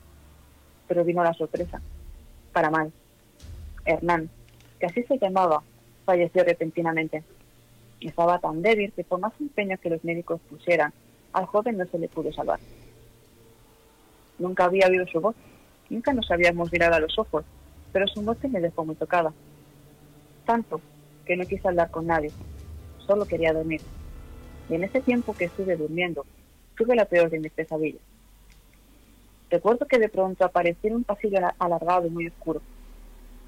Pero 0.88 1.06
vino 1.06 1.23
la 1.23 1.36
sorpresa. 1.36 1.80
Para 2.54 2.71
mal. 2.71 2.91
Hernán, 3.86 4.32
que 4.80 4.88
así 4.88 5.04
se 5.04 5.19
llamaba, 5.19 5.62
falleció 6.06 6.43
repentinamente. 6.43 7.23
Estaba 8.02 8.39
tan 8.39 8.63
débil 8.63 8.91
que 8.93 9.04
por 9.04 9.19
más 9.19 9.34
empeño 9.39 9.78
que 9.78 9.91
los 9.91 10.04
médicos 10.04 10.41
pusieran, 10.50 10.91
al 11.34 11.45
joven 11.45 11.78
no 11.78 11.86
se 11.86 12.00
le 12.00 12.10
pudo 12.10 12.34
salvar. 12.34 12.60
Nunca 14.39 14.65
había 14.65 14.88
oído 14.88 15.06
su 15.06 15.21
voz, 15.21 15.36
nunca 15.91 16.13
nos 16.13 16.32
habíamos 16.32 16.71
mirado 16.71 16.95
a 16.95 17.00
los 17.00 17.19
ojos, 17.19 17.45
pero 17.93 18.08
su 18.08 18.23
muerte 18.23 18.47
me 18.47 18.60
dejó 18.60 18.84
muy 18.84 18.95
tocada. 18.95 19.32
Tanto 20.43 20.82
que 21.28 21.36
no 21.36 21.46
quise 21.46 21.68
hablar 21.68 21.92
con 21.92 22.08
nadie, 22.08 22.32
solo 23.06 23.26
quería 23.26 23.54
dormir. 23.54 23.82
Y 24.70 24.76
en 24.76 24.86
ese 24.86 25.02
tiempo 25.02 25.34
que 25.34 25.46
estuve 25.46 25.76
durmiendo, 25.76 26.26
tuve 26.76 26.96
la 26.96 27.06
peor 27.06 27.30
de 27.30 27.40
mis 27.40 27.52
pesadillas. 27.52 28.02
Recuerdo 29.50 29.86
que 29.88 30.00
de 30.00 30.10
pronto 30.10 30.46
apareció 30.46 30.96
un 30.96 31.04
pasillo 31.04 31.40
alargado 31.60 32.08
y 32.08 32.10
muy 32.10 32.28
oscuro. 32.28 32.62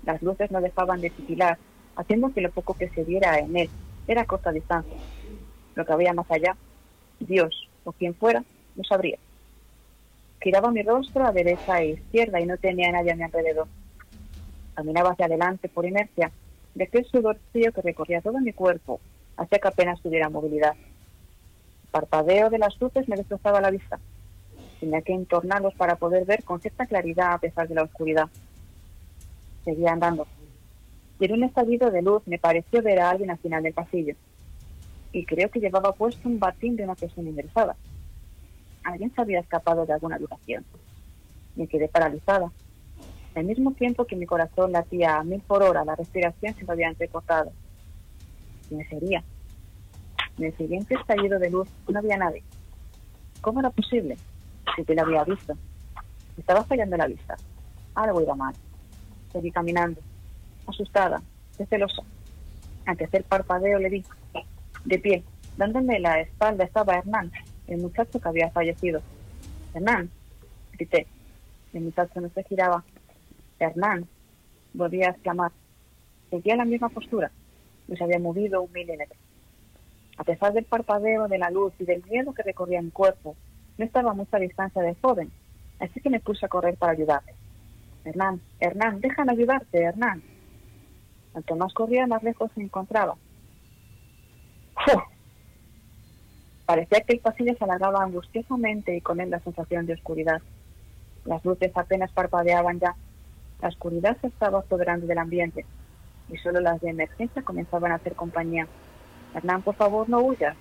Las 0.03 0.21
luces 0.21 0.51
no 0.51 0.61
dejaban 0.61 1.01
de 1.01 1.09
titilar, 1.09 1.57
haciendo 1.95 2.31
que 2.33 2.41
lo 2.41 2.51
poco 2.51 2.73
que 2.73 2.89
se 2.89 3.03
viera 3.03 3.37
en 3.39 3.55
él 3.55 3.69
era 4.07 4.21
a 4.21 4.25
corta 4.25 4.51
distancia. 4.51 4.97
Lo 5.75 5.85
que 5.85 5.93
había 5.93 6.13
más 6.13 6.29
allá, 6.29 6.55
Dios 7.19 7.69
o 7.83 7.93
quien 7.93 8.15
fuera, 8.15 8.43
no 8.75 8.83
sabría. 8.83 9.17
Giraba 10.41 10.71
mi 10.71 10.83
rostro 10.83 11.25
a 11.25 11.31
derecha 11.31 11.81
e 11.81 11.91
izquierda 11.91 12.39
y 12.39 12.45
no 12.45 12.57
tenía 12.57 12.91
nadie 12.91 13.11
a 13.11 13.15
mi 13.15 13.23
alrededor. 13.23 13.67
Caminaba 14.73 15.11
hacia 15.11 15.25
adelante 15.25 15.67
por 15.67 15.85
inercia 15.85 16.31
de 16.79 16.85
aquel 16.85 17.03
sudor 17.03 17.37
frío 17.51 17.73
que 17.73 17.81
recorría 17.81 18.21
todo 18.21 18.39
mi 18.39 18.53
cuerpo 18.53 19.01
hacía 19.35 19.59
que 19.59 19.67
apenas 19.67 20.01
tuviera 20.01 20.29
movilidad. 20.29 20.75
El 20.77 21.89
parpadeo 21.91 22.49
de 22.49 22.57
las 22.57 22.79
luces 22.79 23.09
me 23.09 23.17
destrozaba 23.17 23.59
la 23.59 23.69
vista. 23.69 23.99
Tenía 24.79 25.01
que 25.01 25.13
entornarlos 25.13 25.73
para 25.75 25.97
poder 25.97 26.23
ver 26.23 26.41
con 26.45 26.61
cierta 26.61 26.85
claridad 26.85 27.33
a 27.33 27.37
pesar 27.37 27.67
de 27.67 27.75
la 27.75 27.83
oscuridad. 27.83 28.29
Seguía 29.65 29.91
andando. 29.91 30.25
Y 31.19 31.25
en 31.25 31.33
un 31.33 31.43
estallido 31.43 31.91
de 31.91 32.01
luz 32.01 32.23
me 32.25 32.39
pareció 32.39 32.81
ver 32.81 32.99
a 32.99 33.09
alguien 33.09 33.31
al 33.31 33.39
final 33.39 33.61
del 33.61 33.73
pasillo. 33.73 34.15
Y 35.11 35.25
creo 35.25 35.51
que 35.51 35.59
llevaba 35.59 35.91
puesto 35.91 36.29
un 36.29 36.39
batín 36.39 36.77
de 36.77 36.85
una 36.85 36.95
persona 36.95 37.29
ingresada. 37.29 37.75
Alguien 38.85 39.13
se 39.13 39.19
había 39.19 39.41
escapado 39.41 39.85
de 39.85 39.91
alguna 39.91 40.15
habitación. 40.15 40.63
Me 41.57 41.67
quedé 41.67 41.89
paralizada, 41.89 42.53
al 43.35 43.45
mismo 43.45 43.71
tiempo 43.73 44.05
que 44.05 44.15
mi 44.15 44.25
corazón 44.25 44.71
latía 44.71 45.17
a 45.17 45.23
mil 45.23 45.41
por 45.41 45.63
hora, 45.63 45.85
la 45.85 45.95
respiración 45.95 46.55
se 46.55 46.65
me 46.65 46.73
había 46.73 46.89
entrecortado. 46.89 47.51
¿Quién 48.67 48.87
sería? 48.89 49.23
En 50.37 50.45
el 50.45 50.57
siguiente 50.57 50.95
estallido 50.95 51.39
de 51.39 51.49
luz 51.49 51.67
no 51.87 51.99
había 51.99 52.17
nadie. 52.17 52.43
¿Cómo 53.41 53.59
era 53.59 53.69
posible? 53.69 54.17
Si 54.75 54.83
te 54.83 54.95
la 54.95 55.03
había 55.03 55.23
visto. 55.23 55.53
Estaba 56.37 56.63
fallando 56.63 56.97
la 56.97 57.07
vista. 57.07 57.35
Algo 57.95 58.21
iba 58.21 58.35
mal. 58.35 58.53
Seguí 59.31 59.51
caminando, 59.51 60.01
asustada, 60.67 61.21
celosa. 61.65 62.01
Al 62.85 62.97
tercer 62.97 63.23
parpadeo 63.23 63.79
le 63.79 63.89
vi, 63.89 64.05
de 64.85 64.99
pie, 64.99 65.23
dándome 65.57 65.99
la 65.99 66.21
espalda 66.21 66.63
estaba 66.63 66.95
Hernán, 66.95 67.31
el 67.67 67.81
muchacho 67.81 68.19
que 68.19 68.27
había 68.27 68.49
fallecido. 68.51 69.01
Hernán, 69.73 70.09
grité. 70.73 71.05
El 71.73 71.81
muchacho 71.81 72.19
no 72.21 72.29
se 72.29 72.43
giraba, 72.43 72.83
Hernán, 73.59 74.07
volvía 74.73 75.07
a 75.07 75.11
exclamar. 75.11 75.51
Seguía 76.29 76.55
la 76.55 76.65
misma 76.65 76.89
postura, 76.89 77.31
no 77.87 77.95
se 77.95 78.03
había 78.03 78.19
movido 78.19 78.61
un 78.61 78.71
milímetro. 78.71 79.17
A 80.17 80.23
pesar 80.23 80.53
del 80.53 80.65
parpadeo 80.65 81.27
de 81.27 81.37
la 81.37 81.49
luz 81.49 81.73
y 81.79 81.85
del 81.85 82.03
miedo 82.05 82.33
que 82.33 82.43
recorría 82.43 82.81
mi 82.81 82.91
cuerpo, 82.91 83.35
no 83.77 83.85
estaba 83.85 84.11
a 84.11 84.13
mucha 84.13 84.37
distancia 84.37 84.81
del 84.81 84.97
joven, 85.01 85.31
así 85.79 86.01
que 86.01 86.09
me 86.09 86.19
puse 86.19 86.45
a 86.45 86.49
correr 86.49 86.75
para 86.77 86.91
ayudarle. 86.91 87.33
Hernán, 88.03 88.41
Hernán, 88.59 88.99
déjame 89.01 89.31
ayudarte, 89.31 89.81
Hernán. 89.81 90.21
Cuanto 91.31 91.55
más 91.55 91.73
corría, 91.73 92.07
más 92.07 92.23
lejos 92.23 92.51
se 92.53 92.61
encontraba. 92.61 93.15
Parecía 96.65 97.01
que 97.01 97.13
el 97.13 97.19
pasillo 97.19 97.55
se 97.57 97.63
alargaba 97.63 98.03
angustiosamente 98.03 98.95
y 98.95 99.01
con 99.01 99.19
él 99.19 99.29
la 99.29 99.39
sensación 99.39 99.85
de 99.85 99.93
oscuridad. 99.93 100.41
Las 101.25 101.43
luces 101.43 101.71
apenas 101.75 102.11
parpadeaban 102.11 102.79
ya 102.79 102.95
la 103.61 103.67
oscuridad 103.67 104.17
se 104.21 104.27
estaba 104.27 104.59
apoderando 104.59 105.05
del 105.05 105.17
ambiente 105.17 105.65
y 106.29 106.37
solo 106.37 106.61
las 106.61 106.79
de 106.81 106.89
emergencia 106.89 107.41
comenzaban 107.41 107.91
a 107.91 107.95
hacer 107.95 108.15
compañía. 108.15 108.67
Hernán, 109.33 109.61
por 109.61 109.75
favor, 109.75 110.07
no 110.09 110.19
huyas. 110.19 110.55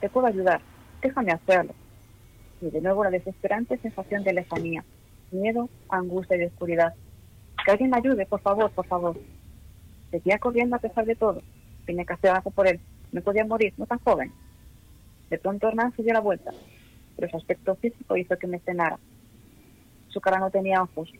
Te 0.00 0.08
puedo 0.08 0.26
ayudar. 0.26 0.60
Déjame 1.02 1.32
hacerlo. 1.32 1.74
Y 2.60 2.70
de 2.70 2.80
nuevo 2.80 3.04
la 3.04 3.10
desesperante 3.10 3.76
sensación 3.78 4.24
de 4.24 4.32
lejanía, 4.32 4.84
miedo, 5.30 5.68
angustia 5.88 6.36
y 6.36 6.44
oscuridad. 6.44 6.94
Que 7.64 7.72
alguien 7.72 7.90
me 7.90 7.98
ayude, 7.98 8.26
por 8.26 8.40
favor, 8.40 8.70
por 8.70 8.86
favor. 8.86 9.18
Seguía 10.10 10.38
corriendo 10.38 10.76
a 10.76 10.80
pesar 10.80 11.04
de 11.04 11.16
todo. 11.16 11.42
Tenía 11.86 12.04
que 12.04 12.12
hacer 12.14 12.30
algo 12.30 12.50
por 12.50 12.66
él. 12.66 12.80
No 13.12 13.20
podía 13.20 13.44
morir, 13.44 13.74
no 13.76 13.86
tan 13.86 13.98
joven. 13.98 14.32
De 15.28 15.38
pronto 15.38 15.68
Hernán 15.68 15.94
se 15.96 16.02
dio 16.02 16.12
la 16.12 16.20
vuelta, 16.20 16.52
pero 17.16 17.28
su 17.28 17.36
aspecto 17.36 17.74
físico 17.76 18.16
hizo 18.16 18.36
que 18.38 18.46
me 18.46 18.60
cenara. 18.60 18.98
Su 20.08 20.20
cara 20.20 20.38
no 20.38 20.50
tenía 20.50 20.82
ojos. 20.82 21.10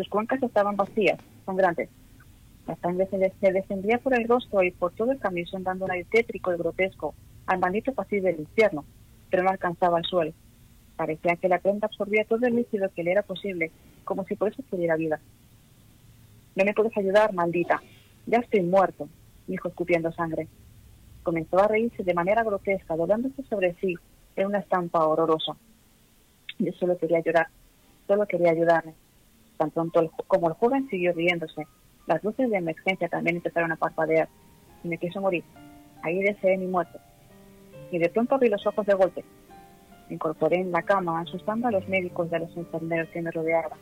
Sus 0.00 0.08
cuencas 0.08 0.42
estaban 0.42 0.76
vacías, 0.76 1.18
son 1.44 1.56
grandes. 1.56 1.90
La 2.66 2.74
sangre 2.76 3.06
se, 3.10 3.52
descendía 3.52 3.98
por 3.98 4.14
el 4.14 4.26
rostro 4.26 4.62
y 4.62 4.70
por 4.70 4.92
todo 4.92 5.12
el 5.12 5.18
camino 5.18 5.46
dando 5.58 5.84
un 5.84 5.90
aire 5.90 6.06
tétrico 6.10 6.54
y 6.54 6.56
grotesco 6.56 7.14
al 7.44 7.58
maldito 7.58 7.92
pasillo 7.92 8.22
del 8.22 8.40
infierno, 8.40 8.86
pero 9.28 9.42
no 9.42 9.50
alcanzaba 9.50 9.98
el 9.98 10.06
suelo. 10.06 10.32
Parecía 10.96 11.36
que 11.36 11.50
la 11.50 11.58
prenda 11.58 11.86
absorbía 11.86 12.24
todo 12.24 12.46
el 12.46 12.56
líquido 12.56 12.88
que 12.96 13.04
le 13.04 13.12
era 13.12 13.20
posible, 13.20 13.72
como 14.04 14.24
si 14.24 14.36
por 14.36 14.48
eso 14.48 14.62
pudiera 14.70 14.96
vida. 14.96 15.20
No 16.56 16.64
me 16.64 16.72
puedes 16.72 16.96
ayudar, 16.96 17.34
maldita. 17.34 17.82
Ya 18.24 18.38
estoy 18.38 18.62
muerto, 18.62 19.06
dijo 19.46 19.68
escupiendo 19.68 20.10
sangre. 20.12 20.48
Comenzó 21.22 21.58
a 21.58 21.68
reírse 21.68 22.04
de 22.04 22.14
manera 22.14 22.42
grotesca, 22.42 22.96
doblándose 22.96 23.42
sobre 23.50 23.74
sí 23.82 23.96
en 24.36 24.46
una 24.46 24.60
estampa 24.60 25.06
horrorosa. 25.06 25.58
Yo 26.58 26.72
solo 26.72 26.96
quería 26.96 27.20
llorar, 27.20 27.48
solo 28.06 28.26
quería 28.26 28.52
ayudarme. 28.52 28.94
Tan 29.60 29.70
pronto 29.70 30.10
como 30.26 30.48
el 30.48 30.54
joven 30.54 30.88
siguió 30.88 31.12
riéndose, 31.12 31.66
las 32.06 32.24
luces 32.24 32.48
de 32.48 32.56
emergencia 32.56 33.10
también 33.10 33.36
empezaron 33.36 33.70
a 33.70 33.76
parpadear 33.76 34.26
y 34.82 34.88
me 34.88 34.96
quiso 34.96 35.20
morir. 35.20 35.44
Ahí 36.00 36.18
deseé 36.22 36.56
mi 36.56 36.66
muerte. 36.66 36.98
Y 37.90 37.98
de 37.98 38.08
pronto 38.08 38.36
abrí 38.36 38.48
los 38.48 38.66
ojos 38.66 38.86
de 38.86 38.94
golpe. 38.94 39.22
Me 40.08 40.14
incorporé 40.14 40.56
en 40.60 40.72
la 40.72 40.80
cama, 40.80 41.20
asustando 41.20 41.68
a 41.68 41.72
los 41.72 41.86
médicos 41.88 42.28
y 42.32 42.34
a 42.36 42.38
los 42.38 42.56
enfermeros 42.56 43.10
que 43.10 43.20
me 43.20 43.30
rodeaban. 43.30 43.78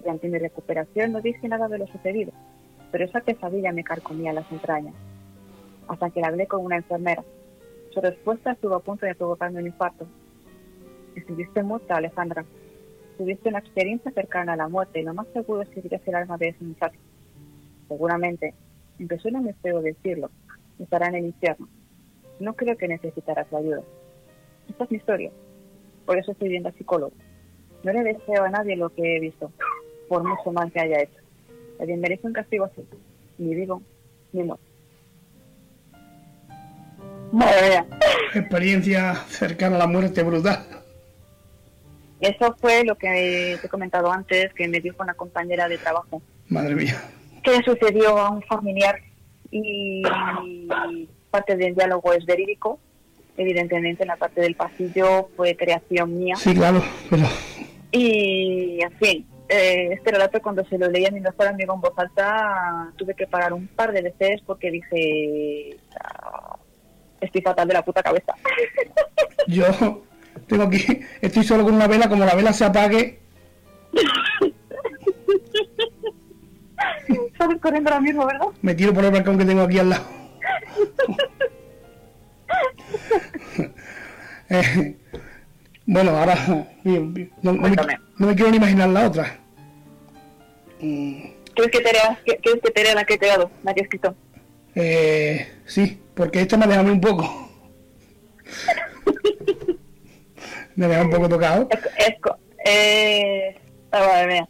Durante 0.00 0.26
mi 0.26 0.38
recuperación 0.38 1.12
no 1.12 1.20
dije 1.20 1.46
nada 1.48 1.68
de 1.68 1.80
lo 1.80 1.86
sucedido, 1.88 2.32
pero 2.90 3.04
esa 3.04 3.20
pesadilla 3.20 3.72
me 3.72 3.84
carcomía 3.84 4.32
las 4.32 4.50
entrañas. 4.50 4.94
Hasta 5.86 6.08
que 6.08 6.22
la 6.22 6.28
hablé 6.28 6.46
con 6.46 6.64
una 6.64 6.76
enfermera. 6.76 7.22
Su 7.92 8.00
respuesta 8.00 8.52
estuvo 8.52 8.74
a 8.74 8.80
punto 8.80 9.04
de 9.04 9.14
provocarme 9.14 9.60
un 9.60 9.66
infarto. 9.66 10.06
Estuviste 11.14 11.62
muerta, 11.62 11.96
Alejandra. 11.96 12.46
Tuviste 13.18 13.48
una 13.48 13.58
experiencia 13.58 14.12
cercana 14.12 14.52
a 14.52 14.56
la 14.56 14.68
muerte 14.68 15.00
y 15.00 15.02
lo 15.02 15.12
más 15.12 15.26
seguro 15.32 15.62
es 15.62 15.68
que 15.70 15.82
querías 15.82 16.06
el 16.06 16.14
alma 16.14 16.38
de 16.38 16.50
ese 16.50 16.64
muchacho. 16.64 16.98
Seguramente, 17.88 18.54
aunque 19.00 19.18
suena 19.18 19.40
muy 19.40 19.54
feo 19.54 19.82
decirlo, 19.82 20.30
estará 20.78 21.08
en 21.08 21.16
el 21.16 21.26
infierno. 21.26 21.68
No 22.38 22.54
creo 22.54 22.76
que 22.76 22.86
necesitará 22.86 23.44
su 23.50 23.56
ayuda. 23.56 23.82
Esta 24.68 24.84
es 24.84 24.90
mi 24.92 24.98
historia. 24.98 25.32
Por 26.06 26.16
eso 26.16 26.30
estoy 26.30 26.48
viendo 26.48 26.68
a 26.68 26.72
psicólogo. 26.72 27.12
No 27.82 27.92
le 27.92 28.04
deseo 28.04 28.44
a 28.44 28.50
nadie 28.50 28.76
lo 28.76 28.90
que 28.90 29.16
he 29.16 29.20
visto, 29.20 29.50
por 30.08 30.22
mucho 30.22 30.52
mal 30.52 30.70
que 30.70 30.80
haya 30.80 31.02
hecho. 31.02 31.20
Nadie 31.80 31.96
merece 31.96 32.24
un 32.24 32.32
castigo 32.32 32.66
así, 32.66 32.86
ni 33.38 33.54
vivo, 33.54 33.82
ni 34.32 34.44
muerto. 34.44 34.64
Madre 37.32 37.68
mía. 37.68 37.86
Experiencia 38.34 39.14
cercana 39.14 39.74
a 39.74 39.80
la 39.80 39.86
muerte 39.88 40.22
brutal. 40.22 40.77
Eso 42.20 42.56
fue 42.60 42.84
lo 42.84 42.96
que 42.96 43.58
te 43.60 43.66
he 43.66 43.70
comentado 43.70 44.10
antes, 44.10 44.52
que 44.54 44.66
me 44.68 44.80
dijo 44.80 45.02
una 45.02 45.14
compañera 45.14 45.68
de 45.68 45.78
trabajo. 45.78 46.20
Madre 46.48 46.74
mía. 46.74 47.00
Que 47.42 47.62
sucedió 47.62 48.18
a 48.18 48.30
un 48.30 48.42
familiar 48.42 49.00
y 49.50 50.02
parte 51.30 51.56
del 51.56 51.74
diálogo 51.74 52.12
es 52.12 52.24
verídico. 52.26 52.80
Evidentemente, 53.36 54.02
en 54.02 54.08
la 54.08 54.16
parte 54.16 54.40
del 54.40 54.56
pasillo 54.56 55.28
fue 55.36 55.56
creación 55.56 56.18
mía. 56.18 56.34
Sí, 56.36 56.54
claro, 56.54 56.82
pero... 57.08 57.22
Y, 57.92 58.80
en 58.82 58.92
fin, 58.98 59.26
eh, 59.48 59.90
este 59.92 60.10
relato 60.10 60.42
cuando 60.42 60.64
se 60.64 60.76
lo 60.76 60.90
leía 60.90 61.08
a 61.08 61.12
mi 61.12 61.20
mejor 61.20 61.46
amigo 61.46 61.74
en 61.74 61.80
voz 61.80 61.92
alta, 61.96 62.92
tuve 62.96 63.14
que 63.14 63.26
parar 63.26 63.52
un 63.52 63.68
par 63.68 63.92
de 63.92 64.02
veces 64.02 64.42
porque 64.44 64.70
dije, 64.70 65.76
ah, 66.00 66.58
estoy 67.20 67.40
fatal 67.40 67.68
de 67.68 67.74
la 67.74 67.84
puta 67.84 68.02
cabeza. 68.02 68.34
Yo 69.46 69.64
tengo 70.46 70.64
aquí, 70.64 71.00
estoy 71.20 71.44
solo 71.44 71.64
con 71.64 71.74
una 71.74 71.86
vela, 71.86 72.08
como 72.08 72.24
la 72.24 72.34
vela 72.34 72.52
se 72.52 72.64
apague. 72.64 73.18
Estás 77.08 77.48
corriendo 77.60 77.90
ahora 77.90 78.00
mismo, 78.00 78.26
¿verdad? 78.26 78.48
Me 78.62 78.74
tiro 78.74 78.92
por 78.92 79.04
el 79.04 79.10
balcón 79.10 79.38
que 79.38 79.44
tengo 79.44 79.62
aquí 79.62 79.78
al 79.78 79.90
lado. 79.90 80.04
Eh, 84.50 84.96
bueno, 85.84 86.16
ahora 86.16 86.36
no, 86.46 86.66
me, 87.52 88.34
quiero 88.34 88.50
ni 88.50 88.56
imaginar 88.56 88.88
la 88.88 89.06
otra. 89.06 89.38
¿Quieres 90.78 91.72
que 91.72 91.80
te 91.80 91.92
lea, 91.92 92.18
¿quieres 92.24 92.62
que 92.62 92.70
te 92.70 92.82
lea 92.82 92.94
la 92.94 93.04
que 93.04 93.18
te 93.18 93.26
he 93.26 93.28
dado, 93.28 93.50
la 93.62 93.74
que 93.74 93.80
he 93.80 93.82
escrito? 93.82 94.14
Eh, 94.74 95.48
sí, 95.66 96.00
porque 96.14 96.40
esta 96.40 96.56
me 96.56 96.64
ha 96.64 96.68
dejado 96.68 96.92
un 96.92 97.00
poco. 97.00 97.50
me 100.78 100.84
ha 100.84 100.88
dejado 100.88 101.06
un 101.06 101.12
poco 101.12 101.28
tocado. 101.28 101.68
Es, 101.98 102.14
eh, 102.64 103.58
madre 103.90 104.26
mía. 104.28 104.48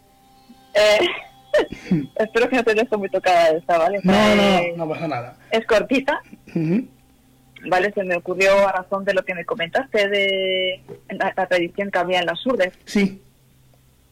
Eh, 0.74 2.02
espero 2.16 2.48
que 2.50 2.56
no 2.56 2.64
te 2.64 2.74
dejes 2.74 2.98
muy 2.98 3.08
tocada 3.08 3.48
esta, 3.48 3.78
¿vale? 3.78 3.98
No, 4.02 4.12
no, 4.12 4.42
eh, 4.42 4.74
no 4.76 4.88
pasa 4.88 5.08
nada. 5.08 5.36
Es 5.50 5.64
cortita. 5.66 6.20
¿Vale? 7.66 7.92
Se 7.94 8.04
me 8.04 8.16
ocurrió 8.16 8.68
a 8.68 8.72
razón 8.72 9.06
de 9.06 9.14
lo 9.14 9.24
que 9.24 9.34
me 9.34 9.46
comentaste 9.46 10.08
de 10.08 10.82
la, 11.08 11.32
tradición 11.32 11.90
que 11.90 11.98
había 11.98 12.20
en 12.20 12.26
las 12.26 12.44
urdes. 12.46 12.74
Sí. 12.84 13.22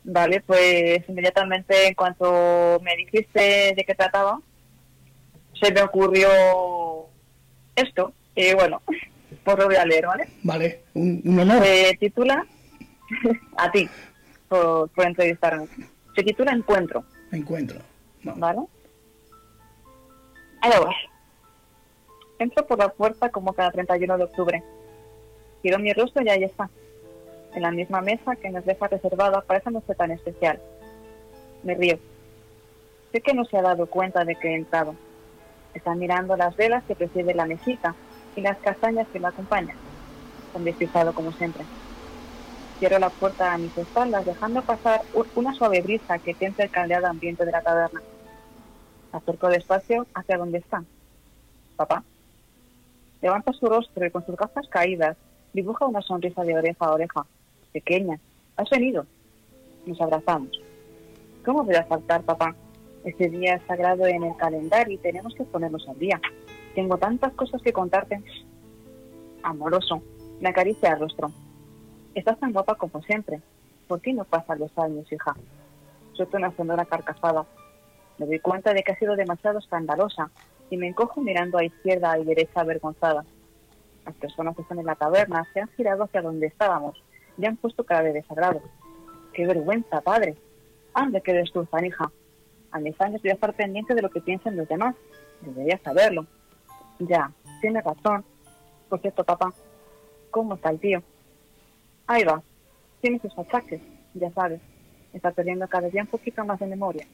Vale, 0.03 0.41
pues 0.41 1.07
inmediatamente 1.09 1.89
en 1.89 1.95
cuanto 1.95 2.81
me 2.83 2.97
dijiste 2.97 3.75
de 3.77 3.85
qué 3.87 3.95
trataba, 3.95 4.41
se 5.61 5.71
me 5.71 5.83
ocurrió 5.83 6.29
esto. 7.75 8.13
Y 8.35 8.55
bueno, 8.55 8.81
pues 9.47 9.59
lo 9.59 9.67
voy 9.67 9.77
a 9.77 9.85
leer, 9.85 10.07
¿vale? 10.07 10.29
Vale, 10.43 10.81
un, 10.95 11.39
honor. 11.39 11.63
Se 11.63 11.97
titula, 12.01 12.45
a 13.57 13.71
ti, 13.71 13.89
por, 14.49 14.89
por 14.89 15.07
entrevistarme. 15.07 15.69
Se 16.17 16.25
titula 16.25 16.51
Encuentro. 16.51 17.05
Encuentro. 17.31 17.79
¿Vale? 18.25 18.63
Ahí 20.63 20.73
voy. 20.83 20.95
Entro 22.41 22.67
por 22.67 22.77
la 22.77 22.89
puerta 22.89 23.29
como 23.29 23.53
cada 23.53 23.71
31 23.71 24.19
de 24.19 24.25
octubre. 24.25 24.65
Giro 25.63 25.79
mi 25.79 25.93
rostro 25.93 26.25
y 26.25 26.29
ahí 26.29 26.43
está. 26.43 26.69
En 27.55 27.63
la 27.63 27.71
misma 27.71 28.01
mesa 28.01 28.35
que 28.35 28.51
nos 28.51 28.67
deja 28.67 28.89
reservada 28.89 29.43
para 29.43 29.61
esa 29.61 29.71
noche 29.71 29.95
tan 29.95 30.11
especial. 30.11 30.61
Me 31.63 31.77
río. 31.77 32.01
Sé 33.13 33.21
que 33.21 33.33
no 33.33 33.45
se 33.45 33.57
ha 33.57 33.63
dado 33.63 33.87
cuenta 33.87 34.25
de 34.25 34.35
que 34.35 34.49
he 34.49 34.55
entrado. 34.57 34.97
Está 35.73 35.95
mirando 35.95 36.37
las 36.37 36.57
velas 36.57 36.83
que 36.83 36.97
preside 36.97 37.33
la 37.33 37.47
mesita 37.47 37.95
y 38.37 38.43
las 38.43 38.59
castañas 38.59 39.09
que 39.13 39.19
la 39.19 39.29
acompañan. 39.29 39.77
Con 40.53 40.65
despistado 40.65 41.13
como 41.13 41.33
siempre. 41.33 41.65
Cierro 42.79 42.99
la 42.99 43.11
puerta 43.11 43.53
a 43.53 43.59
mis 43.59 43.77
espaldas, 43.77 44.27
dejando 44.27 44.63
pasar 44.63 45.03
una 45.35 45.55
suave 45.55 45.81
brisa 45.81 46.19
que 46.19 46.35
tienta 46.35 46.63
el 46.63 46.71
caldeado 46.71 47.07
ambiente 47.07 47.45
de 47.45 47.53
la 47.53 47.63
taberna. 47.63 48.03
Acerco 49.13 49.49
despacio 49.49 50.07
hacia 50.15 50.37
donde 50.37 50.59
está. 50.59 50.85
Papá. 51.77 52.05
Levanta 53.23 53.53
su 53.55 53.67
rostro 53.67 54.07
y 54.07 54.11
con 54.11 54.25
sus 54.27 54.37
gafas 54.37 54.69
caídas 54.69 55.17
dibuja 55.55 55.87
una 55.87 56.03
sonrisa 56.03 56.45
de 56.45 56.57
oreja 56.57 56.85
a 56.85 56.93
oreja. 56.93 57.27
Pequeña. 57.73 58.19
¿Has 58.57 58.69
venido? 58.69 59.07
Nos 59.87 60.01
abrazamos. 60.01 60.51
¿Cómo 61.45 61.65
voy 61.65 61.77
a 61.77 61.85
faltar, 61.85 62.23
papá? 62.23 62.55
Este 63.05 63.29
día 63.29 63.55
es 63.55 63.63
sagrado 63.67 64.07
en 64.07 64.25
el 64.25 64.37
calendario 64.37 64.95
y 64.95 64.99
tenemos 64.99 65.35
que 65.35 65.45
ponernos 65.45 65.89
al 65.89 65.99
día. 65.99 66.21
Tengo 66.77 66.99
tantas 66.99 67.33
cosas 67.33 67.63
que 67.63 67.73
contarte. 67.73 68.23
Amoroso. 69.43 70.03
Me 70.41 70.51
acaricia 70.51 70.93
el 70.93 71.01
rostro. 71.01 71.33
Estás 72.15 72.39
tan 72.39 72.53
guapa 72.53 72.75
como 72.75 73.01
siempre. 73.03 73.41
¿Por 73.89 74.03
qué 74.03 74.13
no 74.13 74.25
pasan 74.25 74.59
los 74.59 74.77
años, 74.77 75.11
hija? 75.11 75.35
Suelto 76.13 76.37
una 76.37 76.55
sonora 76.55 76.85
carcajada. 76.85 77.47
Me 78.19 78.27
doy 78.27 78.41
cuenta 78.41 78.75
de 78.75 78.83
que 78.83 78.93
ha 78.93 78.99
sido 78.99 79.17
demasiado 79.17 79.59
escandalosa 79.59 80.31
y 80.69 80.77
me 80.77 80.89
encojo 80.89 81.23
mirando 81.23 81.57
a 81.57 81.65
izquierda 81.65 82.19
y 82.19 82.25
derecha 82.25 82.61
avergonzada. 82.61 83.25
Las 84.05 84.15
personas 84.17 84.55
que 84.55 84.61
están 84.61 84.79
en 84.79 84.85
la 84.85 84.97
taberna 84.97 85.49
se 85.55 85.61
han 85.61 85.69
girado 85.69 86.05
hacia 86.05 86.21
donde 86.21 86.49
estábamos 86.49 87.03
y 87.39 87.47
han 87.47 87.57
puesto 87.57 87.85
cara 87.85 88.03
de 88.03 88.13
desagrado. 88.13 88.61
¡Qué 89.33 89.47
vergüenza, 89.47 90.03
padre! 90.03 90.37
¡Ande 90.93 91.23
que 91.23 91.33
destuzan, 91.33 91.87
hija! 91.87 92.13
A 92.71 92.79
mis 92.81 93.01
años 93.01 93.23
voy 93.23 93.31
a 93.31 93.35
estar 93.35 93.55
pendiente 93.55 93.95
de 93.95 94.03
lo 94.03 94.11
que 94.11 94.21
piensen 94.21 94.59
los 94.59 94.69
demás. 94.69 94.95
Debería 95.41 95.79
saberlo. 95.83 96.27
Ya, 96.99 97.31
tiene 97.61 97.81
razón. 97.81 98.25
Por 98.89 99.01
cierto, 99.01 99.25
papá, 99.25 99.53
¿cómo 100.31 100.55
está 100.55 100.71
el 100.71 100.81
tío? 100.81 101.03
Ahí 102.07 102.25
va. 102.25 102.43
Tiene 103.01 103.19
sus 103.21 103.37
achaques, 103.39 103.81
ya 104.15 104.31
sabes. 104.33 104.61
Está 105.13 105.31
perdiendo 105.33 105.67
cada 105.69 105.89
día 105.89 106.03
un 106.03 106.09
poquito 106.09 106.45
más 106.45 106.59
de 106.61 106.67
memoria. 106.67 107.07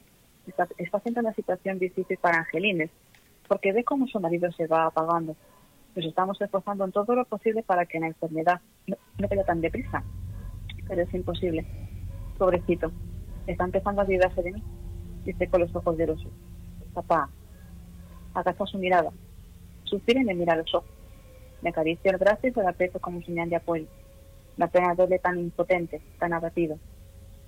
Está, 0.47 0.67
está 0.77 1.01
una 1.19 1.33
situación 1.33 1.79
difícil 1.79 2.17
para 2.17 2.39
Angelines, 2.39 2.91
porque 3.47 3.71
ve 3.71 3.83
cómo 3.83 4.07
su 4.07 4.19
marido 4.19 4.51
se 4.51 4.67
va 4.67 4.85
apagando. 4.85 5.35
Nos 5.95 6.05
estamos 6.05 6.41
esforzando 6.41 6.85
en 6.85 6.91
todo 6.91 7.15
lo 7.15 7.25
posible 7.25 7.63
para 7.63 7.85
que 7.85 7.99
la 7.99 8.07
enfermedad 8.07 8.59
no, 8.87 8.97
vaya 9.17 9.43
tan 9.45 9.61
deprisa. 9.61 10.03
pero 10.87 11.01
es 11.01 11.13
imposible. 11.13 11.65
Pobrecito, 12.37 12.91
está 13.47 13.63
empezando 13.63 14.01
a 14.01 14.05
olvidarse 14.05 14.41
de 14.41 14.53
mí, 14.53 14.63
dice 15.23 15.47
con 15.47 15.61
los 15.61 15.75
ojos 15.75 15.97
llorosos. 15.97 16.31
Papá, 16.93 17.29
agacha 18.33 18.65
su 18.65 18.77
mirada, 18.77 19.11
suspira 19.93 20.21
y 20.21 20.25
me 20.25 20.33
mira 20.33 20.53
a 20.53 20.57
los 20.57 20.73
ojos. 20.73 20.89
Me 21.61 21.69
acaricia 21.69 22.11
el 22.11 22.17
brazo 22.17 22.47
y 22.47 22.51
se 22.51 22.63
la 22.63 22.73
peso 22.73 22.99
como 22.99 23.21
señal 23.21 23.49
de 23.49 23.57
apoyo. 23.57 23.85
La 24.57 24.67
pena 24.67 24.95
duele 24.95 25.19
tan 25.19 25.37
impotente, 25.37 26.01
tan 26.19 26.33
abatido. 26.33 26.77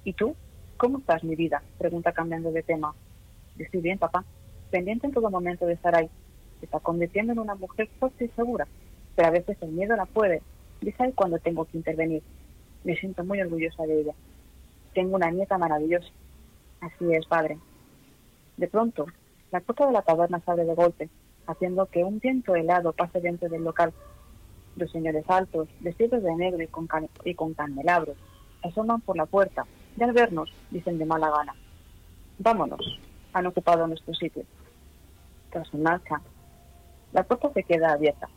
¿Y 0.03 0.13
tú? 0.13 0.35
¿Cómo 0.77 0.99
estás, 0.99 1.23
mi 1.23 1.35
vida? 1.35 1.63
Pregunta 1.79 2.11
cambiando 2.11 2.51
de 2.51 2.61
tema. 2.61 2.93
Estoy 3.57 3.81
bien, 3.81 3.97
papá. 3.97 4.23
Pendiente 4.69 5.07
en 5.07 5.13
todo 5.13 5.31
momento 5.31 5.65
de 5.65 5.73
estar 5.73 5.95
ahí. 5.95 6.09
Se 6.59 6.65
está 6.65 6.79
convirtiendo 6.79 7.33
en 7.33 7.39
una 7.39 7.55
mujer 7.55 7.89
fuerte 7.99 8.25
y 8.25 8.29
segura. 8.29 8.67
Pero 9.15 9.27
a 9.27 9.31
veces 9.31 9.57
el 9.61 9.71
miedo 9.71 9.95
la 9.95 10.05
puede. 10.05 10.41
Dice 10.81 11.03
ahí 11.03 11.13
cuando 11.13 11.39
tengo 11.39 11.65
que 11.65 11.77
intervenir. 11.77 12.21
Me 12.83 12.95
siento 12.95 13.23
muy 13.23 13.41
orgullosa 13.41 13.87
de 13.87 14.01
ella. 14.01 14.13
Tengo 14.93 15.15
una 15.15 15.31
nieta 15.31 15.57
maravillosa. 15.57 16.09
Así 16.79 17.11
es, 17.11 17.25
padre. 17.25 17.57
De 18.57 18.67
pronto, 18.67 19.07
la 19.51 19.61
puerta 19.61 19.87
de 19.87 19.93
la 19.93 20.03
taberna 20.03 20.41
sale 20.41 20.63
de 20.63 20.75
golpe, 20.75 21.09
haciendo 21.47 21.85
que 21.87 22.03
un 22.03 22.19
viento 22.19 22.55
helado 22.55 22.93
pase 22.93 23.21
dentro 23.21 23.49
del 23.49 23.63
local. 23.63 23.93
Los 24.75 24.91
señores 24.91 25.25
altos, 25.27 25.69
vestidos 25.79 26.21
de 26.21 26.35
negro 26.35 26.61
y 26.61 26.67
con, 26.67 26.87
y 27.23 27.33
con 27.33 27.53
candelabros, 27.53 28.17
asoman 28.63 29.01
por 29.01 29.15
la 29.17 29.25
puerta 29.25 29.65
y 29.97 30.03
al 30.03 30.11
vernos 30.11 30.51
dicen 30.71 30.97
de 30.97 31.05
mala 31.05 31.29
gana, 31.29 31.55
vámonos, 32.39 32.99
han 33.33 33.45
ocupado 33.45 33.87
nuestro 33.87 34.13
sitio. 34.13 34.43
Tras 35.49 35.67
su 35.67 35.77
marcha, 35.77 36.21
la 37.13 37.23
puerta 37.23 37.51
se 37.53 37.63
queda 37.63 37.93
abierta. 37.93 38.27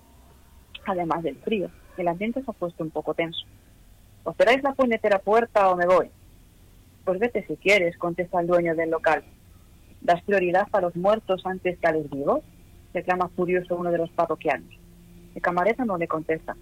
Además 0.86 1.22
del 1.22 1.36
frío, 1.36 1.70
el 1.96 2.08
ambiente 2.08 2.42
se 2.42 2.50
ha 2.50 2.54
puesto 2.54 2.84
un 2.84 2.90
poco 2.90 3.14
tenso. 3.14 3.44
¿O 4.24 4.32
cerráis 4.34 4.62
la 4.62 4.74
puñetera 4.74 5.18
puerta 5.18 5.70
o 5.70 5.76
me 5.76 5.86
voy? 5.86 6.10
Pues 7.04 7.18
vete 7.18 7.44
si 7.46 7.56
quieres, 7.56 7.96
contesta 7.96 8.40
el 8.40 8.46
dueño 8.46 8.74
del 8.74 8.90
local. 8.90 9.24
¿Das 10.00 10.22
prioridad 10.22 10.68
a 10.72 10.80
los 10.80 10.94
muertos 10.94 11.44
antes 11.44 11.78
que 11.78 11.86
a 11.86 11.92
los 11.92 12.08
vivos? 12.08 12.42
Reclama 12.92 13.28
furioso 13.28 13.76
uno 13.76 13.90
de 13.90 13.98
los 13.98 14.10
parroquianos. 14.10 14.68
El 15.34 15.42
camarero 15.42 15.84
no 15.84 15.98
le 15.98 16.08
contesta. 16.08 16.56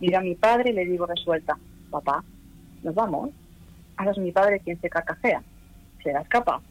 Mira 0.00 0.18
a 0.18 0.22
mi 0.22 0.34
padre 0.34 0.70
y 0.70 0.72
le 0.72 0.84
digo 0.84 1.06
resuelta, 1.06 1.58
papá, 1.90 2.22
¿nos 2.82 2.94
vamos? 2.94 3.30
Ahora 3.96 4.10
es 4.10 4.18
mi 4.18 4.32
padre 4.32 4.60
quien 4.60 4.80
se 4.80 4.90
carcajea. 4.90 5.42
¿Serás 6.02 6.28
capaz? 6.28 6.62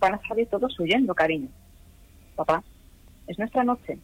Van 0.00 0.14
a 0.14 0.20
salir 0.26 0.48
todos 0.48 0.78
huyendo, 0.80 1.14
cariño. 1.14 1.48
Papá, 2.34 2.62
es 3.28 3.38
nuestra 3.38 3.62
noche. 3.62 3.98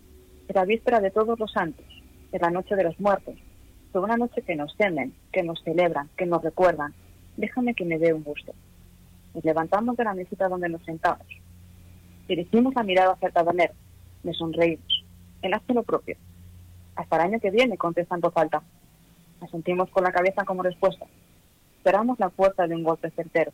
Es 0.47 0.55
la 0.55 0.65
víspera 0.65 1.01
de 1.01 1.11
todos 1.11 1.39
los 1.39 1.51
santos. 1.51 1.85
Es 2.31 2.41
la 2.41 2.51
noche 2.51 2.77
de 2.77 2.85
los 2.85 2.99
muertos. 3.01 3.35
Es 3.35 3.95
una 3.95 4.17
noche 4.17 4.43
que 4.43 4.55
nos 4.55 4.77
temen, 4.77 5.13
que 5.33 5.43
nos 5.43 5.61
celebran, 5.65 6.09
que 6.17 6.27
nos 6.27 6.43
recuerdan. 6.43 6.95
Déjame 7.37 7.75
que 7.75 7.85
me 7.85 7.99
dé 7.99 8.13
un 8.13 8.23
gusto. 8.23 8.53
Nos 9.35 9.45
levantamos 9.45 9.97
de 9.97 10.05
la 10.05 10.15
mesita 10.15 10.49
donde 10.49 10.69
nos 10.69 10.85
sentamos. 10.85 11.27
Dirigimos 12.29 12.75
la 12.75 12.83
mirada 12.83 13.13
hacia 13.13 13.29
el 13.29 13.35
taberner. 13.35 13.73
Me 14.23 14.35
sonreímos. 14.35 15.05
Él 15.43 15.55
hace 15.55 15.75
lo 15.75 15.83
propio. 15.83 16.17
Hasta 16.97 17.17
el 17.17 17.23
año 17.23 17.41
que 17.41 17.51
viene, 17.51 17.77
contesta 17.77 18.15
en 18.15 18.21
voz 18.21 18.37
alta. 18.37 18.63
Asentimos 19.41 19.89
con 19.91 20.05
la 20.05 20.13
cabeza 20.13 20.45
como 20.45 20.63
respuesta. 20.63 21.07
Esperamos 21.79 22.19
la 22.19 22.29
puerta 22.29 22.67
de 22.67 22.75
un 22.75 22.83
golpe 22.83 23.11
certero. 23.11 23.53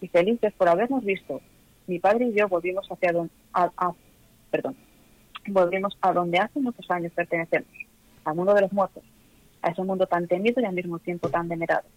Y 0.00 0.08
felices 0.08 0.52
por 0.54 0.68
habernos 0.68 1.04
visto, 1.04 1.40
mi 1.86 1.98
padre 1.98 2.26
y 2.26 2.34
yo 2.34 2.48
volvimos 2.48 2.86
hacia 2.90 3.12
donde, 3.12 3.32
a, 3.52 3.92
perdón, 4.50 4.76
volvimos 5.46 5.96
a 6.00 6.12
donde 6.12 6.38
hace 6.38 6.60
muchos 6.60 6.88
años 6.90 7.12
pertenecemos, 7.12 7.68
al 8.24 8.34
mundo 8.34 8.54
de 8.54 8.60
los 8.62 8.72
muertos, 8.72 9.02
a 9.62 9.70
ese 9.70 9.82
mundo 9.82 10.06
tan 10.06 10.26
temido 10.28 10.60
y 10.60 10.64
al 10.64 10.74
mismo 10.74 10.98
tiempo 10.98 11.28
tan 11.30 11.48
venerado. 11.48 11.88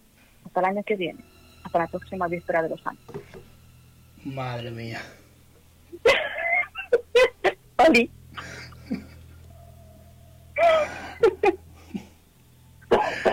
Hasta 0.44 0.60
el 0.60 0.66
año 0.66 0.82
que 0.84 0.96
viene, 0.96 1.20
hasta 1.62 1.78
la 1.78 1.86
próxima 1.86 2.26
víspera 2.28 2.62
de 2.62 2.70
los 2.70 2.86
años. 2.86 3.02
Madre 4.24 4.70
mía. 4.70 5.00
Oli. 7.88 8.10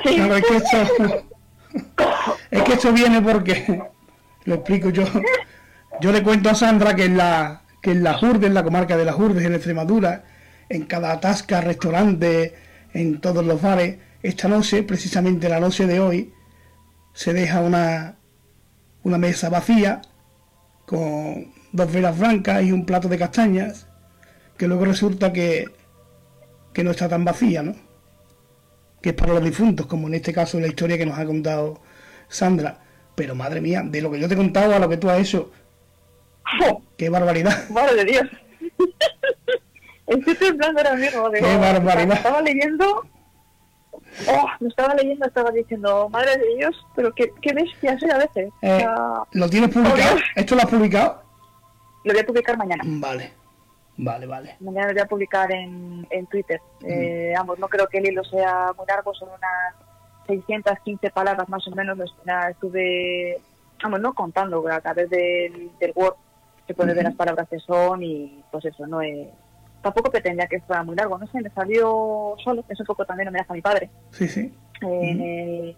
es 0.06 0.45
que 0.45 0.56
esto, 0.58 0.78
es 2.52 2.64
que 2.64 2.74
esto 2.74 2.93
viene 2.93 3.22
porque, 3.22 3.82
lo 4.45 4.56
explico 4.56 4.89
yo, 4.89 5.04
yo 6.02 6.12
le 6.12 6.24
cuento 6.24 6.50
a 6.50 6.56
Sandra 6.56 6.95
que 6.95 7.06
en 7.06 7.18
la, 7.18 7.64
que 7.82 7.91
en 7.91 8.04
la 8.04 8.14
Jurdes, 8.16 8.47
en 8.47 8.54
la 8.54 8.64
comarca 8.64 8.97
de 8.97 9.06
la 9.06 9.14
Jurdes, 9.14 9.45
en 9.45 9.54
Extremadura, 9.54 10.24
en 10.70 10.86
cada 10.86 11.20
tasca, 11.20 11.62
restaurante, 11.62 12.56
en 12.93 13.20
todos 13.20 13.45
los 13.45 13.62
bares, 13.62 13.97
esta 14.22 14.47
noche, 14.47 14.84
precisamente 14.84 15.50
la 15.50 15.60
noche 15.60 15.88
de 15.88 16.00
hoy, 16.00 16.34
se 17.14 17.34
deja 17.34 17.62
una, 17.62 18.16
una 19.04 19.18
mesa 19.18 19.50
vacía 19.50 20.02
con 20.86 21.54
dos 21.72 21.91
velas 21.91 22.18
blancas 22.18 22.64
y 22.64 22.72
un 22.72 22.86
plato 22.86 23.08
de 23.08 23.18
castañas, 23.18 23.88
que 24.60 24.68
luego 24.68 24.84
resulta 24.84 25.32
que, 25.32 25.70
que 26.74 26.84
no 26.84 26.91
está 26.91 27.07
tan 27.07 27.24
vacía, 27.24 27.64
¿no? 27.64 27.74
Que 29.01 29.10
es 29.10 29.16
para 29.16 29.34
los 29.34 29.43
difuntos, 29.43 29.86
como 29.86 30.07
en 30.07 30.16
este 30.16 30.34
caso 30.34 30.60
la 30.60 30.68
historia 30.68 30.97
que 30.97 31.05
nos 31.05 31.18
ha 31.18 31.26
contado 31.26 31.80
Sandra. 32.28 32.78
Pero 33.16 33.36
madre 33.36 33.62
mía, 33.62 33.84
de 33.86 34.01
lo 34.01 34.12
que 34.12 34.20
yo 34.20 34.28
te 34.28 34.34
he 34.34 34.38
contado 34.38 34.76
a 34.76 34.80
lo 34.80 34.89
que 34.89 34.97
tú 34.97 35.10
has 35.10 35.20
hecho, 35.20 35.51
¡Qué 36.97 37.10
barbaridad! 37.10 37.53
¡Madre 37.70 37.95
de 37.95 38.05
Dios! 38.05 38.24
Estoy 40.07 40.36
temblando 40.36 40.82
ahora 40.82 40.95
mismo. 40.95 41.32
¡Qué 41.32 41.57
barbaridad! 41.57 42.18
Estaba 42.18 42.41
leyendo... 42.41 43.05
Oh, 44.28 44.47
me 44.60 44.68
estaba 44.68 44.93
leyendo, 44.95 45.26
estaba 45.26 45.51
diciendo, 45.51 46.10
madre 46.10 46.36
de 46.36 46.55
Dios, 46.57 46.76
pero 46.95 47.14
qué, 47.14 47.32
qué 47.41 47.53
bestia 47.53 47.97
soy 47.99 48.10
a 48.10 48.18
veces. 48.18 48.49
Eh, 48.64 48.86
¿Lo 49.34 49.49
tienes 49.49 49.70
publicado? 49.70 50.18
¿Esto 50.36 50.55
lo 50.55 50.62
has 50.64 50.68
publicado? 50.68 51.24
Lo 52.03 52.14
voy 52.14 52.22
a 52.22 52.26
publicar 52.26 52.57
mañana. 52.57 52.84
Vale, 52.86 53.32
vale, 54.04 54.26
vale. 54.26 54.56
Mañana 54.60 54.91
voy 54.91 55.02
a 55.02 55.06
publicar 55.06 55.52
en, 55.52 56.08
en 56.10 56.26
Twitter. 56.28 56.60
Eh, 56.84 57.34
vamos, 57.36 57.60
no 57.60 57.68
creo 57.68 57.88
que 57.88 58.00
el 58.00 58.08
hilo 58.08 58.24
sea 58.24 58.74
muy 58.76 58.86
largo, 58.88 59.14
son 59.14 59.30
unas 59.30 59.76
615 60.28 61.10
palabras 61.12 61.47
más 61.50 61.68
o 61.68 61.72
menos. 61.72 61.97
Estuve, 62.50 63.38
vamos, 63.84 64.00
no 64.00 64.14
contando, 64.14 64.68
a 64.68 64.82
través 64.82 65.10
del, 65.10 65.72
del 65.80 65.91
Word 65.95 66.16
se 66.70 66.76
puede 66.76 66.93
ver 66.93 67.04
las 67.04 67.16
palabras 67.16 67.50
que 67.50 67.58
son 67.60 68.04
y 68.04 68.43
pues 68.52 68.64
eso, 68.66 68.86
no 68.86 69.02
es... 69.02 69.28
Tampoco 69.82 70.12
pretendía 70.12 70.45
que 70.45 70.62
fuera 70.62 70.84
muy 70.84 70.95
largo, 70.95 71.18
no 71.18 71.26
sé, 71.26 71.41
me 71.41 71.50
salió 71.50 72.36
solo, 72.43 72.64
eso 72.70 72.84
un 72.84 72.86
poco 72.86 73.06
también 73.06 73.32
me 73.32 73.39
deja 73.39 73.56
mi 73.56 73.62
padre. 73.62 73.89
Sí, 74.12 74.28
sí. 74.28 74.54
En, 74.82 75.20
el, 75.20 75.78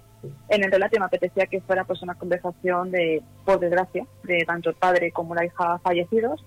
en 0.50 0.64
el 0.66 0.72
relato 0.72 1.00
me 1.00 1.06
apetecía 1.06 1.46
que 1.46 1.62
fuera 1.62 1.86
pues 1.86 2.02
una 2.02 2.16
conversación 2.16 2.92
de, 2.92 3.24
por 3.46 3.62
desgracia, 3.62 4.06
de 4.24 4.44
tanto 4.46 4.72
el 4.72 4.76
padre 4.76 5.14
como 5.14 5.34
la 5.34 5.46
hija 5.46 5.80
fallecidos. 5.80 6.44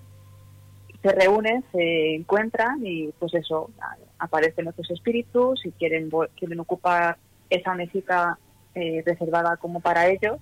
Se 1.05 1.11
reúnen, 1.11 1.63
se 1.71 2.15
encuentran 2.15 2.79
y 2.83 3.11
pues 3.19 3.35
eso, 3.35 3.69
aparecen 4.17 4.67
otros 4.67 4.89
espíritus 4.89 5.63
y 5.63 5.71
quieren, 5.73 6.09
quieren 6.35 6.59
ocupar 6.59 7.17
esa 7.47 7.75
mesita 7.75 8.39
eh, 8.73 9.03
reservada 9.05 9.55
como 9.57 9.81
para 9.81 10.07
ellos 10.07 10.39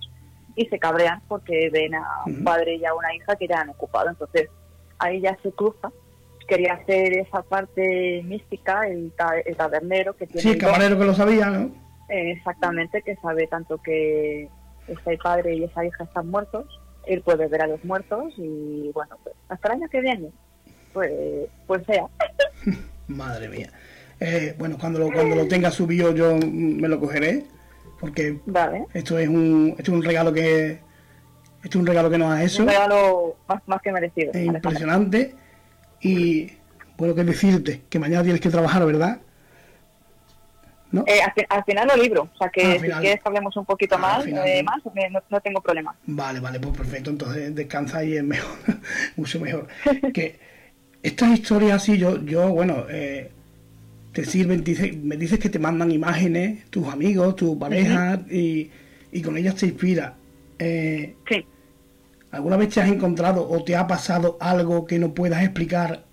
y 0.56 0.64
se 0.64 0.78
cabrean 0.78 1.20
porque 1.28 1.68
ven 1.70 1.94
a 1.96 2.22
un 2.24 2.42
padre 2.44 2.76
y 2.76 2.84
a 2.86 2.94
una 2.94 3.14
hija 3.14 3.36
que 3.36 3.46
ya 3.46 3.60
han 3.60 3.68
ocupado. 3.68 4.08
Entonces 4.08 4.48
ahí 4.98 5.20
ya 5.20 5.36
se 5.42 5.52
cruza. 5.52 5.92
Quería 6.48 6.72
hacer 6.72 7.12
esa 7.12 7.42
parte 7.42 8.22
mística, 8.24 8.88
el, 8.88 9.12
tabernero 9.58 10.16
que 10.16 10.26
tiene. 10.26 10.40
Sí, 10.40 10.50
el 10.52 10.58
camarero 10.58 10.98
que 10.98 11.04
lo 11.04 11.14
sabía, 11.14 11.50
¿no? 11.50 11.74
Eh, 12.08 12.32
exactamente, 12.32 13.02
que 13.02 13.16
sabe 13.16 13.48
tanto 13.48 13.76
que 13.82 14.48
ese 14.88 15.18
padre 15.22 15.56
y 15.56 15.64
esa 15.64 15.84
hija 15.84 16.04
están 16.04 16.30
muertos. 16.30 16.64
Él 17.04 17.20
puede 17.20 17.48
ver 17.48 17.60
a 17.60 17.66
los 17.66 17.84
muertos 17.84 18.32
y 18.38 18.90
bueno, 18.94 19.18
pues 19.22 19.36
hasta 19.50 19.68
el 19.68 19.74
año 19.74 19.88
que 19.90 20.00
viene, 20.00 20.30
pues, 20.94 21.12
pues 21.66 21.84
sea. 21.84 22.06
Madre 23.08 23.48
mía. 23.48 23.70
Eh, 24.20 24.54
bueno, 24.56 24.78
cuando 24.78 25.00
lo, 25.00 25.12
cuando 25.12 25.34
lo 25.34 25.46
tenga 25.48 25.70
subido 25.70 26.14
yo 26.14 26.38
me 26.38 26.88
lo 26.88 26.98
cogeré 27.00 27.44
porque 28.00 28.38
esto 28.94 29.18
es 29.18 29.28
un 29.28 29.74
esto 29.76 29.90
es 29.90 29.96
un 29.98 30.02
regalo 30.02 30.32
que 30.32 30.78
esto 31.62 31.68
es 31.68 31.76
un 31.76 31.86
regalo 31.86 32.08
que 32.08 32.18
nos 32.18 32.32
ha 32.32 32.42
hecho. 32.42 32.62
Un 32.62 32.68
regalo 32.68 33.36
más, 33.66 33.82
que 33.82 33.92
merecido. 33.92 34.32
Es 34.32 34.44
impresionante 34.46 35.34
y 36.00 36.52
bueno 36.96 37.14
que 37.14 37.24
decirte 37.24 37.82
que 37.88 37.98
mañana 37.98 38.22
tienes 38.22 38.40
que 38.40 38.50
trabajar, 38.50 38.86
¿verdad? 38.86 39.18
¿No? 40.92 41.04
Eh, 41.08 41.18
al, 41.48 41.64
final 41.64 41.88
lo 41.88 41.96
libro, 41.96 42.30
o 42.32 42.38
sea 42.38 42.48
que 42.50 42.62
ah, 42.62 42.78
si 42.80 42.88
quieres 42.88 43.20
hablemos 43.24 43.56
un 43.56 43.64
poquito 43.64 43.98
más, 43.98 44.24
eh, 44.26 44.62
más 44.62 44.80
no, 45.28 45.40
tengo 45.40 45.60
problema. 45.60 45.96
Vale, 46.06 46.38
vale, 46.38 46.60
pues 46.60 46.76
perfecto, 46.76 47.10
entonces 47.10 47.52
descansa 47.52 48.04
y 48.04 48.16
es 48.16 48.22
mejor, 48.22 48.56
mucho 49.16 49.40
mejor. 49.40 49.66
que 50.12 50.38
estas 51.04 51.38
historias 51.38 51.82
así, 51.82 51.98
yo, 51.98 52.18
yo 52.24 52.48
bueno, 52.48 52.86
eh, 52.88 53.30
te 54.12 54.24
sirven, 54.24 54.64
me 55.02 55.18
dices 55.18 55.38
que 55.38 55.50
te 55.50 55.58
mandan 55.58 55.90
imágenes, 55.90 56.64
tus 56.70 56.88
amigos, 56.88 57.36
tu 57.36 57.58
pareja, 57.58 58.22
y, 58.30 58.70
con 59.22 59.36
ellas 59.36 59.54
te 59.54 59.66
inspira. 59.66 60.14
Eh, 60.58 61.14
sí. 61.28 61.44
¿Alguna 62.30 62.56
vez 62.56 62.70
te 62.70 62.80
has 62.80 62.88
encontrado 62.88 63.46
o 63.46 63.62
te 63.62 63.76
ha 63.76 63.86
pasado 63.86 64.38
algo 64.40 64.86
que 64.86 64.98
no 64.98 65.12
puedas 65.12 65.42
explicar 65.42 66.04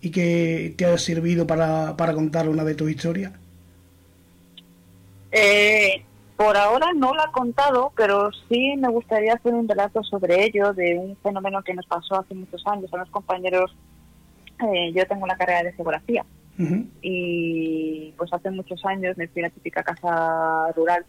y 0.00 0.10
que 0.10 0.74
te 0.76 0.86
haya 0.86 0.96
servido 0.96 1.44
para, 1.44 1.96
contar 2.14 2.48
una 2.48 2.62
de 2.62 2.76
tus 2.76 2.92
historias? 2.92 3.32
Eh, 5.32 6.04
Por 6.36 6.56
ahora 6.56 6.92
no 6.94 7.14
lo 7.14 7.20
ha 7.20 7.32
contado, 7.32 7.92
pero 7.96 8.30
sí 8.48 8.76
me 8.78 8.88
gustaría 8.90 9.34
hacer 9.34 9.54
un 9.54 9.68
relato 9.68 10.04
sobre 10.04 10.44
ello, 10.44 10.72
de 10.72 10.98
un 10.98 11.16
fenómeno 11.16 11.64
que 11.64 11.74
nos 11.74 11.86
pasó 11.86 12.20
hace 12.20 12.32
muchos 12.34 12.64
años 12.68 12.94
a 12.94 12.98
los 12.98 13.10
compañeros. 13.10 13.74
Eh, 14.60 14.92
yo 14.92 15.06
tengo 15.06 15.26
la 15.26 15.36
carrera 15.36 15.62
de 15.62 15.72
geografía. 15.72 16.24
Y 17.02 18.14
pues 18.16 18.32
hace 18.32 18.48
muchos 18.50 18.84
años 18.84 19.16
me 19.16 19.26
fui 19.26 19.42
a 19.42 19.46
la 19.46 19.50
típica 19.50 19.82
casa 19.82 20.70
rural 20.76 21.04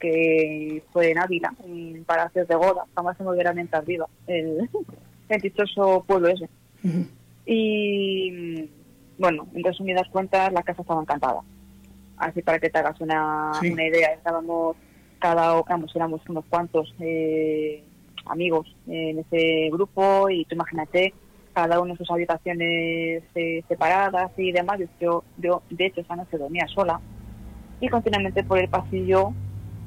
que 0.00 0.82
fue 0.92 1.12
en 1.12 1.18
Ávila, 1.18 1.54
en 1.64 2.04
Palacios 2.04 2.48
de 2.48 2.54
Goda, 2.56 2.84
jamás 2.94 3.16
se 3.16 3.22
me 3.22 3.30
olvidará 3.30 3.54
mientras 3.54 3.86
viva, 3.86 4.06
el, 4.26 4.68
el 5.28 5.40
dichoso 5.40 6.04
pueblo 6.06 6.28
ese. 6.28 6.48
Y 7.46 8.68
bueno, 9.16 9.46
en 9.54 9.64
resumidas 9.64 10.08
cuentas, 10.08 10.52
la 10.52 10.62
casa 10.62 10.82
estaba 10.82 11.00
encantada. 11.00 11.40
Así 12.16 12.42
para 12.42 12.58
que 12.58 12.68
te 12.68 12.78
hagas 12.78 13.00
una, 13.00 13.52
una 13.60 13.86
idea, 13.86 14.12
estábamos 14.12 14.76
cada, 15.18 15.62
vamos, 15.62 15.94
éramos 15.94 16.20
unos 16.28 16.44
cuantos 16.46 16.94
eh, 17.00 17.82
amigos 18.26 18.74
en 18.86 19.20
ese 19.20 19.70
grupo 19.72 20.28
y 20.28 20.44
tú 20.44 20.54
imagínate 20.54 21.14
cada 21.54 21.80
uno 21.80 21.92
en 21.92 21.98
sus 21.98 22.10
habitaciones 22.10 23.22
eh, 23.34 23.62
separadas 23.68 24.32
y 24.36 24.52
demás. 24.52 24.80
Yo, 25.00 25.22
yo, 25.38 25.62
de 25.70 25.86
hecho, 25.86 26.00
esa 26.00 26.16
noche 26.16 26.36
dormía 26.36 26.66
sola 26.68 27.00
y 27.80 27.88
continuamente 27.88 28.44
por 28.44 28.58
el 28.58 28.68
pasillo, 28.68 29.32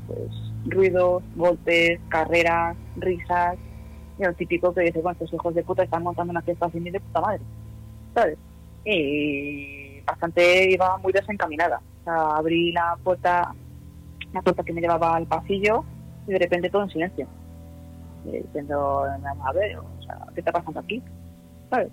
pues 0.08 0.32
ruidos, 0.66 1.24
golpes, 1.36 2.00
carreras, 2.10 2.76
risas, 2.96 3.58
y 4.20 4.24
lo 4.24 4.34
típico 4.34 4.74
que 4.74 4.82
dice, 4.82 5.02
bueno, 5.02 5.14
estos 5.14 5.34
hijos 5.34 5.54
de 5.54 5.64
puta 5.64 5.84
están 5.84 6.04
montando 6.04 6.32
una 6.32 6.42
fiesta 6.42 6.70
sin 6.72 6.84
de 6.84 7.00
puta 7.00 7.22
madre, 7.22 7.42
¿sabes? 8.14 8.38
Y 8.84 10.02
bastante 10.02 10.72
iba 10.72 10.98
muy 10.98 11.14
desencaminada. 11.14 11.82
O 12.02 12.04
sea, 12.04 12.38
abrí 12.38 12.72
la 12.72 12.98
puerta, 13.04 13.54
la 14.34 14.42
puerta 14.42 14.64
que 14.64 14.74
me 14.74 14.82
llevaba 14.82 15.16
al 15.16 15.28
pasillo 15.28 15.84
y 16.28 16.32
de 16.32 16.40
repente 16.40 16.70
todo 16.70 16.84
en 16.84 16.90
silencio. 16.90 17.28
diciendo, 18.26 19.04
a 19.04 19.54
ver, 19.54 19.78
o 19.78 20.02
sea, 20.04 20.18
¿qué 20.34 20.42
está 20.42 20.52
pasando 20.52 20.80
aquí? 20.80 21.02
¿Sabes? 21.70 21.90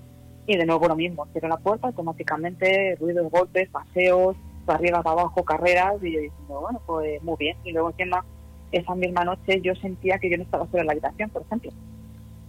Y 0.47 0.57
de 0.57 0.66
nuevo 0.66 0.89
lo 0.89 0.97
mismo, 0.97 1.27
cierro 1.33 1.49
la 1.49 1.57
puerta, 1.57 1.87
automáticamente, 1.89 2.97
ruidos, 3.01 3.31
golpes, 3.31 3.68
paseos, 3.70 4.37
para 4.64 4.79
arriba, 4.79 5.03
para 5.03 5.20
abajo, 5.20 5.45
carreras, 5.45 5.95
y 6.03 6.12
yo 6.12 6.20
diciendo, 6.20 6.61
bueno, 6.61 6.81
pues 6.87 7.22
muy 7.22 7.37
bien. 7.39 7.57
Y 7.64 7.72
luego 7.72 7.91
encima, 7.91 8.25
esa 8.72 8.95
misma 8.95 9.25
noche 9.25 9.61
yo 9.62 9.75
sentía 9.77 10.18
que 10.18 10.31
yo 10.31 10.37
no 10.37 10.43
estaba 10.43 10.66
sola 10.66 10.83
en 10.83 10.87
la 10.87 10.93
habitación, 10.93 11.31
por 11.31 11.43
ejemplo. 11.43 11.70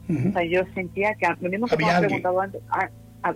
O 0.08 0.32
sea, 0.34 0.44
yo 0.44 0.62
sentía 0.76 1.16
que, 1.16 1.26
lo 1.42 1.50
mismo 1.50 1.68
que 1.68 1.78
me 1.78 2.00
preguntado 2.00 2.40
antes, 2.40 2.62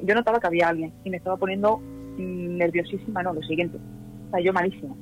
yo 0.04 0.14
notaba 0.14 0.40
que 0.40 0.48
había 0.48 0.68
alguien 0.68 0.94
y 1.04 1.10
me 1.10 1.18
estaba 1.18 1.36
poniendo 1.36 1.78
mm, 1.78 2.58
nerviosísima, 2.58 3.24
no, 3.24 3.34
lo 3.34 3.42
siguiente. 3.42 3.78
O 4.28 4.32
sea, 4.32 4.40
yo 4.40 4.54
malísima. 4.54 4.96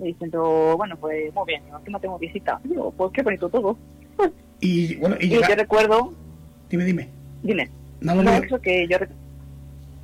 Y 0.00 0.04
diciendo, 0.04 0.76
bueno, 0.76 0.96
pues 0.96 1.34
muy 1.34 1.44
bien, 1.46 1.62
aquí 1.74 1.90
no 1.90 1.98
tengo 1.98 2.18
visita. 2.18 2.60
digo, 2.62 2.92
pues 2.92 3.10
qué 3.12 3.22
bonito 3.22 3.48
todo. 3.48 3.76
Y 4.60 4.96
bueno, 4.96 5.16
y, 5.20 5.28
yo 5.28 5.40
recuerdo. 5.40 6.12
Dime, 6.68 6.84
dime. 6.84 7.08
Dime. 7.42 7.70
No, 8.00 8.14
no, 8.14 8.22
no, 8.22 8.60
que 8.60 8.86
yo 8.88 8.98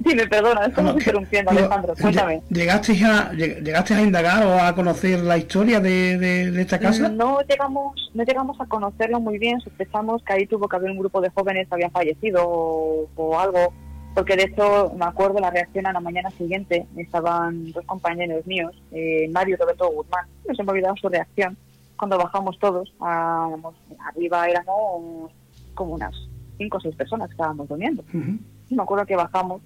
Dime, 0.05 0.27
perdona, 0.27 0.67
estamos 0.67 0.95
interrumpiendo, 0.95 1.51
Alejandro. 1.51 1.95
Cuéntame. 1.99 2.43
¿Llegaste 2.51 2.93
a, 3.05 3.33
¿Llegaste 3.33 3.95
a 3.95 4.03
indagar 4.03 4.45
o 4.45 4.61
a 4.61 4.75
conocer 4.75 5.21
la 5.21 5.39
historia 5.39 5.81
de, 5.81 6.19
de, 6.19 6.61
esta 6.61 6.79
casa? 6.79 7.09
No 7.09 7.41
llegamos, 7.43 8.11
no 8.13 8.23
llegamos 8.25 8.61
a 8.61 8.67
conocerlo 8.67 9.19
muy 9.21 9.39
bien. 9.39 9.61
Sospechamos 9.61 10.23
que 10.23 10.35
ahí 10.35 10.47
tuvo 10.47 10.69
que 10.69 10.77
haber 10.77 10.91
un 10.91 10.99
grupo 10.99 11.23
de 11.23 11.31
jóvenes 11.31 11.69
que 11.69 11.75
había 11.75 11.91
fallecido 11.91 12.43
o, 12.45 13.39
algo. 13.39 13.73
Porque 14.15 14.37
de 14.37 14.45
hecho 14.45 14.93
me 14.97 15.07
acuerdo 15.07 15.41
la 15.41 15.51
reacción 15.51 15.87
a 15.87 15.93
la 15.93 16.01
mañana 16.01 16.31
siguiente. 16.31 16.87
Estaban 16.97 17.73
dos 17.73 17.85
compañeros 17.87 18.47
míos, 18.47 18.73
eh, 18.93 19.29
Mario 19.33 19.55
y 19.55 19.59
Roberto 19.59 19.91
Guzmán. 19.91 20.27
No 20.47 20.55
se 20.55 20.63
me 20.65 20.73
olvidado 20.73 20.97
su 20.97 21.09
reacción. 21.09 21.57
Cuando 21.97 22.19
bajamos 22.19 22.59
todos, 22.59 22.93
arriba 23.01 24.49
éramos 24.49 25.33
como 25.75 25.95
unas 25.95 26.15
cinco 26.59 26.79
o 26.79 26.81
seis 26.81 26.95
personas 26.95 27.29
que 27.29 27.33
estábamos 27.33 27.69
durmiendo. 27.69 28.05
Me 28.13 28.83
acuerdo 28.83 29.07
que 29.07 29.17
bajamos 29.17 29.63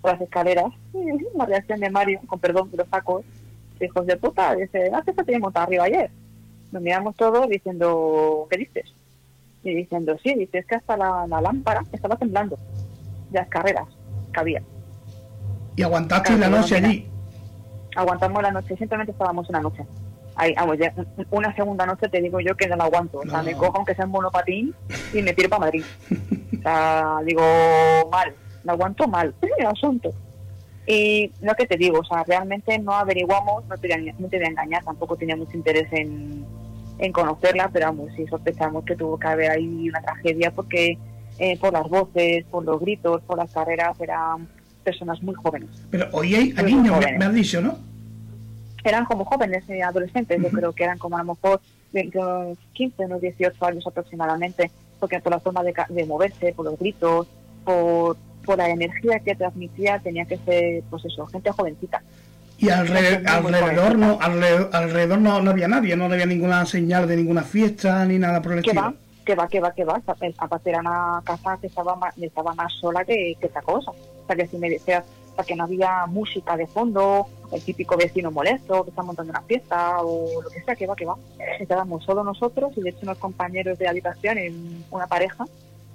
por 0.00 0.12
las 0.12 0.20
escaleras. 0.20 0.72
La 1.34 1.46
reacción 1.46 1.80
de 1.80 1.90
Mario, 1.90 2.20
con 2.26 2.38
perdón 2.38 2.70
de 2.70 2.78
los 2.78 2.88
sacos, 2.88 3.24
hijos 3.80 4.06
de 4.06 4.16
puta, 4.16 4.54
dice, 4.54 4.90
ah, 4.92 5.02
que 5.04 5.12
te 5.12 5.38
montado 5.38 5.66
arriba 5.66 5.84
ayer. 5.84 6.10
Nos 6.70 6.82
miramos 6.82 7.16
todos 7.16 7.48
diciendo, 7.48 8.46
¿qué 8.50 8.58
dices? 8.58 8.92
Y 9.62 9.74
diciendo, 9.74 10.16
sí, 10.22 10.34
dice, 10.34 10.58
es 10.58 10.66
que 10.66 10.76
hasta 10.76 10.96
la, 10.96 11.26
lámpara 11.26 11.84
estaba 11.92 12.16
temblando 12.16 12.58
de 13.30 13.38
las 13.38 13.48
carreras 13.48 13.88
que 14.32 14.40
había. 14.40 14.62
¿Y 15.76 15.82
aguantaste 15.82 16.36
la 16.36 16.48
noche 16.48 16.76
allí? 16.76 17.06
Aguantamos 17.94 18.42
la 18.42 18.50
noche, 18.50 18.76
simplemente 18.76 19.12
estábamos 19.12 19.48
una 19.48 19.60
noche. 19.60 19.84
Ahí, 20.34 20.54
vamos, 20.54 20.78
ya, 20.78 20.94
una 21.30 21.54
segunda 21.54 21.86
noche 21.86 22.08
te 22.08 22.20
digo 22.20 22.40
yo 22.40 22.56
que 22.56 22.66
no 22.66 22.76
la 22.76 22.84
aguanto. 22.84 23.18
O 23.18 23.28
sea, 23.28 23.42
me 23.42 23.54
cojo 23.54 23.76
aunque 23.76 23.94
sea 23.94 24.06
un 24.06 24.12
monopatín 24.12 24.74
y 25.12 25.22
me 25.22 25.32
tiro 25.34 25.48
para 25.48 25.60
Madrid. 25.60 25.84
o 26.58 26.62
sea, 26.62 27.16
digo, 27.26 27.42
mal, 28.10 28.34
lo 28.64 28.72
aguanto 28.72 29.06
mal, 29.08 29.34
el 29.58 29.66
asunto. 29.66 30.12
Y 30.86 31.30
lo 31.40 31.54
que 31.54 31.66
te 31.66 31.76
digo, 31.76 32.00
o 32.00 32.04
sea, 32.04 32.24
realmente 32.24 32.78
no 32.78 32.92
averiguamos, 32.92 33.64
no 33.66 33.76
te, 33.76 33.88
no 34.18 34.28
te 34.28 34.36
voy 34.36 34.46
a 34.46 34.48
engañar, 34.48 34.84
tampoco 34.84 35.16
tenía 35.16 35.36
mucho 35.36 35.56
interés 35.56 35.86
en, 35.92 36.44
en 36.98 37.12
conocerla, 37.12 37.70
pero 37.72 37.86
vamos, 37.86 38.10
sí 38.16 38.26
sospechamos 38.26 38.84
que 38.84 38.96
tuvo 38.96 39.18
que 39.18 39.28
haber 39.28 39.50
ahí 39.50 39.88
una 39.88 40.00
tragedia 40.02 40.50
porque 40.50 40.98
eh, 41.38 41.56
por 41.58 41.72
las 41.72 41.88
voces, 41.88 42.44
por 42.50 42.64
los 42.64 42.80
gritos, 42.80 43.22
por 43.22 43.38
las 43.38 43.52
carreras, 43.52 43.98
eran 44.00 44.48
personas 44.84 45.22
muy 45.22 45.34
jóvenes. 45.34 45.70
Pero 45.90 46.08
hoy 46.12 46.34
hay 46.34 46.52
niños, 46.64 46.98
me, 47.18 47.24
has 47.24 47.34
dicho, 47.34 47.60
¿no? 47.60 47.78
Eran 48.84 49.04
como 49.04 49.24
jóvenes, 49.24 49.64
eh, 49.68 49.82
adolescentes, 49.82 50.42
yo 50.42 50.48
creo 50.50 50.72
que 50.72 50.84
eran 50.84 50.98
como 50.98 51.16
a 51.16 51.22
lo 51.22 51.34
mejor 51.34 51.60
15, 51.92 53.04
unos 53.04 53.20
18 53.20 53.64
años 53.64 53.86
aproximadamente, 53.86 54.70
porque 54.98 55.20
por 55.20 55.32
la 55.32 55.40
forma 55.40 55.62
de, 55.62 55.74
de 55.88 56.06
moverse, 56.06 56.52
por 56.52 56.64
los 56.64 56.78
gritos, 56.78 57.26
por 57.64 58.16
por 58.42 58.58
la 58.58 58.68
energía 58.68 59.20
que 59.20 59.34
transmitía 59.34 59.98
tenía 59.98 60.24
que 60.24 60.38
ser, 60.38 60.82
pues 60.90 61.04
eso, 61.04 61.26
gente 61.26 61.50
jovencita. 61.50 62.02
Y 62.58 62.68
alrededor, 62.68 63.28
alrededor, 63.28 63.98
no, 63.98 64.18
alrededor, 64.20 65.18
no, 65.18 65.50
había 65.50 65.66
nadie, 65.66 65.96
no 65.96 66.04
había 66.04 66.26
ninguna 66.26 66.64
señal 66.64 67.08
de 67.08 67.16
ninguna 67.16 67.42
fiesta 67.42 68.04
ni 68.04 68.18
nada 68.18 68.40
por 68.40 68.52
el 68.52 68.58
estilo. 68.58 68.80
Va, 68.80 68.94
que 69.24 69.34
va, 69.34 69.48
que 69.48 69.60
va, 69.60 69.72
que 69.72 69.84
va. 69.84 70.00
Aparte 70.38 70.70
era 70.70 70.80
una 70.80 71.20
casa 71.24 71.58
que 71.60 71.66
estaba 71.66 71.96
más, 71.96 72.16
estaba 72.18 72.54
más 72.54 72.72
sola 72.74 73.04
que, 73.04 73.36
que 73.40 73.46
esta 73.46 73.62
cosa. 73.62 73.90
O 73.90 74.26
sea, 74.26 74.36
que 74.36 74.46
si 74.46 74.58
me 74.58 74.70
decías 74.70 75.04
que 75.44 75.56
no 75.56 75.64
había 75.64 76.06
música 76.06 76.56
de 76.56 76.68
fondo, 76.68 77.26
el 77.52 77.62
típico 77.62 77.96
vecino 77.96 78.30
molesto 78.30 78.84
que 78.84 78.90
está 78.90 79.02
montando 79.02 79.30
una 79.30 79.42
fiesta 79.42 80.00
o 80.00 80.42
lo 80.42 80.50
que 80.50 80.62
sea, 80.62 80.74
que 80.74 80.86
va, 80.86 80.96
que 80.96 81.04
va. 81.04 81.16
Estábamos 81.60 82.04
solo 82.04 82.24
nosotros 82.24 82.72
y 82.76 82.80
de 82.80 82.90
hecho 82.90 83.00
unos 83.02 83.18
compañeros 83.18 83.78
de 83.78 83.88
habitación, 83.88 84.38
en 84.38 84.84
una 84.90 85.06
pareja, 85.06 85.44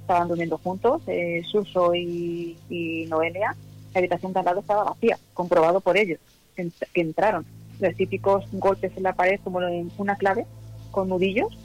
estaban 0.01 0.27
durmiendo 0.27 0.57
juntos, 0.59 1.01
eh, 1.07 1.41
Suso 1.45 1.93
y, 1.93 3.05
Noelia, 3.09 3.55
la 3.93 3.99
habitación 3.99 4.31
de 4.31 4.39
al 4.39 4.45
lado 4.45 4.59
estaba 4.59 4.83
vacía, 4.83 5.17
comprobado 5.33 5.81
por 5.81 5.97
ellos, 5.97 6.19
que, 6.55 6.71
entraron. 7.01 7.45
Los 7.79 7.95
típicos 7.95 8.45
golpes 8.53 8.91
en 8.95 9.03
la 9.03 9.13
pared 9.13 9.39
como 9.43 9.61
en 9.61 9.91
una 9.97 10.15
clave, 10.15 10.45
con 10.91 11.09
nudillos, 11.09 11.57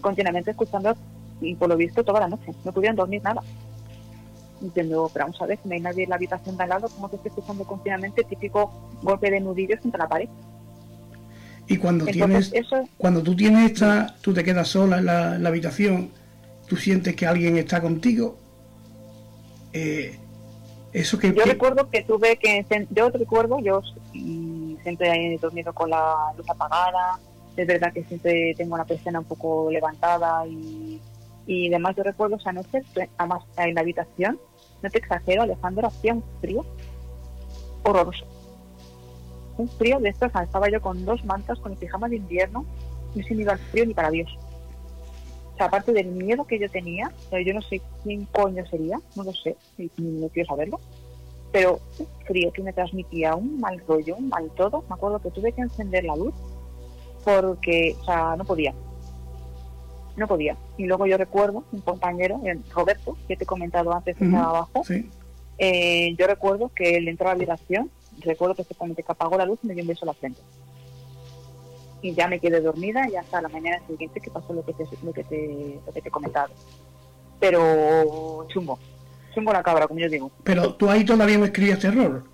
continuamente 0.00 0.50
escuchando, 0.50 0.94
y 1.40 1.54
por 1.54 1.68
lo 1.68 1.76
visto 1.76 2.04
toda 2.04 2.20
la 2.20 2.28
noche, 2.28 2.52
no 2.64 2.72
pudieron 2.72 2.96
dormir 2.96 3.22
nada. 3.22 3.42
Entiendo, 4.64 5.10
pero 5.12 5.26
vamos 5.26 5.40
a 5.40 5.46
ver, 5.46 5.58
si 5.62 5.68
no 5.68 5.74
hay 5.74 5.80
nadie 5.80 6.04
en 6.04 6.10
la 6.10 6.16
habitación 6.16 6.56
de 6.56 6.62
al 6.62 6.68
lado, 6.70 6.88
¿cómo 6.88 7.08
se 7.10 7.16
está 7.16 7.28
escuchando 7.28 7.64
continuamente 7.64 8.24
típico 8.24 8.72
golpe 9.02 9.30
de 9.30 9.40
nudillos 9.40 9.80
contra 9.80 10.04
la 10.04 10.08
pared? 10.08 10.28
Y 11.66 11.76
cuando 11.76 12.04
tienes, 12.06 12.52
cuando 12.96 13.22
tú 13.22 13.36
tienes 13.36 13.72
esta, 13.72 14.16
tú 14.20 14.34
te 14.34 14.42
quedas 14.44 14.68
sola 14.68 14.98
en 14.98 15.42
la 15.42 15.48
habitación 15.48 16.10
tú 16.66 16.76
sientes 16.76 17.14
que 17.14 17.26
alguien 17.26 17.56
está 17.56 17.80
contigo. 17.80 18.36
Eh, 19.72 20.18
eso 20.92 21.18
que 21.18 21.34
yo 21.34 21.44
recuerdo 21.44 21.90
que 21.90 22.02
tuve 22.02 22.36
que 22.36 22.64
yo 22.90 23.10
recuerdo 23.10 23.58
yo 23.58 23.82
siempre 24.12 25.34
he 25.34 25.38
dormido 25.38 25.72
con 25.72 25.90
la 25.90 26.32
luz 26.36 26.48
apagada 26.48 27.18
es 27.56 27.66
verdad 27.66 27.92
que 27.92 28.04
siempre 28.04 28.54
tengo 28.56 28.76
la 28.76 28.84
persiana 28.84 29.18
un 29.18 29.24
poco 29.24 29.68
levantada 29.72 30.46
y, 30.46 31.00
y 31.48 31.68
demás 31.68 31.96
yo 31.96 32.04
recuerdo 32.04 32.36
esa 32.36 32.52
noche 32.52 32.82
además 33.18 33.42
en 33.56 33.74
la 33.74 33.80
habitación 33.80 34.38
no 34.84 34.90
te 34.90 34.98
exagero 34.98 35.42
Alejandro 35.42 35.88
hacía 35.88 36.14
un 36.14 36.22
frío 36.40 36.64
horroroso 37.82 38.24
un 39.58 39.68
frío 39.68 39.98
de 39.98 40.10
estos 40.10 40.30
estaba 40.34 40.68
yo 40.70 40.80
con 40.80 41.04
dos 41.04 41.24
mantas 41.24 41.58
con 41.58 41.72
el 41.72 41.78
pijama 41.78 42.08
de 42.08 42.16
invierno 42.16 42.64
no 43.14 43.22
se 43.22 43.34
me 43.34 43.42
iba 43.42 43.54
el 43.54 43.58
frío 43.58 43.86
ni 43.86 43.94
para 43.94 44.10
Dios 44.10 44.30
o 45.54 45.56
sea, 45.56 45.66
aparte 45.66 45.92
del 45.92 46.08
miedo 46.08 46.44
que 46.44 46.58
yo 46.58 46.68
tenía, 46.68 47.12
yo 47.30 47.54
no 47.54 47.62
sé 47.62 47.80
quién 48.02 48.24
coño 48.32 48.66
sería, 48.66 48.98
no 49.14 49.22
lo 49.22 49.32
sé, 49.32 49.56
no 49.98 50.28
quiero 50.30 50.48
saberlo, 50.48 50.80
pero 51.52 51.78
un 52.00 52.06
frío 52.26 52.52
que 52.52 52.62
me 52.62 52.72
transmitía 52.72 53.36
un 53.36 53.60
mal 53.60 53.80
rollo, 53.86 54.16
un 54.16 54.28
mal 54.28 54.50
todo. 54.56 54.82
Me 54.88 54.96
acuerdo 54.96 55.20
que 55.20 55.30
tuve 55.30 55.52
que 55.52 55.60
encender 55.60 56.02
la 56.02 56.16
luz 56.16 56.34
porque, 57.24 57.94
o 58.00 58.04
sea, 58.04 58.34
no 58.34 58.44
podía. 58.44 58.74
No 60.16 60.28
podía. 60.28 60.56
Y 60.76 60.86
luego 60.86 61.06
yo 61.06 61.16
recuerdo 61.16 61.64
un 61.72 61.80
compañero, 61.80 62.40
Roberto, 62.72 63.16
que 63.26 63.36
te 63.36 63.44
he 63.44 63.46
comentado 63.46 63.92
antes 63.92 64.16
que 64.16 64.24
estaba 64.24 64.50
abajo. 64.50 64.84
Eh, 65.58 66.14
yo 66.16 66.26
recuerdo 66.26 66.70
que 66.74 66.96
él 66.96 67.08
entró 67.08 67.26
a 67.26 67.30
la 67.30 67.36
habitación, 67.36 67.90
recuerdo 68.20 68.54
perfectamente 68.54 69.02
que 69.02 69.12
apagó 69.12 69.36
la 69.36 69.46
luz 69.46 69.58
y 69.62 69.68
me 69.68 69.74
dio 69.74 69.82
un 69.82 69.88
beso 69.88 70.04
a 70.04 70.06
la 70.06 70.14
frente 70.14 70.40
y 72.04 72.12
ya 72.12 72.28
me 72.28 72.38
quedé 72.38 72.60
dormida 72.60 73.08
y 73.08 73.16
hasta 73.16 73.40
la 73.40 73.48
mañana 73.48 73.80
siguiente 73.86 74.20
que 74.20 74.30
pasó 74.30 74.52
lo 74.52 74.62
que 74.62 74.74
te, 74.74 74.84
lo 75.02 75.12
que 75.12 75.24
te, 75.24 75.80
lo 75.86 75.90
que 75.92 76.02
te 76.02 76.08
he 76.08 76.12
comentado. 76.12 76.52
Pero 77.40 78.46
chungo, 78.48 78.78
chungo 79.34 79.54
la 79.54 79.62
cabra, 79.62 79.88
como 79.88 80.00
yo 80.00 80.10
digo. 80.10 80.30
Pero 80.42 80.74
tú 80.74 80.90
ahí 80.90 81.02
todavía 81.02 81.38
no 81.38 81.46
escribías 81.46 81.78
terror. 81.78 82.24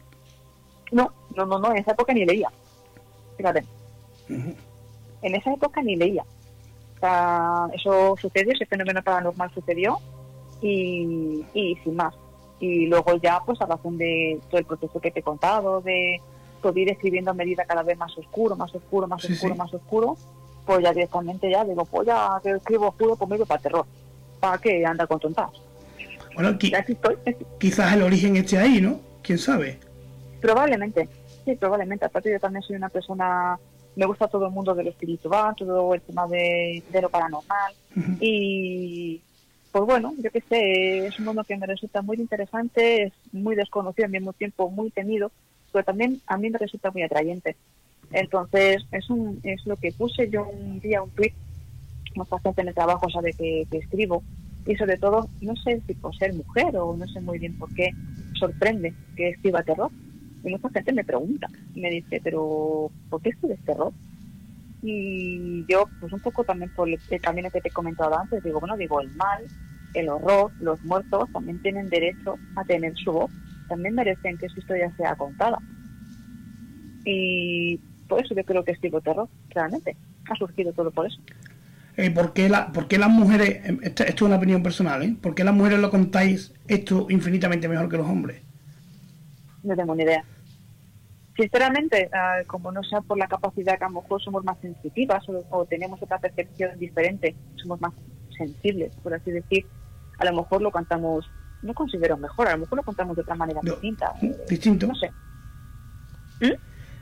No, 0.91 1.13
no, 1.37 1.47
no, 1.47 1.61
no, 1.61 1.71
en 1.71 1.77
esa 1.77 1.93
época 1.93 2.13
ni 2.13 2.27
leía. 2.27 2.51
Fíjate. 3.37 3.65
En 4.29 5.35
esa 5.37 5.53
época 5.53 5.83
ni 5.83 5.95
leía. 5.95 6.25
Sea, 7.01 7.67
eso 7.73 8.15
sucedió, 8.21 8.53
ese 8.53 8.67
fenómeno 8.67 9.03
paranormal 9.03 9.51
sucedió 9.55 9.99
y, 10.61 11.45
y 11.55 11.77
sin 11.83 11.97
más. 11.97 12.15
Y 12.59 12.87
luego 12.87 13.17
ya, 13.17 13.41
pues 13.45 13.61
a 13.63 13.67
razón 13.67 13.97
de 13.97 14.39
todo 14.51 14.59
el 14.59 14.67
proceso 14.67 15.01
que 15.01 15.11
te 15.11 15.21
he 15.21 15.23
contado, 15.23 15.81
de 15.81 16.21
todo 16.61 16.79
ir 16.79 16.91
escribiendo 16.91 17.31
a 17.31 17.35
medida 17.35 17.65
cada 17.65 17.83
vez 17.83 17.97
más 17.97 18.17
oscuro, 18.19 18.55
más 18.55 18.75
oscuro, 18.75 19.07
más 19.07 19.23
Sí, 19.23 19.33
oscuro, 19.33 19.55
sí. 19.55 19.59
más 19.59 19.73
oscuro, 19.73 20.17
pues 20.67 20.81
ya 20.83 20.93
directamente 20.93 21.51
ya 21.51 21.65
digo, 21.65 21.87
pues 21.87 22.07
ya 22.07 22.39
que 22.43 22.51
escribo 22.51 22.89
oscuro 22.89 23.17
conmigo 23.17 23.47
para 23.47 23.63
terror. 23.63 23.87
¿Para 24.39 24.59
qué 24.59 24.85
anda 24.85 25.07
con 25.07 25.19
tontas? 25.21 25.51
Bueno, 26.35 26.51
qui- 26.59 26.75
estoy. 26.87 27.17
quizás 27.59 27.95
el 27.95 28.03
origen 28.03 28.37
esté 28.37 28.59
ahí, 28.59 28.81
¿no? 28.81 29.01
¿Quién 29.23 29.39
sabe? 29.39 29.79
Probablemente, 30.41 31.09
sí, 31.45 31.55
probablemente. 31.57 32.05
Aparte 32.05 32.31
yo 32.31 32.39
también 32.41 32.63
soy 32.63 32.77
una 32.77 32.89
persona, 32.89 33.59
me 33.97 34.07
gusta 34.07 34.29
todo 34.29 34.47
el 34.47 34.53
mundo 34.53 34.75
de 34.75 34.85
lo 34.85 34.91
espiritual, 34.91 35.55
todo 35.57 35.95
el 35.95 36.01
tema 36.01 36.27
de, 36.27 36.83
de 36.91 37.03
lo 37.03 37.09
paranormal. 37.09 37.75
Y 38.21 39.21
pues 39.73 39.85
bueno, 39.85 40.15
yo 40.19 40.31
qué 40.31 40.43
sé, 40.49 41.07
es 41.07 41.19
un 41.19 41.27
mundo 41.27 41.45
que 41.45 41.57
me 41.57 41.67
resulta 41.67 42.03
muy 42.03 42.17
interesante, 42.17 43.05
es 43.05 43.13
muy 43.33 43.55
desconocido 43.55 44.07
al 44.07 44.13
mismo 44.13 44.33
tiempo, 44.33 44.71
muy 44.71 44.91
temido, 44.91 45.31
pero 45.73 45.85
también 45.85 46.21
a 46.27 46.37
mí 46.37 46.51
me 46.51 46.59
resulta 46.59 46.91
muy 46.91 47.03
atrayente. 47.03 47.57
Entonces, 48.13 48.85
es, 48.91 49.09
un, 49.11 49.41
es 49.45 49.65
lo 49.67 49.77
que 49.77 49.93
puse 49.93 50.29
yo 50.29 50.49
un 50.49 50.81
día, 50.81 51.03
un 51.03 51.11
tweet, 51.11 51.33
mucha 52.17 52.41
gente 52.41 52.63
en 52.63 52.69
el 52.69 52.75
trabajo 52.75 53.09
sabe 53.09 53.33
que, 53.33 53.67
que 53.71 53.79
escribo, 53.79 54.25
y 54.67 54.75
sobre 54.77 54.99
todo, 54.99 55.29
no 55.41 55.55
sé 55.57 55.81
si 55.87 55.95
por 55.95 56.17
ser 56.17 56.35
mujer 56.35 56.77
o 56.77 56.97
no 56.97 57.07
sé 57.07 57.21
muy 57.21 57.39
bien 57.39 57.57
por 57.57 57.73
qué, 57.75 57.91
sorprende 58.39 58.93
que 59.17 59.31
escriba 59.31 59.63
terror. 59.63 59.91
Y 60.43 60.51
mucha 60.51 60.71
gente 60.71 60.93
me 60.93 61.05
pregunta, 61.05 61.49
me 61.75 61.91
dice, 61.91 62.21
pero 62.23 62.91
¿por 63.09 63.21
qué 63.23 63.31
escribes 63.31 63.61
terror? 63.65 63.93
Y 64.83 65.67
yo, 65.67 65.85
pues 66.01 66.13
un 66.13 66.21
poco 66.21 66.45
también 66.45 66.71
por 66.75 66.89
el 66.89 67.21
camino 67.21 67.51
que 67.51 67.61
te 67.61 67.69
he 67.69 67.73
comentado 67.73 68.19
antes, 68.19 68.43
digo, 68.43 68.61
bueno, 68.61 68.77
digo, 68.77 69.01
el 69.01 69.11
mal, 69.17 69.45
el 69.93 70.09
horror, 70.09 70.53
los 70.61 70.83
muertos 70.85 71.31
también 71.33 71.61
tienen 71.61 71.89
derecho 71.89 72.37
a 72.57 72.65
tener 72.65 72.97
su 72.97 73.13
voz, 73.13 73.31
también 73.69 73.95
merecen 73.95 74.39
que 74.39 74.49
su 74.49 74.61
historia 74.61 74.91
sea 74.97 75.15
contada. 75.17 75.59
Y 77.05 77.79
por 78.09 78.25
eso 78.25 78.35
yo 78.35 78.45
creo 78.45 78.65
que 78.65 78.73
escribo 78.73 79.01
terror, 79.01 79.29
realmente. 79.51 79.97
Ha 80.31 80.37
surgido 80.37 80.73
todo 80.73 80.91
por 80.91 81.07
eso. 81.07 81.21
Eh, 81.97 82.11
¿por, 82.11 82.33
qué 82.33 82.49
la, 82.49 82.73
por 82.73 82.89
qué 82.89 82.99
las 82.99 83.11
mujeres, 83.11 83.61
em, 83.65 83.79
esto, 83.83 84.05
esto 84.05 84.25
es 84.25 84.29
una 84.29 84.37
opinión 84.37 84.63
personal, 84.63 85.03
¿eh? 85.03 85.17
¿Por 85.21 85.35
qué 85.35 85.45
las 85.45 85.55
mujeres 85.55 85.81
lo 85.81 85.91
contáis 85.91 86.55
esto 86.67 87.07
infinitamente 87.11 87.69
mejor 87.69 87.89
que 87.89 87.97
los 87.99 88.07
hombres? 88.07 88.43
No 89.63 89.77
tengo 89.77 89.95
ni 89.95 90.03
idea. 90.05 90.25
Sinceramente, 91.37 92.11
ah, 92.13 92.39
como 92.47 92.71
no 92.73 92.83
sea 92.83 93.01
por 93.01 93.17
la 93.19 93.27
capacidad 93.29 93.79
que 93.79 93.85
a 93.85 93.89
lo 93.89 94.01
mejor 94.03 94.21
somos 94.23 94.45
más 94.45 94.59
sensitivas 94.61 95.27
o, 95.29 95.43
o 95.51 95.65
tenemos 95.65 96.03
otra 96.03 96.19
percepción 96.19 96.79
diferente, 96.79 97.35
somos 97.57 97.81
más 97.81 97.93
sensibles, 98.37 98.95
por 98.97 99.15
así 99.15 99.31
decir, 99.31 99.67
a 100.19 100.25
lo 100.27 100.37
mejor 100.37 100.61
lo 100.61 100.71
cantamos, 100.71 101.31
no 101.63 101.73
considero 101.73 102.17
mejor, 102.19 102.49
a 102.49 102.53
lo 102.53 102.59
mejor 102.59 102.79
lo 102.79 102.83
contamos 102.85 103.17
de 103.17 103.23
otra 103.23 103.35
manera 103.37 103.61
No, 103.63 103.73
distinta. 103.73 104.13
¿Mm? 104.21 104.27
eh, 104.27 104.37
distinto. 104.49 104.87
No 104.87 104.95
sé. 104.95 105.11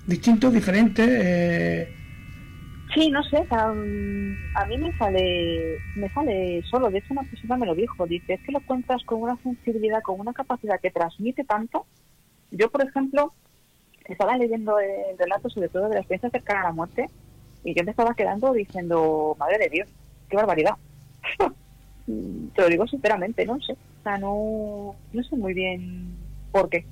Distintos, 0.06 0.52
diferentes. 0.52 1.06
eh, 1.08 1.94
Sí, 2.94 3.10
no 3.10 3.22
sé, 3.24 3.44
a, 3.50 3.68
a 3.68 4.66
mí 4.66 4.78
me 4.78 4.96
sale, 4.96 5.76
me 5.94 6.08
sale 6.14 6.62
solo. 6.70 6.88
De 6.90 6.98
hecho, 6.98 7.12
una 7.12 7.22
persona 7.22 7.56
me 7.58 7.66
lo 7.66 7.74
dijo. 7.74 8.06
Dice, 8.06 8.32
es 8.34 8.40
que 8.40 8.50
lo 8.50 8.60
cuentas 8.60 9.02
con 9.04 9.20
una 9.20 9.36
sensibilidad, 9.42 10.00
con 10.02 10.18
una 10.18 10.32
capacidad 10.32 10.80
que 10.80 10.90
transmite 10.90 11.44
tanto. 11.44 11.84
Yo, 12.50 12.70
por 12.70 12.82
ejemplo, 12.82 13.32
estaba 14.04 14.36
leyendo 14.36 14.78
el 14.78 15.18
relato, 15.18 15.50
sobre 15.50 15.68
todo 15.68 15.88
de 15.88 15.94
la 15.94 16.00
experiencia 16.00 16.30
cercana 16.30 16.60
a 16.60 16.64
la 16.64 16.72
muerte, 16.72 17.06
y 17.64 17.74
yo 17.74 17.84
me 17.84 17.90
estaba 17.90 18.14
quedando 18.14 18.52
diciendo, 18.52 19.36
madre 19.38 19.58
de 19.58 19.68
Dios, 19.68 19.88
qué 20.28 20.36
barbaridad. 20.36 20.74
te 22.54 22.62
lo 22.62 22.68
digo 22.68 22.86
sinceramente, 22.86 23.44
no 23.44 23.60
sé. 23.60 23.72
O 23.72 24.02
sea, 24.02 24.18
no, 24.18 24.94
no 25.12 25.22
sé 25.22 25.36
muy 25.36 25.54
bien 25.54 26.14
por 26.50 26.68
qué. 26.68 26.86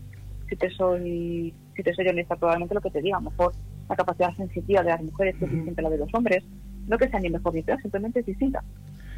Si 0.49 0.57
te 0.57 0.71
soy, 0.71 1.55
si 1.75 1.83
te 1.83 1.95
soy 1.95 2.09
honesta, 2.09 2.37
probablemente 2.37 2.75
lo 2.75 2.81
que 2.81 2.91
te 2.91 3.03
diga, 3.03 3.17
a 3.17 3.21
lo 3.21 3.31
mejor 3.31 3.53
la 3.89 3.97
capacidad 3.97 4.35
sensitiva 4.37 4.83
de 4.83 4.91
las 4.91 5.03
mujeres 5.03 5.37
que 5.37 5.45
es 5.45 5.51
distinta 5.51 5.81
a 5.81 5.85
la 5.85 5.91
de 5.91 5.99
los 5.99 6.13
hombres, 6.13 6.45
no 6.87 6.99
que 6.99 7.09
sea 7.09 7.21
ni 7.21 7.31
mejor 7.31 7.55
ni 7.55 7.63
peor, 7.63 7.81
simplemente 7.81 8.21
es 8.21 8.27
distinta. 8.27 8.63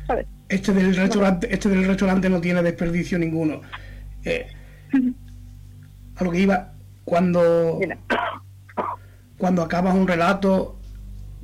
¿Sabes? 0.07 0.27
Este 0.49 0.73
del 0.73 0.95
restaurante, 0.95 1.53
este 1.53 1.69
del 1.69 1.87
restaurante 1.87 2.31
no 2.31 2.41
tiene 2.41 2.63
desperdicio 2.63 3.19
ninguno. 3.19 3.61
Eh, 4.25 4.47
a 6.19 6.25
lo 6.25 6.31
que 6.31 6.41
iba, 6.41 6.73
cuando, 7.05 7.79
cuando 9.39 9.63
acabas 9.63 9.95
un 9.95 10.07
relato, 10.09 10.77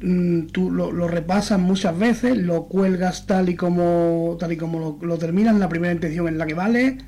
mm, 0.02 0.46
tú 0.46 0.70
lo, 0.70 0.90
lo 0.92 1.08
repasas 1.08 1.58
muchas 1.58 1.98
veces, 1.98 2.36
lo 2.36 2.64
cuelgas 2.64 3.26
tal 3.26 3.48
y 3.48 3.56
como 3.56 4.36
tal 4.38 4.52
y 4.52 4.56
como 4.56 4.78
lo, 4.80 5.06
lo 5.06 5.18
terminas, 5.18 5.54
la 5.56 5.68
primera 5.68 5.92
intención 5.92 6.28
en 6.28 6.38
la 6.38 6.46
que 6.46 6.54
vale. 6.54 6.98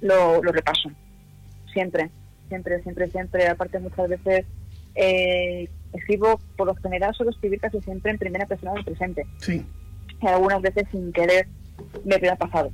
lo, 0.00 0.42
lo 0.42 0.52
repaso. 0.52 0.90
Siempre, 1.72 2.10
siempre, 2.48 2.82
siempre, 2.82 3.08
siempre. 3.10 3.48
Aparte, 3.48 3.78
muchas 3.78 4.08
veces 4.08 4.44
eh, 4.94 5.68
escribo, 5.92 6.40
por 6.56 6.66
lo 6.66 6.74
general, 6.74 7.14
suelo 7.14 7.30
escribir 7.30 7.60
casi 7.60 7.80
siempre 7.80 8.10
en 8.10 8.18
primera 8.18 8.46
persona 8.46 8.72
del 8.74 8.84
presente. 8.84 9.24
Sí, 9.38 9.64
Y 10.20 10.26
algunas 10.26 10.60
veces 10.60 10.84
sin 10.90 11.12
querer 11.12 11.46
me 12.04 12.18
queda 12.18 12.36
pasado, 12.36 12.70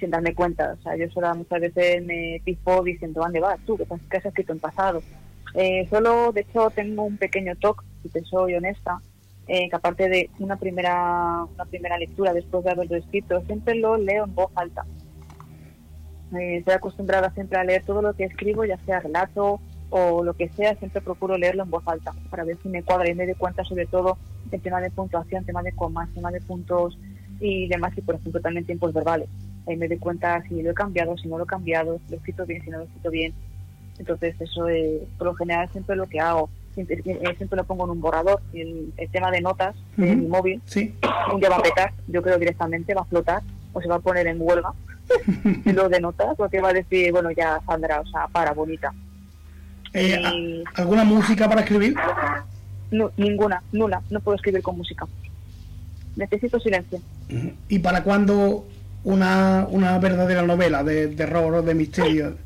sin 0.00 0.10
darme 0.10 0.34
cuenta. 0.34 0.76
O 0.78 0.82
sea, 0.82 0.96
yo 0.96 1.08
solo 1.10 1.34
muchas 1.34 1.60
veces 1.60 2.04
me 2.04 2.40
pipo 2.44 2.82
diciendo, 2.82 3.20
¿dónde 3.20 3.40
vas 3.40 3.60
tú? 3.66 3.76
¿Qué 3.76 4.16
has, 4.16 4.24
escrito 4.24 4.52
en 4.52 4.58
pasado? 4.58 5.02
Eh, 5.54 5.86
solo, 5.90 6.32
de 6.32 6.40
hecho, 6.42 6.70
tengo 6.70 7.04
un 7.04 7.16
pequeño 7.16 7.54
toque, 7.56 7.84
si 8.02 8.08
te 8.08 8.22
soy 8.22 8.54
honesta, 8.54 9.00
eh, 9.46 9.68
que 9.68 9.76
aparte 9.76 10.08
de 10.08 10.30
una 10.38 10.56
primera, 10.56 11.44
una 11.54 11.64
primera 11.66 11.98
lectura 11.98 12.32
después 12.32 12.64
de 12.64 12.70
haberlo 12.70 12.96
escrito, 12.96 13.40
siempre 13.46 13.74
lo 13.74 13.96
leo 13.96 14.24
en 14.24 14.34
voz 14.34 14.50
alta. 14.54 14.84
Eh, 16.38 16.58
estoy 16.58 16.74
acostumbrada 16.74 17.30
siempre 17.34 17.58
a 17.58 17.64
leer 17.64 17.84
todo 17.84 18.02
lo 18.02 18.14
que 18.14 18.24
escribo, 18.24 18.64
ya 18.64 18.78
sea 18.86 19.00
relato 19.00 19.60
o 19.90 20.22
lo 20.22 20.34
que 20.34 20.48
sea, 20.50 20.76
siempre 20.76 21.00
procuro 21.00 21.36
leerlo 21.36 21.64
en 21.64 21.70
voz 21.70 21.82
alta 21.86 22.12
para 22.30 22.44
ver 22.44 22.58
si 22.62 22.68
me 22.68 22.84
cuadra 22.84 23.10
y 23.10 23.14
me 23.14 23.26
doy 23.26 23.34
cuenta 23.34 23.64
sobre 23.64 23.86
todo 23.86 24.16
el 24.52 24.60
tema 24.62 24.80
de 24.80 24.90
puntuación, 24.90 25.44
tema 25.44 25.62
de 25.62 25.72
comas, 25.72 26.08
tema 26.14 26.30
de 26.30 26.40
puntos 26.40 26.96
y 27.40 27.66
demás, 27.68 27.92
y 27.96 28.02
por 28.02 28.14
ejemplo 28.14 28.40
también 28.40 28.66
tiempos 28.66 28.92
verbales. 28.92 29.28
Ahí 29.70 29.76
me 29.76 29.86
doy 29.88 29.98
cuenta 29.98 30.42
si 30.48 30.62
lo 30.62 30.70
he 30.72 30.74
cambiado, 30.74 31.16
si 31.16 31.28
no 31.28 31.38
lo 31.38 31.44
he 31.44 31.46
cambiado, 31.46 31.98
si 32.04 32.10
lo 32.10 32.14
he 32.14 32.18
escrito 32.18 32.44
bien, 32.44 32.62
si 32.64 32.70
no 32.70 32.78
lo 32.78 32.82
he 32.82 32.86
escrito 32.86 33.10
bien. 33.10 33.32
Entonces 33.98 34.34
eso 34.40 34.68
eh, 34.68 35.00
por 35.16 35.28
lo 35.28 35.34
general 35.34 35.68
siempre 35.70 35.94
lo 35.94 36.06
que 36.08 36.18
hago, 36.20 36.50
siempre, 36.74 37.00
eh, 37.04 37.34
siempre 37.36 37.56
lo 37.56 37.64
pongo 37.64 37.84
en 37.84 37.90
un 37.90 38.00
borrador. 38.00 38.40
El, 38.52 38.92
el 38.96 39.08
tema 39.10 39.30
de 39.30 39.40
notas 39.40 39.76
de 39.96 40.06
Ujú. 40.06 40.16
mi 40.16 40.26
móvil, 40.26 40.62
sí. 40.64 40.94
un 41.32 41.38
día 41.40 41.50
va 41.50 41.56
a 41.58 41.62
petar, 41.62 41.92
yo 42.08 42.20
creo 42.22 42.38
directamente, 42.38 42.94
va 42.94 43.02
a 43.02 43.04
flotar 43.04 43.42
o 43.72 43.80
se 43.80 43.86
va 43.88 43.96
a 43.96 44.00
poner 44.00 44.26
en 44.26 44.38
huelga 44.40 44.72
lo 45.66 45.88
de 45.88 46.00
notas, 46.00 46.34
porque 46.36 46.60
va 46.60 46.70
a 46.70 46.72
decir, 46.72 47.12
bueno, 47.12 47.30
ya 47.30 47.60
Sandra, 47.66 48.00
o 48.00 48.06
sea, 48.06 48.26
para, 48.28 48.52
bonita. 48.52 48.92
Eh, 49.92 50.18
Y- 50.34 50.64
¿a- 50.64 50.80
¿Alguna 50.82 51.04
música 51.04 51.48
para 51.48 51.60
escribir? 51.60 51.94
No, 52.90 53.12
ninguna, 53.16 53.62
nula, 53.70 54.02
no 54.10 54.18
puedo 54.20 54.34
escribir 54.36 54.62
con 54.62 54.76
música. 54.76 55.06
Necesito 56.16 56.58
silencio. 56.58 57.00
¿Y 57.68 57.78
para 57.78 58.02
cuándo 58.02 58.66
una, 59.04 59.66
una 59.70 59.98
verdadera 59.98 60.42
novela 60.42 60.82
de 60.82 61.08
terror 61.08 61.54
o 61.54 61.62
de 61.62 61.74
misterio? 61.74 62.36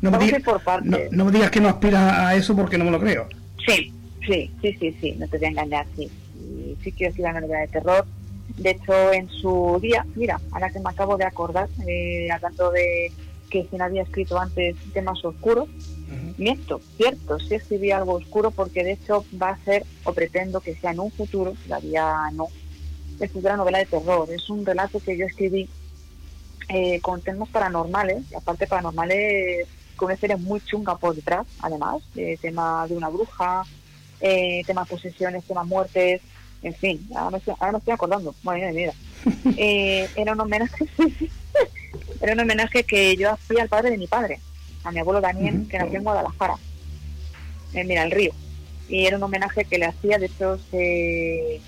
No 0.00 0.10
me, 0.10 0.18
digas, 0.18 0.42
por 0.42 0.62
no, 0.84 0.98
no 1.12 1.24
me 1.24 1.32
digas 1.32 1.50
que 1.50 1.60
no 1.60 1.68
aspiras 1.68 2.18
a 2.18 2.34
eso 2.34 2.54
porque 2.54 2.76
no 2.76 2.84
me 2.84 2.90
lo 2.90 3.00
creo. 3.00 3.26
Sí, 3.66 3.90
sí, 4.26 4.52
sí, 4.60 4.76
sí, 4.78 4.96
sí, 5.00 5.14
no 5.18 5.26
te 5.28 5.38
voy 5.38 5.46
a 5.46 5.50
engañar, 5.50 5.86
sí. 5.96 6.10
Sí 6.82 6.92
quiero 6.92 7.10
escribir 7.10 7.30
una 7.30 7.40
novela 7.40 7.60
de 7.60 7.68
terror. 7.68 8.06
De 8.56 8.70
hecho, 8.70 9.12
en 9.12 9.28
su 9.30 9.78
día, 9.80 10.06
mira, 10.14 10.40
ahora 10.50 10.70
que 10.70 10.80
me 10.80 10.90
acabo 10.90 11.16
de 11.16 11.24
acordar, 11.24 11.70
eh, 11.86 12.28
hablando 12.30 12.70
de 12.70 13.12
que 13.48 13.66
no 13.72 13.84
había 13.84 14.02
escrito 14.02 14.38
antes 14.38 14.76
temas 14.92 15.24
oscuros, 15.24 15.68
Ujú. 16.08 16.34
miento, 16.36 16.82
cierto, 16.96 17.38
sí 17.38 17.54
escribí 17.54 17.90
algo 17.90 18.14
oscuro 18.14 18.50
porque 18.50 18.84
de 18.84 18.92
hecho 18.92 19.24
va 19.40 19.50
a 19.50 19.64
ser, 19.64 19.86
o 20.04 20.12
pretendo 20.12 20.60
que 20.60 20.76
sea 20.76 20.90
en 20.90 21.00
un 21.00 21.10
futuro, 21.12 21.54
todavía 21.66 22.04
no, 22.34 22.48
escribir 23.20 23.46
una 23.46 23.56
novela 23.58 23.78
de 23.78 23.86
terror. 23.86 24.28
Es 24.30 24.48
un 24.50 24.64
relato 24.64 25.00
que 25.00 25.16
yo 25.16 25.26
escribí 25.26 25.68
eh, 26.68 27.00
con 27.00 27.20
temas 27.20 27.48
paranormales, 27.48 28.22
y 28.30 28.34
aparte 28.34 28.66
paranormales 28.66 29.66
con 29.96 30.06
una 30.06 30.14
historia 30.14 30.36
muy 30.36 30.60
chunga 30.60 30.96
por 30.96 31.14
detrás, 31.14 31.46
además, 31.60 32.02
eh, 32.16 32.36
tema 32.40 32.86
de 32.88 32.96
una 32.96 33.08
bruja, 33.08 33.64
eh, 34.20 34.62
tema 34.66 34.84
posesiones, 34.84 35.44
tema 35.44 35.64
muertes, 35.64 36.20
en 36.62 36.74
fin, 36.74 37.06
ahora 37.14 37.30
me 37.32 37.38
estoy, 37.38 37.54
ahora 37.58 37.72
me 37.72 37.78
estoy 37.78 37.94
acordando, 37.94 38.34
mía, 38.42 38.70
mira. 38.72 38.92
Eh, 39.56 40.08
era 40.16 40.32
un 40.32 40.40
homenaje, 40.40 40.86
era 42.20 42.34
un 42.34 42.40
homenaje 42.40 42.84
que 42.84 43.16
yo 43.16 43.30
hacía 43.30 43.62
al 43.62 43.68
padre 43.68 43.90
de 43.90 43.98
mi 43.98 44.06
padre, 44.06 44.38
a 44.82 44.90
mi 44.90 44.98
abuelo 44.98 45.20
Daniel, 45.20 45.66
que 45.68 45.78
nació 45.78 45.98
en 45.98 46.04
Guadalajara, 46.04 46.56
en 47.72 47.86
Mira 47.86 48.04
el 48.04 48.10
Río. 48.10 48.32
y 48.88 49.06
era 49.06 49.16
un 49.16 49.22
homenaje 49.22 49.64
que 49.64 49.78
le 49.78 49.86
hacía, 49.86 50.18
de 50.18 50.26
hecho 50.26 50.58
se, 50.70 51.60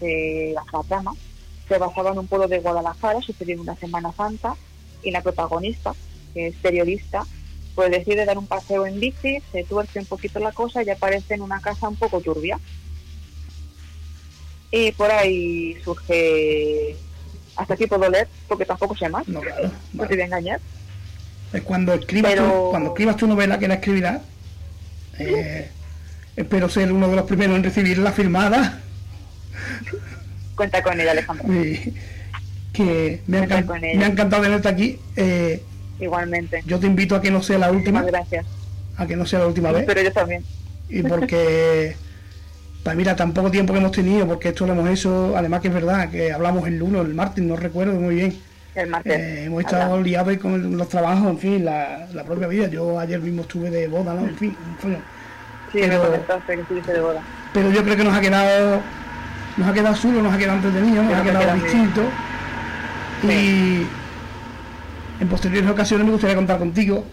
se, 0.00 0.52
la 0.54 0.82
trama 0.82 1.12
se 1.68 1.78
basaba 1.78 2.10
en 2.10 2.18
un 2.18 2.26
pueblo 2.26 2.48
de 2.48 2.58
Guadalajara, 2.58 3.20
sucedió 3.20 3.54
en 3.54 3.60
una 3.60 3.76
Semana 3.76 4.10
Santa, 4.16 4.56
y 5.04 5.12
la 5.12 5.22
protagonista, 5.22 5.94
que 6.34 6.48
es 6.48 6.56
periodista, 6.56 7.24
pues 7.76 7.90
decide 7.92 8.24
dar 8.24 8.36
un 8.38 8.46
paseo 8.48 8.86
en 8.86 8.98
bici, 8.98 9.38
se 9.52 9.62
tuerce 9.64 10.00
un 10.00 10.06
poquito 10.06 10.40
la 10.40 10.50
cosa 10.52 10.82
y 10.82 10.90
aparece 10.90 11.34
en 11.34 11.42
una 11.42 11.60
casa 11.60 11.88
un 11.88 11.94
poco 11.96 12.20
turbia. 12.20 12.58
Y 14.72 14.92
por 14.92 15.10
ahí 15.10 15.76
surge, 15.84 16.96
hasta 17.56 17.74
aquí 17.74 17.86
puedo 17.86 18.08
leer, 18.08 18.28
porque 18.48 18.64
tampoco 18.64 18.96
sé 18.96 19.08
más, 19.08 19.26
No, 19.28 19.40
claro. 19.40 19.70
no 19.92 20.06
te 20.06 20.14
voy 20.14 20.22
a 20.22 20.26
engañar. 20.26 20.60
Es 21.52 21.62
cuando 21.62 21.94
escribas, 21.94 22.32
Pero- 22.32 22.44
tu, 22.64 22.70
cuando 22.70 22.88
escribas 22.90 23.16
tu 23.16 23.26
novela 23.26 23.58
que 23.58 23.68
la 23.68 23.74
escribirás, 23.74 24.20
eh, 25.18 25.70
espero 26.36 26.68
ser 26.68 26.92
uno 26.92 27.08
de 27.08 27.16
los 27.16 27.26
primeros 27.26 27.56
en 27.56 27.64
recibirla 27.64 28.12
firmada. 28.12 28.80
Cuenta 30.54 30.82
con 30.82 31.00
ella, 31.00 31.12
Alejandro. 31.12 31.46
que 32.72 33.20
me 33.26 33.38
ha, 33.38 33.46
me 33.46 34.04
ha 34.04 34.06
encantado 34.06 34.42
tenerte 34.42 34.68
aquí. 34.68 34.98
Eh, 35.16 35.62
Igualmente. 35.98 36.62
yo 36.66 36.78
te 36.78 36.86
invito 36.86 37.14
a 37.14 37.20
que 37.20 37.30
no 37.30 37.42
sea 37.42 37.58
la 37.58 37.70
última, 37.70 38.00
Muchas 38.00 38.12
gracias. 38.12 38.46
a 38.96 39.06
que 39.06 39.16
no 39.16 39.26
sea 39.26 39.40
la 39.40 39.46
última 39.46 39.72
vez. 39.72 39.84
Pero 39.86 40.02
yo 40.02 40.12
también. 40.12 40.44
y 40.88 41.02
porque 41.02 41.94
pues 42.82 42.96
mira 42.96 43.14
tan 43.16 43.32
poco 43.32 43.50
tiempo 43.50 43.72
que 43.74 43.78
hemos 43.80 43.92
tenido 43.92 44.26
porque 44.26 44.48
esto 44.48 44.66
lo 44.66 44.72
hemos 44.72 44.88
hecho 44.88 45.34
además 45.36 45.60
que 45.60 45.68
es 45.68 45.74
verdad 45.74 46.08
que 46.10 46.32
hablamos 46.32 46.66
el 46.66 46.78
lunes 46.78 47.02
el 47.02 47.14
martes 47.14 47.44
no 47.44 47.54
recuerdo 47.54 47.92
muy 48.00 48.14
bien 48.14 48.38
El 48.74 48.88
martes. 48.88 49.18
Eh, 49.20 49.44
hemos 49.44 49.60
estado 49.60 49.82
Hablamos. 49.82 50.06
liados 50.06 50.36
con 50.38 50.78
los 50.78 50.88
trabajos 50.88 51.28
en 51.28 51.38
fin 51.38 51.64
la, 51.66 52.08
la 52.14 52.24
propia 52.24 52.46
vida 52.46 52.68
yo 52.68 52.98
ayer 52.98 53.20
mismo 53.20 53.42
estuve 53.42 53.68
de 53.70 53.86
boda 53.86 54.14
no 54.14 54.26
en 54.26 54.34
fin 54.36 54.56
un 54.66 54.76
follón. 54.78 55.02
Sí, 55.70 55.78
me 55.80 55.88
pero- 55.88 56.02
comentaste 56.06 56.54
que 56.54 56.60
estuviste 56.62 56.92
de 56.94 57.00
boda. 57.00 57.22
pero 57.52 57.70
yo 57.70 57.84
creo 57.84 57.96
que 57.98 58.04
nos 58.04 58.14
ha 58.16 58.20
quedado 58.22 58.80
nos 59.56 59.68
ha 59.68 59.72
quedado 59.72 59.94
chulo 59.96 60.22
nos 60.22 60.32
ha 60.34 60.38
quedado 60.38 60.56
entretenido 60.56 61.02
nos 61.02 61.14
ha 61.14 61.22
quedado 61.22 61.54
distinto 61.54 62.02
y 63.24 63.86
en 65.20 65.28
posteriores 65.28 65.70
ocasiones 65.70 66.06
me 66.06 66.12
gustaría 66.12 66.36
contar 66.36 66.58
contigo 66.58 67.04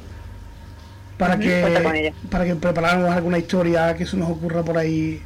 para 1.17 1.37
que 1.37 2.13
para 2.29 2.45
que 2.45 2.55
preparáramos 2.55 3.09
alguna 3.13 3.37
historia 3.39 3.95
que 3.95 4.05
se 4.05 4.15
nos 4.17 4.29
ocurra 4.29 4.63
por 4.63 4.77
ahí 4.77 5.21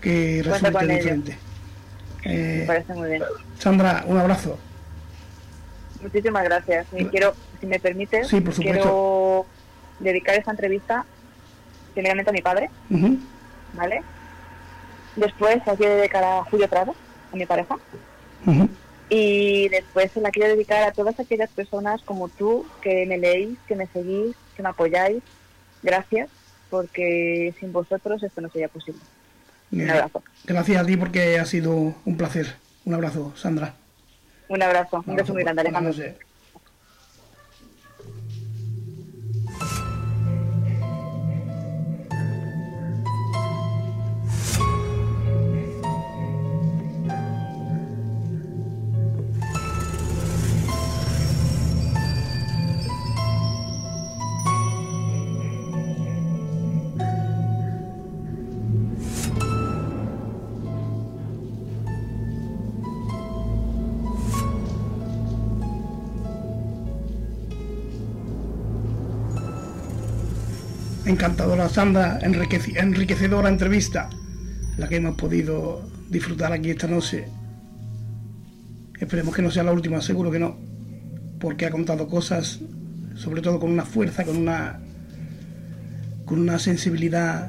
que 0.00 0.42
resulte 0.44 0.86
diferente. 0.86 1.38
Me 2.24 2.62
Eh, 2.62 2.64
parece 2.66 2.92
muy 2.94 3.08
bien. 3.10 3.22
Sandra, 3.58 4.02
un 4.06 4.18
abrazo. 4.18 4.58
Muchísimas 6.02 6.44
gracias. 6.44 6.86
Y 6.96 7.04
quiero, 7.06 7.34
si 7.60 7.66
me 7.66 7.78
permites, 7.78 8.28
Sí, 8.28 8.40
por 8.40 8.52
supuesto. 8.54 8.82
quiero 8.82 9.46
dedicar 10.00 10.34
esta 10.34 10.50
entrevista 10.50 11.04
primeramente 11.94 12.30
a 12.30 12.32
mi 12.34 12.42
padre, 12.42 12.68
¿vale? 13.74 14.02
Después 15.16 15.58
la 15.66 15.76
quiero 15.76 15.96
dedicar 15.96 16.24
a 16.24 16.44
Julio 16.44 16.68
Prado, 16.68 16.94
a 17.32 17.36
mi 17.36 17.46
pareja. 17.46 17.78
Y 19.08 19.68
después 19.68 20.10
se 20.12 20.20
la 20.20 20.30
quiero 20.30 20.48
dedicar 20.48 20.82
a 20.82 20.92
todas 20.92 21.18
aquellas 21.20 21.50
personas 21.50 22.02
como 22.02 22.28
tú 22.28 22.66
que 22.80 23.06
me 23.06 23.18
leéis, 23.18 23.58
que 23.66 23.76
me 23.76 23.86
seguís, 23.86 24.34
que 24.56 24.62
me 24.62 24.70
apoyáis. 24.70 25.22
Gracias, 25.82 26.30
porque 26.70 27.54
sin 27.60 27.72
vosotros 27.72 28.22
esto 28.22 28.40
no 28.40 28.50
sería 28.50 28.68
posible. 28.68 29.00
Un 29.70 29.90
abrazo. 29.90 30.22
Gracias 30.44 30.82
a 30.82 30.86
ti 30.86 30.96
porque 30.96 31.38
ha 31.38 31.44
sido 31.44 31.94
un 32.04 32.16
placer. 32.16 32.54
Un 32.84 32.94
abrazo, 32.94 33.32
Sandra. 33.36 33.74
Un 34.48 34.62
abrazo, 34.62 35.02
un 35.06 35.16
beso 35.16 35.32
muy 35.32 35.42
grande, 35.42 35.62
Alejandro. 35.62 35.92
Encantadora 71.14 71.68
Sandra, 71.68 72.18
enriquecedora 72.22 73.48
entrevista, 73.48 74.10
la 74.76 74.88
que 74.88 74.96
hemos 74.96 75.14
podido 75.14 75.88
disfrutar 76.10 76.52
aquí 76.52 76.70
esta 76.70 76.88
noche. 76.88 77.26
Esperemos 78.98 79.34
que 79.34 79.42
no 79.42 79.50
sea 79.50 79.62
la 79.62 79.72
última, 79.72 80.00
seguro 80.00 80.30
que 80.30 80.40
no, 80.40 80.58
porque 81.38 81.66
ha 81.66 81.70
contado 81.70 82.08
cosas, 82.08 82.58
sobre 83.14 83.42
todo 83.42 83.60
con 83.60 83.70
una 83.70 83.84
fuerza, 83.84 84.24
con 84.24 84.36
una, 84.36 84.80
con 86.24 86.40
una 86.40 86.58
sensibilidad, 86.58 87.48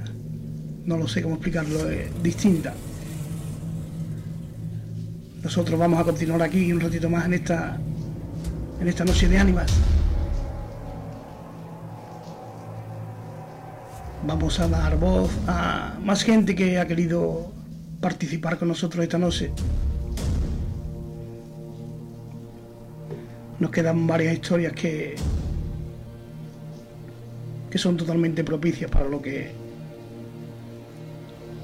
no 0.86 0.97
lo 0.97 1.07
sé 1.07 1.24
cómo 1.24 1.36
explicarlo, 1.36 1.89
eh, 1.89 2.11
distinta. 2.22 2.74
Nosotros 5.43 5.80
vamos 5.80 5.99
a 5.99 6.03
continuar 6.03 6.43
aquí 6.43 6.72
un 6.72 6.82
ratito 6.82 7.09
más 7.09 7.26
en 7.26 7.34
esta, 7.34 7.80
en 8.80 8.88
esta 8.88 9.05
noche 9.05 9.28
de 9.28 9.39
ánimas. 9.39 9.72
Vamos 14.26 14.59
a 14.59 14.67
dar 14.67 14.97
voz 14.97 15.30
a 15.47 15.97
más 16.03 16.23
gente 16.23 16.55
que 16.55 16.80
ha 16.80 16.88
querido 16.88 17.51
participar 18.01 18.57
con 18.57 18.67
nosotros 18.67 19.03
esta 19.03 19.17
noche. 19.17 19.51
Nos 23.59 23.71
quedan 23.71 24.07
varias 24.07 24.34
historias 24.34 24.73
que 24.73 25.15
que 27.69 27.78
son 27.78 27.97
totalmente 27.97 28.43
propicias 28.43 28.89
para 28.89 29.07
lo 29.07 29.21
que 29.21 29.51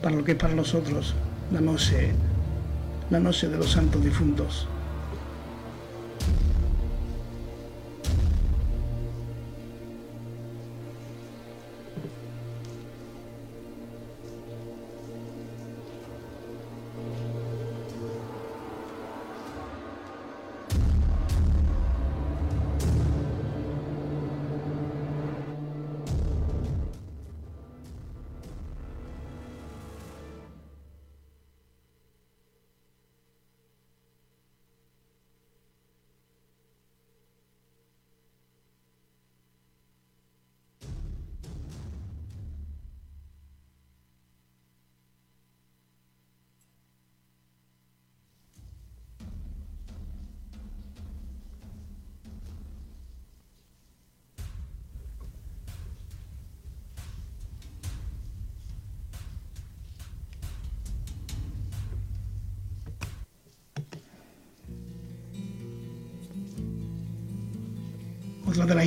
para 0.02 0.16
lo 0.16 0.24
que 0.24 0.34
es 0.34 0.38
para 0.38 0.54
nosotros 0.54 1.16
la 1.52 1.62
noche 1.62 2.12
la 3.10 3.20
noche 3.20 3.48
de 3.48 3.58
los 3.58 3.72
santos 3.72 4.04
difuntos. 4.04 4.68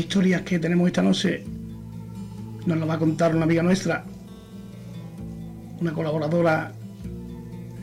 Historias 0.05 0.42
que 0.42 0.59
tenemos 0.59 0.86
esta 0.86 1.02
noche 1.02 1.44
nos 2.66 2.78
la 2.78 2.86
va 2.86 2.94
a 2.94 2.98
contar 2.98 3.34
una 3.34 3.44
amiga 3.44 3.62
nuestra, 3.62 4.05
una 5.80 5.92
colaboradora 5.92 6.72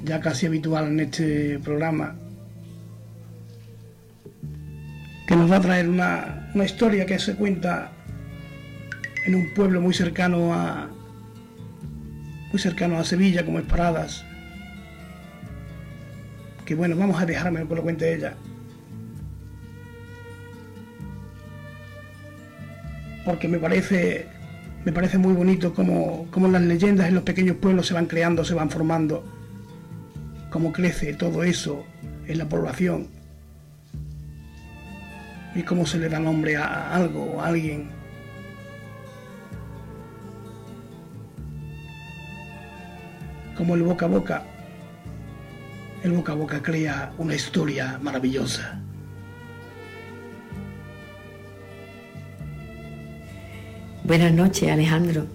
ya 0.03 0.19
casi 0.19 0.45
habitual 0.45 0.87
en 0.87 0.99
este 0.99 1.59
programa, 1.59 2.15
que 5.27 5.35
nos 5.35 5.51
va 5.51 5.57
a 5.57 5.61
traer 5.61 5.87
una, 5.87 6.51
una 6.53 6.65
historia 6.65 7.05
que 7.05 7.19
se 7.19 7.35
cuenta 7.35 7.91
en 9.25 9.35
un 9.35 9.53
pueblo 9.53 9.81
muy 9.81 9.93
cercano 9.93 10.53
a 10.53 10.89
muy 12.51 12.59
cercano 12.59 12.97
a 12.97 13.05
Sevilla, 13.05 13.45
como 13.45 13.59
es 13.59 13.65
Paradas. 13.65 14.25
Que 16.65 16.75
bueno, 16.75 16.97
vamos 16.97 17.21
a 17.21 17.25
dejarme 17.25 17.65
que 17.65 17.75
lo 17.75 17.81
cuente 17.81 18.13
ella. 18.13 18.35
Porque 23.31 23.47
me 23.47 23.59
parece 23.59 24.27
Me 24.83 24.91
parece 24.91 25.17
muy 25.17 25.33
bonito 25.33 25.73
cómo, 25.73 26.27
cómo 26.31 26.49
las 26.49 26.61
leyendas 26.61 27.07
en 27.07 27.15
los 27.15 27.23
pequeños 27.23 27.55
pueblos 27.55 27.87
se 27.87 27.93
van 27.93 28.07
creando, 28.07 28.43
se 28.43 28.53
van 28.53 28.69
formando, 28.69 29.23
cómo 30.49 30.73
crece 30.73 31.13
todo 31.13 31.43
eso 31.43 31.85
en 32.27 32.37
la 32.37 32.49
población 32.49 33.07
y 35.55 35.61
cómo 35.63 35.85
se 35.85 35.97
le 35.97 36.09
da 36.09 36.19
nombre 36.19 36.57
a 36.57 36.93
algo 36.93 37.23
o 37.23 37.41
a 37.41 37.47
alguien. 37.47 37.89
Como 43.55 43.75
el 43.75 43.83
boca 43.83 44.07
a 44.07 44.09
boca, 44.09 44.43
el 46.03 46.11
boca 46.11 46.33
a 46.33 46.35
boca 46.35 46.61
crea 46.61 47.13
una 47.17 47.35
historia 47.35 47.97
maravillosa. 48.01 48.80
Buenas 54.11 54.33
noches 54.33 54.69
Alejandro 54.69 55.25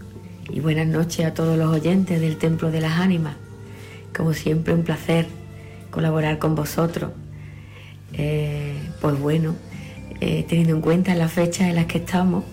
y 0.50 0.60
buenas 0.60 0.86
noches 0.86 1.24
a 1.24 1.32
todos 1.32 1.56
los 1.56 1.74
oyentes 1.74 2.20
del 2.20 2.36
Templo 2.36 2.70
de 2.70 2.82
las 2.82 3.00
Ánimas. 3.00 3.34
Como 4.14 4.34
siempre 4.34 4.74
un 4.74 4.82
placer 4.82 5.26
colaborar 5.90 6.38
con 6.38 6.54
vosotros. 6.54 7.12
Eh, 8.12 8.74
pues 9.00 9.18
bueno, 9.18 9.54
eh, 10.20 10.44
teniendo 10.46 10.74
en 10.74 10.82
cuenta 10.82 11.14
las 11.14 11.32
fechas 11.32 11.70
en 11.70 11.74
las 11.74 11.86
que 11.86 11.96
estamos, 11.96 12.44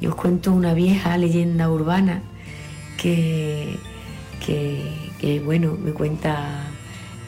yo 0.00 0.08
os 0.08 0.16
cuento 0.16 0.50
una 0.50 0.72
vieja 0.72 1.18
leyenda 1.18 1.70
urbana 1.70 2.22
que, 2.96 3.76
que, 4.46 5.42
bueno, 5.44 5.76
me 5.78 5.92
cuenta 5.92 6.70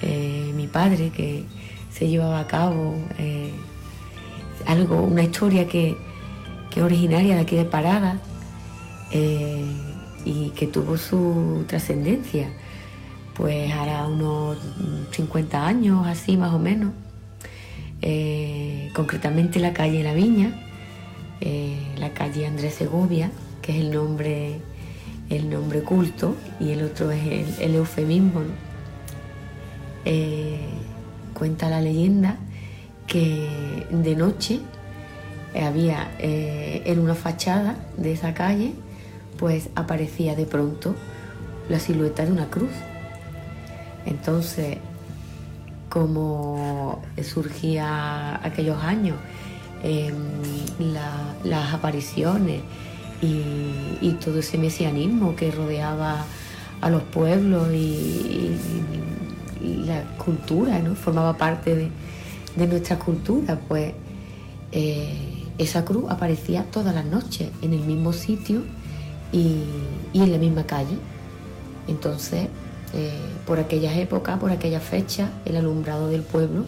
eh, 0.00 0.54
mi 0.56 0.68
padre 0.68 1.10
que 1.10 1.44
se 1.92 2.08
llevaba 2.08 2.40
a 2.40 2.46
cabo 2.46 2.96
algo, 4.64 5.02
una 5.02 5.22
historia 5.22 5.68
que, 5.68 5.98
que 6.70 6.80
es 6.80 6.86
originaria 6.86 7.34
de 7.34 7.42
aquí 7.42 7.54
de 7.54 7.66
Parada 7.66 8.22
y 9.12 10.50
que 10.50 10.66
tuvo 10.66 10.96
su 10.96 11.64
trascendencia, 11.66 12.50
pues 13.34 13.72
hará 13.72 14.06
unos 14.06 14.58
50 15.12 15.66
años, 15.66 16.06
así 16.06 16.36
más 16.36 16.52
o 16.52 16.58
menos. 16.58 16.92
Eh, 18.02 18.90
concretamente 18.94 19.58
la 19.58 19.72
calle 19.72 20.02
La 20.02 20.12
Viña, 20.12 20.52
eh, 21.40 21.76
la 21.98 22.10
calle 22.10 22.46
Andrés 22.46 22.74
Segovia, 22.74 23.30
que 23.62 23.72
es 23.72 23.78
el 23.78 23.92
nombre, 23.92 24.58
el 25.30 25.50
nombre 25.50 25.82
culto, 25.82 26.36
y 26.58 26.70
el 26.70 26.82
otro 26.82 27.10
es 27.12 27.58
el, 27.60 27.74
eufemismo. 27.76 28.42
Eh, 30.04 30.58
cuenta 31.34 31.70
la 31.70 31.80
leyenda 31.80 32.36
que 33.06 33.48
de 33.90 34.16
noche 34.16 34.60
había 35.54 36.10
en 36.18 36.98
una 36.98 37.14
fachada 37.14 37.76
de 37.96 38.12
esa 38.12 38.34
calle, 38.34 38.74
pues 39.38 39.70
aparecía 39.74 40.34
de 40.34 40.46
pronto 40.46 40.94
la 41.68 41.78
silueta 41.78 42.24
de 42.24 42.32
una 42.32 42.50
cruz. 42.50 42.70
Entonces 44.04 44.78
como 45.88 47.02
surgía 47.22 48.44
aquellos 48.44 48.82
años, 48.82 49.16
em, 49.82 50.14
las 51.44 51.74
apariciones 51.74 52.62
y, 53.22 54.12
todo 54.24 54.40
ese 54.40 54.58
mesianismo 54.58 55.34
que 55.36 55.50
rodeaba 55.50 56.24
a 56.80 56.90
los 56.90 57.02
pueblos 57.04 57.68
y, 57.72 58.56
la 59.60 60.02
cultura, 60.16 60.78
¿no? 60.78 60.94
formaba 60.94 61.36
parte 61.36 61.74
de, 62.56 62.66
nuestra 62.66 62.98
cultura, 62.98 63.58
pues 63.68 63.92
eh, 64.72 65.44
esa 65.58 65.84
cruz 65.84 66.04
aparecía 66.10 66.64
todas 66.64 66.94
las 66.94 67.04
noches 67.04 67.50
en 67.62 67.72
el 67.72 67.80
mismo 67.80 68.12
sitio 68.12 68.62
y, 69.32 69.62
en 70.14 70.32
la 70.32 70.38
misma 70.38 70.64
calle. 70.64 70.96
Entonces, 71.86 72.48
eh, 72.94 73.10
por 73.46 73.58
aquellas 73.58 73.96
épocas, 73.96 74.38
por 74.38 74.50
aquella 74.50 74.80
fecha, 74.80 75.30
el 75.44 75.56
alumbrado 75.56 76.08
del 76.08 76.22
pueblo, 76.22 76.64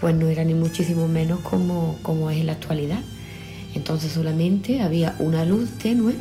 pues 0.00 0.14
no 0.14 0.28
era 0.28 0.44
ni 0.44 0.54
muchísimo 0.54 1.08
menos 1.08 1.40
como, 1.40 1.98
como 2.02 2.30
es 2.30 2.38
en 2.38 2.46
la 2.46 2.52
actualidad. 2.52 3.00
Entonces 3.74 4.12
solamente 4.12 4.82
había 4.82 5.16
una 5.18 5.44
luz 5.44 5.70
tenue 5.78 6.14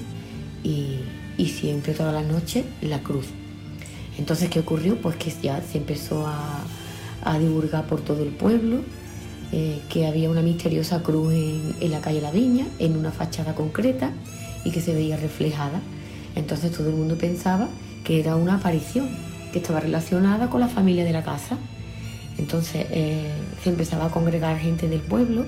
y, 0.64 1.00
siempre 1.44 1.96
todas 1.96 2.14
las 2.14 2.26
noches 2.26 2.66
la 2.82 3.00
cruz. 3.00 3.26
Entonces, 4.20 4.48
¿qué 4.50 4.60
ocurrió? 4.60 5.02
Pues 5.02 5.16
que 5.16 5.34
ya 5.42 5.60
se 5.62 5.80
empezó 5.80 6.28
a, 6.28 6.64
divulgar 7.40 7.88
por 7.88 8.02
todo 8.02 8.22
el 8.22 8.30
pueblo 8.30 8.82
eh, 9.52 9.80
que 9.90 10.06
había 10.06 10.30
una 10.30 10.42
misteriosa 10.44 11.02
cruz 11.02 11.34
en, 11.34 11.76
en, 11.80 11.92
la 11.92 12.00
calle 12.00 12.22
La 12.22 12.30
Viña, 12.30 12.68
en 12.78 12.96
una 12.96 13.12
fachada 13.12 13.56
concreta 13.56 14.12
y 14.64 14.72
que 14.72 14.82
se 14.82 14.94
veía 14.94 15.18
reflejada. 15.18 15.82
Entonces 16.36 16.72
todo 16.72 16.90
el 16.90 16.96
mundo 16.96 17.18
pensaba 17.18 17.70
que 18.04 18.20
era 18.20 18.36
una 18.36 18.56
aparición, 18.56 19.10
que 19.52 19.60
estaba 19.60 19.80
relacionada 19.80 20.50
con 20.50 20.62
la 20.62 20.68
familia 20.68 21.04
de 21.04 21.12
la 21.12 21.24
casa. 21.24 21.58
Entonces 22.38 22.88
eh, 22.92 23.32
se 23.64 23.70
empezaba 23.70 24.06
a 24.06 24.10
congregar 24.10 24.58
gente 24.58 24.88
del 24.88 25.02
pueblo, 25.02 25.46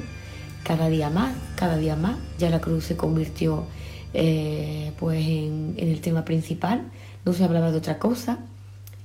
cada 0.63 0.89
día 0.89 1.09
más, 1.09 1.33
cada 1.55 1.77
día 1.77 1.95
más. 1.95 2.17
Ya 2.37 2.49
la 2.49 2.59
cruz 2.59 2.85
se 2.85 2.95
convirtió 2.95 3.65
eh, 4.13 4.91
pues 4.99 5.25
en, 5.25 5.75
el 5.77 6.01
tema 6.01 6.25
principal, 6.25 6.83
no 7.25 7.33
se 7.33 7.43
hablaba 7.43 7.71
de 7.71 7.77
otra 7.77 7.97
cosa, 7.97 8.39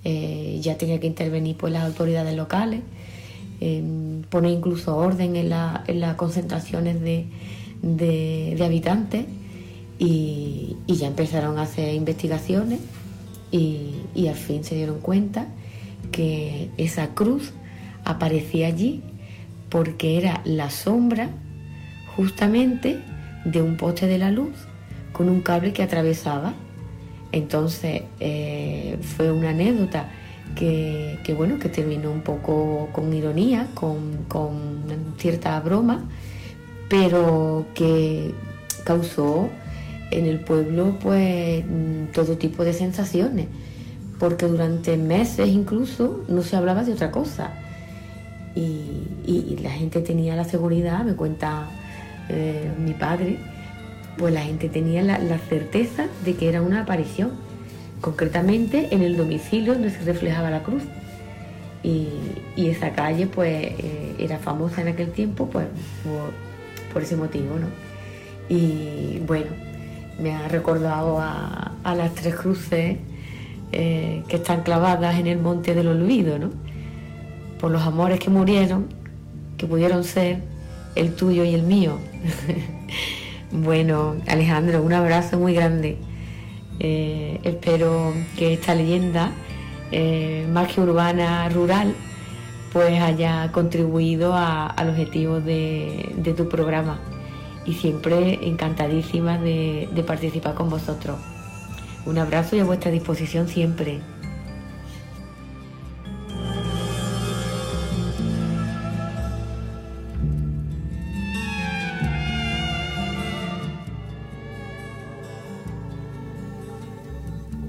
eh, 0.05 0.59
ya 0.61 0.77
tenía 0.77 1.01
que 1.01 1.07
intervenir 1.07 1.57
pues 1.57 1.73
las 1.73 1.85
autoridades 1.85 2.37
locales, 2.37 2.81
poner 4.31 4.53
incluso 4.53 4.97
orden 4.97 5.35
en, 5.35 5.49
las 5.49 6.15
concentraciones 6.15 7.01
de, 7.01 8.63
habitantes 8.65 9.25
y 9.99 10.77
ya 10.87 11.09
empezaron 11.09 11.59
a 11.59 11.63
hacer 11.63 11.95
investigaciones 11.95 12.81
y, 13.51 14.27
al 14.29 14.35
fin 14.35 14.65
se 14.65 14.75
dieron 14.75 15.01
cuenta 15.01 15.47
que 16.13 16.71
esa 16.77 17.15
cruz 17.15 17.53
aparecía 18.05 18.67
allí 18.67 19.03
porque 19.69 20.19
era 20.19 20.41
la 20.45 20.71
sombra 20.71 21.31
justamente 22.17 23.01
de 23.45 23.63
un 23.63 23.77
poste 23.77 24.07
de 24.07 24.19
la 24.19 24.31
luz 24.31 24.55
con 25.13 25.29
un 25.29 25.41
cable 25.41 25.73
que 25.73 25.83
atravesaba. 25.83 26.55
Entonces 27.33 28.03
eh, 28.21 28.99
fue 29.01 29.31
una 29.31 29.51
anécdota 29.51 30.09
que, 30.55 31.35
bueno, 31.37 31.59
que 31.59 31.69
terminó 31.69 32.11
un 32.11 32.23
poco 32.23 32.89
con 32.93 33.13
ironía, 33.13 33.69
con, 33.75 34.25
con 34.27 35.15
cierta 35.19 35.61
broma, 35.61 36.05
pero 36.89 37.67
que 37.75 38.35
causó 38.85 39.51
en 40.11 40.27
el 40.27 40.41
pueblo 40.41 40.97
pues 41.01 41.65
todo 42.13 42.37
tipo 42.37 42.65
de 42.65 42.73
sensaciones, 42.73 43.47
porque 44.19 44.47
durante 44.47 44.97
meses 44.97 45.49
incluso 45.49 46.25
no 46.29 46.43
se 46.43 46.57
hablaba 46.57 46.85
de 46.85 46.93
otra 46.93 47.11
cosa. 47.11 47.53
Y, 48.55 49.57
la 49.63 49.71
gente 49.71 50.01
tenía 50.01 50.35
la 50.35 50.45
seguridad, 50.45 51.05
me 51.05 51.15
cuenta 51.15 51.67
eh, 52.29 52.71
mi 52.79 52.93
padre, 52.93 53.39
pues 54.17 54.33
la 54.33 54.41
gente 54.41 54.69
tenía 54.69 55.03
la, 55.03 55.39
certeza 55.39 56.07
de 56.25 56.35
que 56.35 56.49
era 56.49 56.63
una 56.63 56.83
aparición, 56.83 57.33
concretamente 58.01 58.89
en 58.93 59.03
el 59.03 59.17
domicilio 59.17 59.75
donde 59.75 59.91
se 59.91 60.01
reflejaba 60.01 60.51
la 60.51 60.63
cruz. 60.63 60.83
Y, 61.83 62.09
esa 62.57 62.91
calle 62.91 63.27
pues 63.27 63.73
eh, 63.79 64.15
era 64.19 64.39
famosa 64.39 64.83
en 64.83 64.89
aquel 64.89 65.13
tiempo 65.13 65.49
pues 65.49 65.67
por, 66.03 66.33
por 66.93 67.03
ese 67.03 67.17
motivo, 67.17 67.57
¿no? 67.59 67.69
Y 68.49 69.21
bueno, 69.27 69.47
me 70.19 70.35
ha 70.35 70.49
recordado 70.49 71.19
a, 71.21 71.73
las 71.85 72.15
tres 72.15 72.35
cruces 72.35 72.99
eh, 73.73 74.23
que 74.29 74.37
están 74.37 74.63
clavadas 74.63 75.19
en 75.19 75.27
el 75.27 75.39
monte 75.39 75.75
del 75.75 75.89
olvido, 75.89 76.39
¿no? 76.39 76.51
Por 77.59 77.71
los 77.71 77.83
amores 77.83 78.21
que 78.21 78.29
murieron, 78.29 78.89
que 79.57 79.67
pudieron 79.67 80.05
ser 80.05 80.43
el 80.95 81.15
tuyo 81.15 81.45
y 81.45 81.55
el 81.55 81.63
mío. 81.63 81.99
bueno, 83.53 84.17
Alejandro, 84.27 84.83
un 84.83 84.93
abrazo 84.93 85.39
muy 85.39 85.55
grande. 85.55 85.97
Eh, 86.79 87.41
espero 87.43 88.13
que 88.37 88.53
esta 88.53 88.75
leyenda, 88.75 89.31
eh, 89.93 90.47
más 90.53 90.73
que 90.73 90.81
urbana, 90.81 91.49
rural, 91.49 91.95
pues 92.73 93.01
haya 93.01 93.51
contribuido 93.51 94.35
al 94.37 94.91
objetivo 94.91 95.41
de 95.41 96.35
tu 96.37 96.49
programa 96.49 97.01
y 97.69 97.75
siempre 97.75 98.49
encantadísima 98.49 99.37
de, 99.37 100.05
participar 100.07 100.55
con 100.55 100.71
vosotros. 100.71 101.19
Un 102.07 102.17
abrazo 102.17 102.57
y 102.57 102.61
a 102.61 102.65
vuestra 102.65 102.91
disposición 102.91 103.47
siempre. 103.47 104.01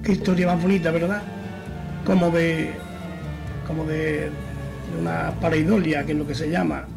Qué 0.02 0.14
historia 0.14 0.48
más 0.48 0.62
bonita, 0.62 0.92
¿verdad? 0.92 1.22
Como 2.06 2.32
de. 2.32 2.72
como 3.68 3.84
de, 3.84 4.30
de 4.30 5.02
una 5.02 5.34
pareidolia, 5.42 6.06
que 6.06 6.14
es 6.14 6.18
lo 6.18 6.26
que 6.26 6.36
se 6.36 6.50
llama. 6.50 6.88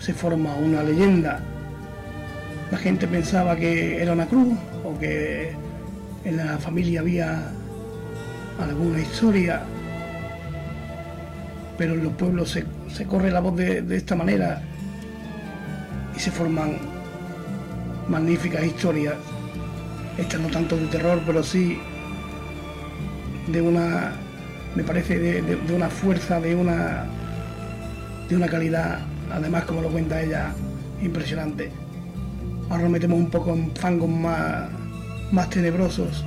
Se 0.00 0.12
forma 0.12 0.56
una 0.56 0.82
leyenda 0.82 1.40
la 2.72 2.78
gente 2.78 3.06
pensaba 3.06 3.54
que 3.54 4.02
era 4.02 4.12
una 4.12 4.26
cruz 4.26 4.56
o 4.82 4.98
que 4.98 5.52
en 6.24 6.36
la 6.38 6.56
familia 6.56 7.00
había 7.00 7.52
alguna 8.58 8.98
historia, 8.98 9.60
pero 11.76 11.92
en 11.92 12.04
los 12.04 12.14
pueblos 12.14 12.56
se, 12.88 13.04
corre 13.04 13.30
la 13.30 13.40
voz 13.40 13.56
de, 13.56 13.82
de 13.82 13.96
esta 13.98 14.16
manera 14.16 14.62
y 16.16 16.18
se 16.18 16.30
forman 16.30 16.78
magníficas 18.08 18.64
historias. 18.64 19.16
Estas 20.16 20.40
no 20.40 20.48
tanto 20.48 20.74
de 20.78 20.86
terror, 20.86 21.20
pero 21.26 21.42
sí 21.42 21.78
de 23.48 23.60
una, 23.60 24.12
me 24.74 24.82
parece, 24.82 25.18
de, 25.18 25.74
una 25.74 25.90
fuerza, 25.90 26.40
de 26.40 26.54
una, 26.54 27.04
de 28.30 28.34
una 28.34 28.48
calidad, 28.48 29.00
además 29.30 29.64
como 29.64 29.82
lo 29.82 29.90
cuenta 29.90 30.22
ella, 30.22 30.54
impresionante. 31.02 31.70
Ahora 32.70 32.88
metemos 32.88 33.18
un 33.18 33.30
poco 33.30 33.52
en 33.52 33.74
fangos 33.74 34.08
más, 34.08 34.70
más 35.30 35.50
tenebrosos. 35.50 36.24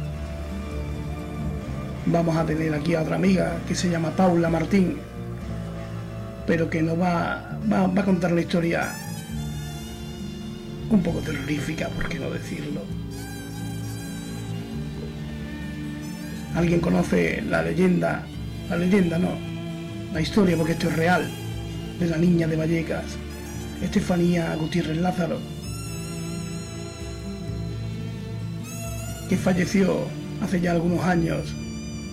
Vamos 2.06 2.36
a 2.36 2.46
tener 2.46 2.74
aquí 2.74 2.94
a 2.96 3.02
otra 3.02 3.16
amiga 3.16 3.58
que 3.68 3.74
se 3.74 3.90
llama 3.90 4.12
Paula 4.12 4.50
Martín, 4.50 4.98
pero 6.46 6.70
que 6.70 6.82
nos 6.82 7.00
va, 7.00 7.60
va, 7.72 7.88
va 7.88 8.02
a 8.02 8.06
contar 8.06 8.32
una 8.32 8.42
historia 8.42 8.94
un 10.90 11.02
poco 11.02 11.20
terrorífica, 11.20 11.90
por 11.90 12.08
qué 12.08 12.20
no 12.20 12.30
decirlo. 12.30 12.82
¿Alguien 16.56 16.80
conoce 16.80 17.42
la 17.42 17.64
leyenda? 17.64 18.24
La 18.70 18.78
leyenda 18.78 19.20
no, 19.20 19.32
la 20.14 20.22
historia, 20.22 20.56
porque 20.56 20.74
esto 20.74 20.90
es 20.90 20.96
real, 20.96 21.30
de 22.00 22.08
la 22.08 22.18
niña 22.18 22.48
de 22.48 22.56
Vallecas, 22.56 23.06
Estefanía 23.82 24.56
Gutiérrez 24.56 24.98
Lázaro, 24.98 25.40
que 29.30 29.38
falleció 29.38 30.08
hace 30.42 30.62
ya 30.62 30.72
algunos 30.72 31.04
años 31.04 31.54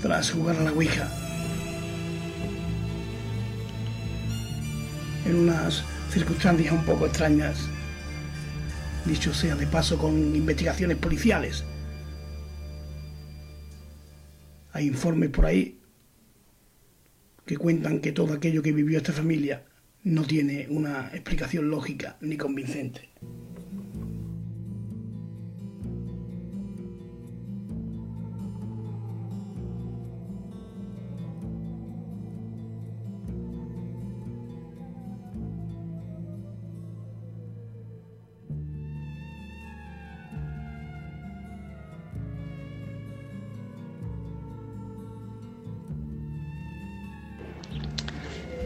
tras 0.01 0.31
jugar 0.31 0.57
a 0.57 0.63
la 0.65 0.73
Ouija. 0.73 1.09
En 5.27 5.37
unas 5.37 5.85
circunstancias 6.11 6.73
un 6.73 6.85
poco 6.85 7.07
extrañas, 7.07 7.69
dicho 9.05 9.33
sea 9.33 9.55
de 9.55 9.67
paso 9.67 9.99
con 9.99 10.35
investigaciones 10.35 10.97
policiales 10.97 11.65
hay 14.73 14.87
informes 14.87 15.31
por 15.31 15.47
ahí 15.47 15.79
que 17.45 17.57
cuentan 17.57 18.01
que 18.01 18.13
todo 18.13 18.35
aquello 18.35 18.63
que 18.63 18.73
vivió 18.73 18.99
esta 18.99 19.13
familia 19.13 19.65
no 20.05 20.25
tiene 20.25 20.67
una 20.71 21.11
explicación 21.13 21.71
lógica 21.71 22.17
ni 22.21 22.37
convincente. 22.37 23.11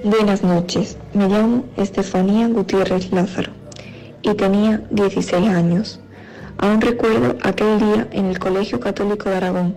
Buenas 0.09 0.45
noches, 0.45 0.97
me 1.15 1.27
llamo 1.27 1.65
Estefanía 1.77 2.47
Gutiérrez 2.47 3.11
Lázaro 3.11 3.51
y 4.23 4.35
tenía 4.35 4.81
16 4.93 5.49
años. 5.49 5.99
Aún 6.59 6.81
recuerdo 6.81 7.35
aquel 7.43 7.81
día 7.81 8.07
en 8.13 8.27
el 8.27 8.39
Colegio 8.39 8.79
Católico 8.79 9.29
de 9.29 9.35
Aragón, 9.35 9.77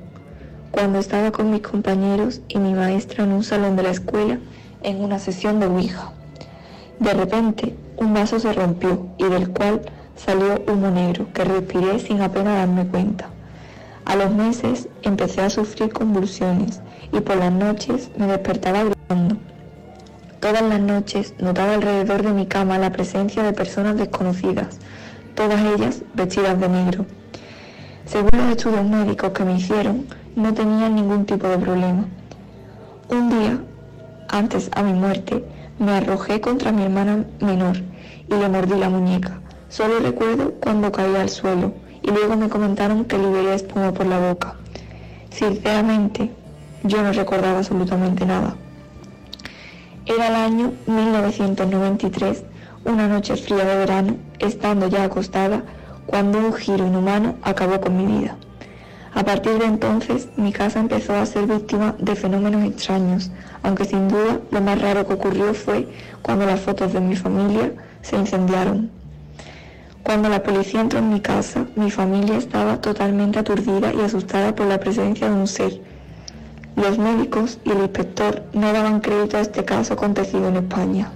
cuando 0.70 1.00
estaba 1.00 1.32
con 1.32 1.50
mis 1.50 1.62
compañeros 1.62 2.42
y 2.48 2.60
mi 2.60 2.76
maestra 2.76 3.24
en 3.24 3.32
un 3.32 3.44
salón 3.44 3.76
de 3.76 3.82
la 3.82 3.90
escuela 3.90 4.38
en 4.84 5.02
una 5.04 5.18
sesión 5.18 5.60
de 5.60 5.66
Ouija. 5.66 6.14
De 7.00 7.12
repente, 7.16 7.76
un 7.98 8.14
vaso 8.14 8.40
se 8.40 8.54
rompió 8.54 9.08
y 9.18 9.24
del 9.24 9.50
cual 9.50 9.82
salió 10.16 10.62
humo 10.68 10.92
negro 10.92 11.26
que 11.34 11.44
respiré 11.44 11.98
sin 11.98 12.22
apenas 12.22 12.56
darme 12.56 12.86
cuenta. 12.86 13.30
A 14.06 14.16
los 14.16 14.30
meses 14.30 14.90
empecé 15.02 15.42
a 15.42 15.50
sufrir 15.50 15.92
convulsiones 15.92 16.82
y 17.12 17.20
por 17.20 17.38
las 17.38 17.52
noches 17.52 18.12
me 18.16 18.28
despertaba 18.28 18.84
gritando. 18.84 19.49
Todas 20.40 20.62
las 20.62 20.80
noches 20.80 21.34
notaba 21.40 21.74
alrededor 21.74 22.24
de 22.24 22.32
mi 22.32 22.46
cama 22.46 22.78
la 22.78 22.94
presencia 22.94 23.44
de 23.44 23.52
personas 23.52 23.98
desconocidas, 23.98 24.80
todas 25.36 25.60
ellas 25.60 26.02
vestidas 26.14 26.58
de 26.58 26.70
negro. 26.70 27.06
Según 28.06 28.30
los 28.34 28.52
estudios 28.52 28.86
médicos 28.86 29.32
que 29.32 29.44
me 29.44 29.58
hicieron, 29.58 30.06
no 30.38 30.54
tenía 30.54 30.88
ningún 30.88 31.26
tipo 31.26 31.46
de 31.46 31.58
problema. 31.58 32.06
Un 33.10 33.30
día, 33.30 33.60
antes 34.30 34.70
a 34.74 34.82
mi 34.82 34.94
muerte, 34.94 35.44
me 35.78 35.92
arrojé 35.92 36.40
contra 36.40 36.72
mi 36.72 36.84
hermana 36.84 37.26
menor 37.42 37.76
y 38.30 38.34
le 38.34 38.48
mordí 38.48 38.80
la 38.80 38.90
muñeca. 38.90 39.42
Solo 39.68 40.00
recuerdo 40.00 40.54
cuando 40.62 40.90
caí 40.90 41.16
al 41.18 41.30
suelo 41.30 41.74
y 42.02 42.12
luego 42.12 42.38
me 42.38 42.48
comentaron 42.48 43.04
que 43.04 43.18
liberé 43.18 43.56
espuma 43.56 43.92
por 43.92 44.06
la 44.06 44.20
boca. 44.20 44.56
Sinceramente, 45.32 46.32
yo 46.84 47.04
no 47.04 47.12
recordaba 47.12 47.58
absolutamente 47.58 48.26
nada. 48.26 48.56
Era 50.10 50.30
el 50.30 50.34
año 50.34 50.74
1993, 50.88 52.44
una 52.84 53.08
noche 53.08 53.38
fría 53.38 53.64
de 53.64 53.78
verano, 53.78 54.16
estando 54.40 54.88
ya 54.88 55.04
acostada, 55.04 55.62
cuando 56.08 56.40
un 56.40 56.52
giro 56.52 56.88
inhumano 56.88 57.36
acabó 57.44 57.80
con 57.80 57.96
mi 57.96 58.18
vida. 58.18 58.36
A 59.14 59.24
partir 59.24 59.60
de 59.60 59.66
entonces, 59.66 60.28
mi 60.36 60.52
casa 60.52 60.80
empezó 60.80 61.14
a 61.14 61.28
ser 61.28 61.46
víctima 61.46 61.94
de 62.00 62.16
fenómenos 62.16 62.64
extraños, 62.64 63.30
aunque 63.62 63.86
sin 63.86 64.08
duda 64.08 64.40
lo 64.50 64.62
más 64.62 64.82
raro 64.82 65.06
que 65.06 65.14
ocurrió 65.14 65.54
fue 65.54 65.88
cuando 66.24 66.48
las 66.48 66.62
fotos 66.62 66.92
de 66.92 67.02
mi 67.02 67.16
familia 67.16 67.72
se 68.02 68.16
incendiaron. 68.16 68.90
Cuando 70.02 70.28
la 70.28 70.42
policía 70.42 70.82
entró 70.82 70.98
en 70.98 71.14
mi 71.14 71.22
casa, 71.22 71.68
mi 71.76 71.92
familia 71.92 72.36
estaba 72.36 72.82
totalmente 72.82 73.38
aturdida 73.38 73.94
y 73.94 74.02
asustada 74.02 74.56
por 74.56 74.66
la 74.66 74.80
presencia 74.80 75.30
de 75.30 75.36
un 75.36 75.46
ser 75.46 75.80
los 76.80 76.98
médicos 76.98 77.60
y 77.66 77.72
el 77.72 77.80
inspector 77.80 78.44
no 78.54 78.72
daban 78.72 79.02
crédito 79.02 79.38
a 79.38 79.42
este 79.42 79.66
caso 79.66 79.94
acontecido 79.94 80.48
en 80.48 80.58
España. 80.58 81.12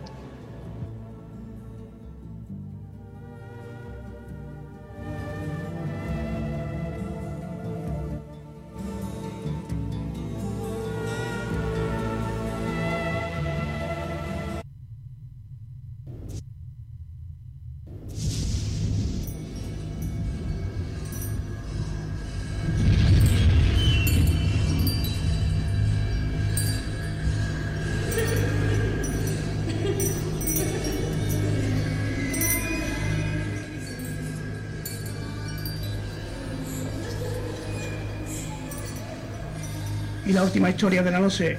La 40.44 40.48
última 40.48 40.70
historia 40.70 41.02
de 41.02 41.10
la 41.10 41.20
noche 41.22 41.58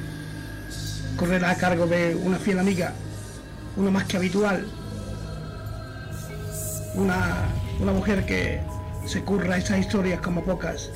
correrá 1.16 1.52
a 1.52 1.56
cargo 1.56 1.86
de 1.86 2.14
una 2.14 2.36
fiel 2.36 2.58
amiga, 2.58 2.92
una 3.78 3.90
más 3.90 4.04
que 4.04 4.18
habitual, 4.18 4.66
una, 6.94 7.46
una 7.80 7.92
mujer 7.92 8.26
que 8.26 8.60
se 9.06 9.22
curra 9.22 9.56
esas 9.56 9.78
historias 9.78 10.20
como 10.20 10.44
pocas. 10.44 10.90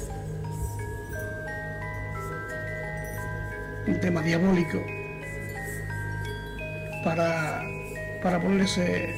Un 3.87 3.99
tema 4.01 4.21
diabólico 4.21 4.85
para, 7.03 7.63
para 8.23 8.39
ponerse 8.39 9.15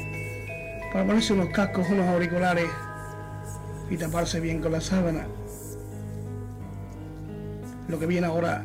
para 0.92 1.04
ponerse 1.04 1.32
unos 1.32 1.48
cascos, 1.48 1.88
unos 1.90 2.06
auriculares 2.06 2.70
y 3.90 3.96
taparse 3.96 4.38
bien 4.38 4.60
con 4.60 4.70
la 4.70 4.80
sábana. 4.80 5.26
Lo 7.90 7.98
que 7.98 8.06
viene 8.06 8.28
ahora 8.28 8.64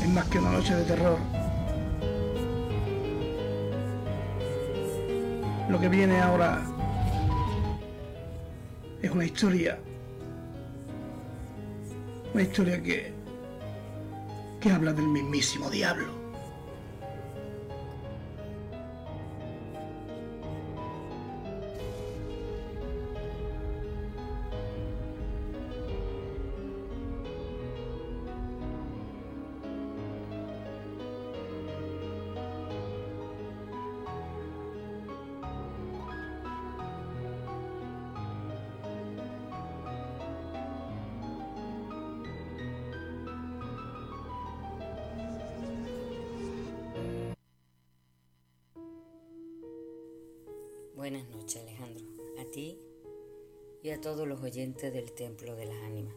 es 0.00 0.08
más 0.08 0.24
que 0.28 0.38
una 0.38 0.52
noche 0.52 0.76
de 0.76 0.84
terror. 0.84 1.18
Lo 5.68 5.80
que 5.80 5.88
viene 5.88 6.20
ahora 6.20 6.62
es 9.02 9.10
una 9.10 9.24
historia. 9.24 9.80
Una 12.32 12.42
historia 12.44 12.80
que, 12.80 13.12
que 14.60 14.70
habla 14.70 14.92
del 14.92 15.08
mismísimo 15.08 15.68
diablo. 15.70 16.17
Buenas 51.10 51.30
noches 51.30 51.62
Alejandro, 51.62 52.04
a 52.38 52.44
ti 52.44 52.76
y 53.82 53.88
a 53.88 53.98
todos 53.98 54.28
los 54.28 54.42
oyentes 54.42 54.92
del 54.92 55.10
Templo 55.12 55.56
de 55.56 55.64
las 55.64 55.78
Ánimas. 55.84 56.14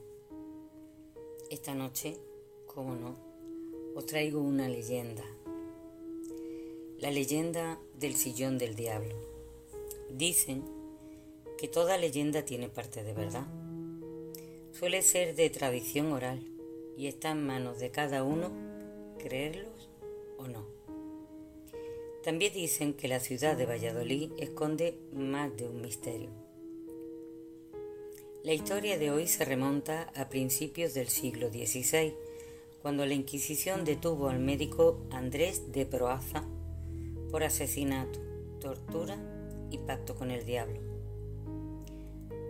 Esta 1.49 1.73
noche, 1.73 2.17
como 2.67 2.93
no, 2.95 3.15
os 3.95 4.05
traigo 4.05 4.41
una 4.41 4.67
leyenda. 4.67 5.23
La 6.99 7.09
leyenda 7.09 7.79
del 7.97 8.15
sillón 8.15 8.57
del 8.57 8.75
diablo. 8.75 9.15
Dicen 10.09 10.65
que 11.57 11.69
toda 11.69 11.97
leyenda 11.97 12.43
tiene 12.43 12.67
parte 12.67 13.01
de 13.01 13.13
verdad. 13.13 13.47
Suele 14.73 15.03
ser 15.03 15.35
de 15.35 15.49
tradición 15.51 16.11
oral 16.11 16.45
y 16.97 17.07
está 17.07 17.31
en 17.31 17.47
manos 17.47 17.79
de 17.79 17.91
cada 17.91 18.25
uno 18.25 18.51
creerlos 19.19 19.89
o 20.37 20.49
no. 20.49 20.70
También 22.23 22.53
dicen 22.53 22.93
que 22.93 23.07
la 23.07 23.19
ciudad 23.19 23.57
de 23.57 23.65
Valladolid 23.65 24.31
esconde 24.37 24.95
más 25.11 25.55
de 25.57 25.67
un 25.67 25.81
misterio. 25.81 26.29
La 28.43 28.53
historia 28.53 28.99
de 28.99 29.09
hoy 29.09 29.27
se 29.27 29.43
remonta 29.43 30.11
a 30.15 30.29
principios 30.29 30.93
del 30.93 31.07
siglo 31.07 31.49
XVI, 31.49 32.13
cuando 32.81 33.05
la 33.05 33.13
Inquisición 33.13 33.85
detuvo 33.85 34.29
al 34.29 34.39
médico 34.39 34.99
Andrés 35.11 35.71
de 35.71 35.85
Proaza 35.85 36.43
por 37.31 37.43
asesinato, 37.43 38.19
tortura 38.59 39.17
y 39.71 39.79
pacto 39.79 40.15
con 40.15 40.29
el 40.31 40.45
diablo. 40.45 40.79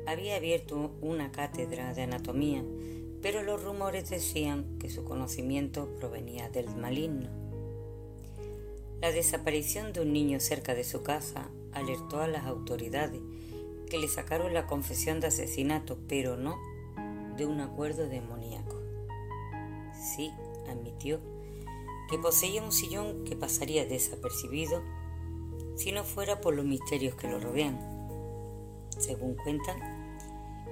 Había 0.06 0.36
abierto 0.36 0.92
una 1.02 1.32
cátedra 1.32 1.94
de 1.94 2.02
anatomía, 2.02 2.64
pero 3.22 3.44
los 3.44 3.64
rumores 3.64 4.10
decían 4.10 4.78
que 4.80 4.90
su 4.90 5.06
conocimiento 5.06 5.88
provenía 5.98 6.50
del 6.50 6.76
maligno. 6.76 7.41
La 9.02 9.12
desaparición 9.12 9.94
de 9.94 10.02
un 10.02 10.14
niño 10.14 10.40
cerca 10.40 10.76
de 10.76 10.84
su 10.84 11.02
casa 11.02 11.50
alertó 11.74 12.22
a 12.22 12.28
las 12.28 12.46
autoridades 12.46 13.20
que 13.90 13.98
le 13.98 14.08
sacaron 14.08 14.54
la 14.54 14.68
confesión 14.68 15.20
de 15.20 15.26
asesinato, 15.26 15.98
pero 16.08 16.38
no 16.38 16.60
de 17.36 17.48
un 17.48 17.62
acuerdo 17.62 18.08
demoníaco. 18.08 18.80
Sí, 20.00 20.32
admitió 20.70 21.20
que 22.12 22.20
poseía 22.20 22.62
un 22.62 22.72
sillón 22.72 23.24
que 23.24 23.36
pasaría 23.36 23.86
desapercibido 23.86 24.84
si 25.76 25.92
no 25.92 26.04
fuera 26.04 26.40
por 26.40 26.54
los 26.54 26.66
misterios 26.66 27.16
que 27.16 27.28
lo 27.28 27.40
rodean. 27.40 27.80
Según 29.00 29.34
cuentan, 29.34 29.80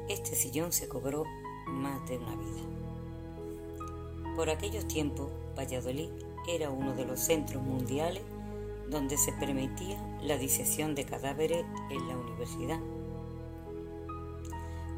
este 0.07 0.35
sillón 0.35 0.71
se 0.71 0.87
cobró 0.87 1.23
más 1.65 2.07
de 2.07 2.17
una 2.19 2.35
vida. 2.35 2.61
Por 4.35 4.51
aquellos 4.51 4.87
tiempos, 4.87 5.31
Valladolid 5.57 6.11
era 6.55 6.69
uno 6.69 6.93
de 6.95 7.05
los 7.05 7.19
centros 7.19 7.61
mundiales 7.63 8.23
donde 8.89 9.17
se 9.17 9.31
permitía 9.33 9.97
la 10.21 10.37
disección 10.37 10.95
de 10.95 11.05
cadáveres 11.05 11.65
en 11.91 12.07
la 12.07 12.17
universidad. 12.17 12.79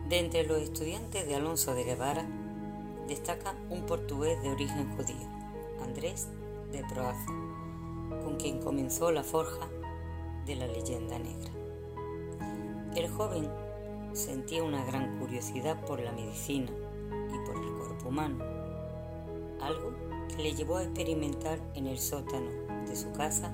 De 0.08 0.20
entre 0.20 0.46
los 0.46 0.62
estudiantes 0.62 1.28
de 1.28 1.36
Alonso 1.36 1.74
de 1.74 1.84
Guevara, 1.84 2.26
destaca 3.08 3.56
un 3.70 3.86
portugués 3.86 4.42
de 4.42 4.50
origen 4.50 4.96
judío, 4.96 5.28
Andrés 5.84 6.30
de 6.72 6.84
Proaza, 6.86 7.26
con 8.24 8.38
quien 8.38 8.62
comenzó 8.62 9.12
la 9.12 9.24
forja 9.24 9.68
de 10.46 10.56
la 10.56 10.68
leyenda 10.68 11.20
negra. 11.20 11.52
El 12.96 13.10
joven 13.10 13.50
sentía 14.14 14.64
una 14.64 14.84
gran 14.86 15.20
curiosidad 15.20 15.86
por 15.86 16.00
la 16.00 16.12
medicina 16.12 16.72
y 17.10 17.46
por 17.46 17.56
el 17.56 17.72
cuerpo 17.74 18.10
humano, 18.10 18.44
algo 19.62 19.94
le 20.38 20.54
llevó 20.54 20.78
a 20.78 20.84
experimentar 20.84 21.60
en 21.76 21.88
el 21.88 22.00
sótano 22.00 22.50
de 22.88 22.96
su 22.96 23.12
casa, 23.14 23.52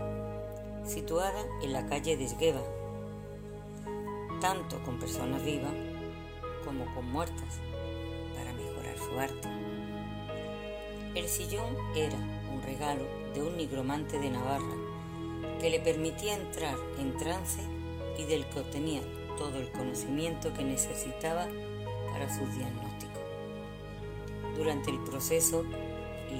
situada 0.85 1.45
en 1.61 1.73
la 1.73 1.85
calle 1.85 2.17
de 2.17 2.25
Esgueva, 2.25 2.61
tanto 4.39 4.81
con 4.83 4.99
personas 4.99 5.43
vivas 5.43 5.73
como 6.63 6.85
con 6.93 7.09
muertas, 7.11 7.59
para 8.35 8.53
mejorar 8.53 8.97
su 8.97 9.19
arte. 9.19 9.47
El 11.15 11.27
sillón 11.27 11.75
era 11.95 12.17
un 12.53 12.61
regalo 12.61 13.03
de 13.33 13.41
un 13.41 13.57
nigromante 13.57 14.19
de 14.19 14.29
Navarra 14.29 14.75
que 15.59 15.69
le 15.69 15.79
permitía 15.79 16.35
entrar 16.35 16.75
en 16.99 17.17
trance 17.17 17.61
y 18.17 18.23
del 18.25 18.45
que 18.49 18.59
obtenía 18.59 19.01
todo 19.37 19.57
el 19.59 19.71
conocimiento 19.71 20.53
que 20.53 20.63
necesitaba 20.63 21.47
para 22.11 22.33
su 22.33 22.45
diagnóstico. 22.45 23.19
Durante 24.55 24.91
el 24.91 24.99
proceso 25.03 25.63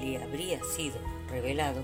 le 0.00 0.22
habría 0.22 0.62
sido 0.64 0.96
revelado 1.28 1.82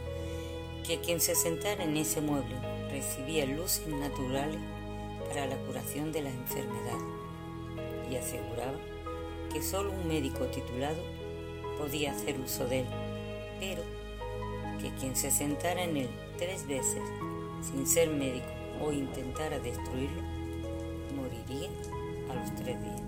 que 0.86 1.00
quien 1.00 1.20
se 1.20 1.34
sentara 1.34 1.84
en 1.84 1.96
ese 1.96 2.20
mueble 2.20 2.56
recibía 2.90 3.46
luces 3.46 3.86
naturales 3.88 4.58
para 5.28 5.46
la 5.46 5.56
curación 5.56 6.12
de 6.12 6.22
las 6.22 6.34
enfermedades 6.34 7.02
y 8.10 8.16
aseguraba 8.16 8.78
que 9.52 9.62
solo 9.62 9.92
un 9.92 10.08
médico 10.08 10.44
titulado 10.46 11.02
podía 11.78 12.12
hacer 12.12 12.38
uso 12.38 12.66
de 12.66 12.80
él, 12.80 12.86
pero 13.60 13.82
que 14.80 14.90
quien 15.00 15.16
se 15.16 15.30
sentara 15.30 15.82
en 15.82 15.96
él 15.96 16.10
tres 16.38 16.66
veces 16.66 17.02
sin 17.62 17.86
ser 17.86 18.10
médico 18.10 18.46
o 18.82 18.92
intentara 18.92 19.58
destruirlo, 19.58 20.22
moriría 21.16 21.70
a 22.30 22.34
los 22.34 22.54
tres 22.56 22.80
días. 22.80 23.02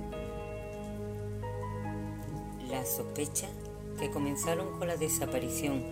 Las 2.70 2.96
sospechas 2.96 3.50
que 3.96 4.10
comenzaron 4.10 4.78
con 4.78 4.88
la 4.88 4.96
desaparición 4.96 5.82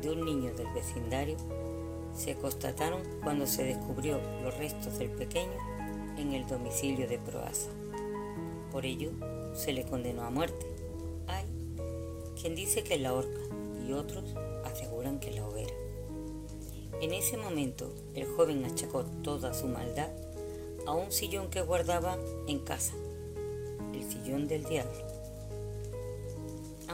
de 0.00 0.10
un 0.10 0.24
niño 0.24 0.52
del 0.54 0.66
vecindario 0.74 1.36
se 2.14 2.34
constataron 2.34 3.02
cuando 3.22 3.46
se 3.46 3.64
descubrió 3.64 4.20
los 4.42 4.56
restos 4.58 4.98
del 4.98 5.10
pequeño 5.10 5.52
en 6.18 6.32
el 6.32 6.46
domicilio 6.46 7.08
de 7.08 7.18
Proasa. 7.18 7.70
Por 8.70 8.84
ello, 8.84 9.10
se 9.54 9.72
le 9.72 9.84
condenó 9.84 10.22
a 10.22 10.30
muerte. 10.30 10.66
Hay 11.26 11.46
quien 12.40 12.54
dice 12.54 12.82
que 12.84 12.98
la 12.98 13.14
horca 13.14 13.40
y 13.86 13.92
otros 13.92 14.24
aseguran 14.64 15.20
que 15.20 15.32
la 15.32 15.46
hoguera. 15.46 15.74
En 17.00 17.12
ese 17.12 17.36
momento, 17.36 17.92
el 18.14 18.26
joven 18.26 18.64
achacó 18.64 19.04
toda 19.22 19.54
su 19.54 19.66
maldad 19.66 20.10
a 20.86 20.92
un 20.92 21.10
sillón 21.10 21.48
que 21.48 21.62
guardaba 21.62 22.18
en 22.46 22.58
casa, 22.60 22.94
el 23.92 24.04
sillón 24.04 24.46
del 24.48 24.64
diablo. 24.64 25.11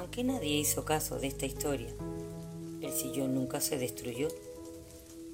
Aunque 0.09 0.25
nadie 0.25 0.57
hizo 0.57 0.87
caso 0.87 1.19
de 1.19 1.27
esta 1.27 1.45
historia, 1.45 1.93
el 2.81 2.93
sillón 2.93 3.35
nunca 3.35 3.61
se 3.61 3.77
destruyó 3.77 4.29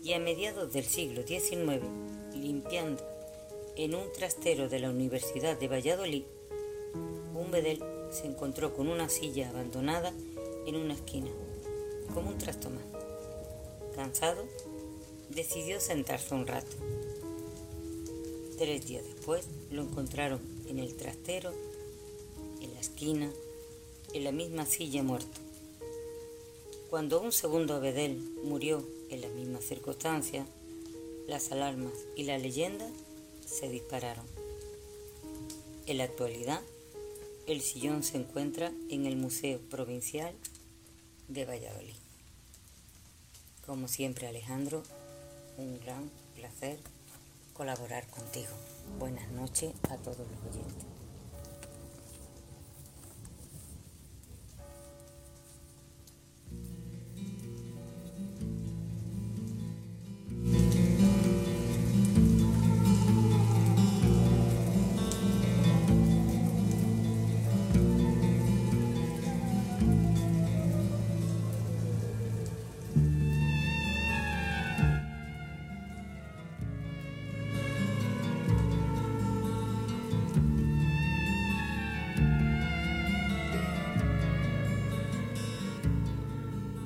y 0.03 0.15
a 0.15 0.19
mediados 0.19 0.73
del 0.73 0.85
siglo 0.85 1.25
XIX, 1.25 1.81
limpiando 2.35 3.01
en 3.77 3.95
un 3.95 4.11
trastero 4.11 4.69
de 4.69 4.81
la 4.81 4.91
Universidad 4.91 5.57
de 5.57 5.69
Valladolid, 5.69 6.25
un 7.37 7.53
bedel 7.53 7.85
se 8.11 8.27
encontró 8.27 8.75
con 8.75 8.89
una 8.89 9.09
silla 9.09 9.49
abandonada 9.49 10.13
en 10.67 10.75
una 10.75 10.95
esquina, 10.95 11.31
como 12.13 12.31
un 12.31 12.39
trasto 12.39 12.69
más. 12.69 12.85
Cansado, 13.95 14.45
decidió 15.31 15.79
sentarse 15.79 16.35
un 16.35 16.49
rato. 16.49 16.77
Tres 18.59 18.89
días 18.89 19.05
después 19.05 19.47
lo 19.71 19.83
encontraron 19.83 20.41
en 20.67 20.81
el 20.81 20.97
trastero, 20.97 21.53
en 22.61 22.75
la 22.75 22.81
esquina, 22.81 23.31
en 24.15 24.25
la 24.25 24.33
misma 24.33 24.65
silla 24.65 25.03
muerto. 25.03 25.41
Cuando 26.89 27.21
un 27.21 27.33
segundo 27.33 27.81
bedel 27.81 28.19
murió 28.45 28.89
en 29.11 29.21
las 29.21 29.33
mismas 29.33 29.65
circunstancias, 29.65 30.47
las 31.27 31.51
alarmas 31.51 31.93
y 32.17 32.25
la 32.25 32.39
leyenda 32.39 32.89
se 33.45 33.69
dispararon. 33.69 34.25
En 35.87 35.99
la 35.99 36.05
actualidad, 36.05 36.61
el 37.47 37.61
sillón 37.61 38.03
se 38.03 38.17
encuentra 38.17 38.73
en 38.89 39.07
el 39.07 39.17
Museo 39.17 39.59
Provincial 39.69 40.33
de 41.29 41.45
Valladolid. 41.45 41.97
Como 43.67 43.89
siempre, 43.89 44.29
Alejandro, 44.29 44.83
un 45.59 45.81
gran 45.81 46.11
placer 46.37 46.79
colaborar 47.53 48.07
contigo. 48.09 48.53
Buenas 48.99 49.31
noches 49.33 49.73
a 49.91 49.97
todos 49.97 50.19
los 50.19 50.55
oyentes. 50.55 50.94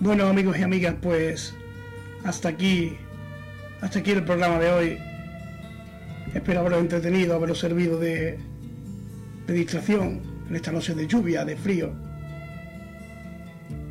Bueno 0.09 0.27
amigos 0.27 0.59
y 0.59 0.63
amigas, 0.63 0.95
pues 1.03 1.55
hasta 2.25 2.49
aquí, 2.49 2.97
hasta 3.83 3.99
aquí 3.99 4.13
el 4.13 4.25
programa 4.25 4.59
de 4.59 4.71
hoy. 4.71 4.99
Espero 6.33 6.61
haberos 6.61 6.81
entretenido, 6.81 7.35
haberos 7.35 7.59
servido 7.59 7.99
de, 7.99 8.39
distracción 9.47 10.23
en 10.49 10.57
esta 10.57 10.73
noche 10.73 10.95
de 10.95 11.07
lluvia, 11.07 11.45
de 11.45 11.59
frío. 11.59 11.93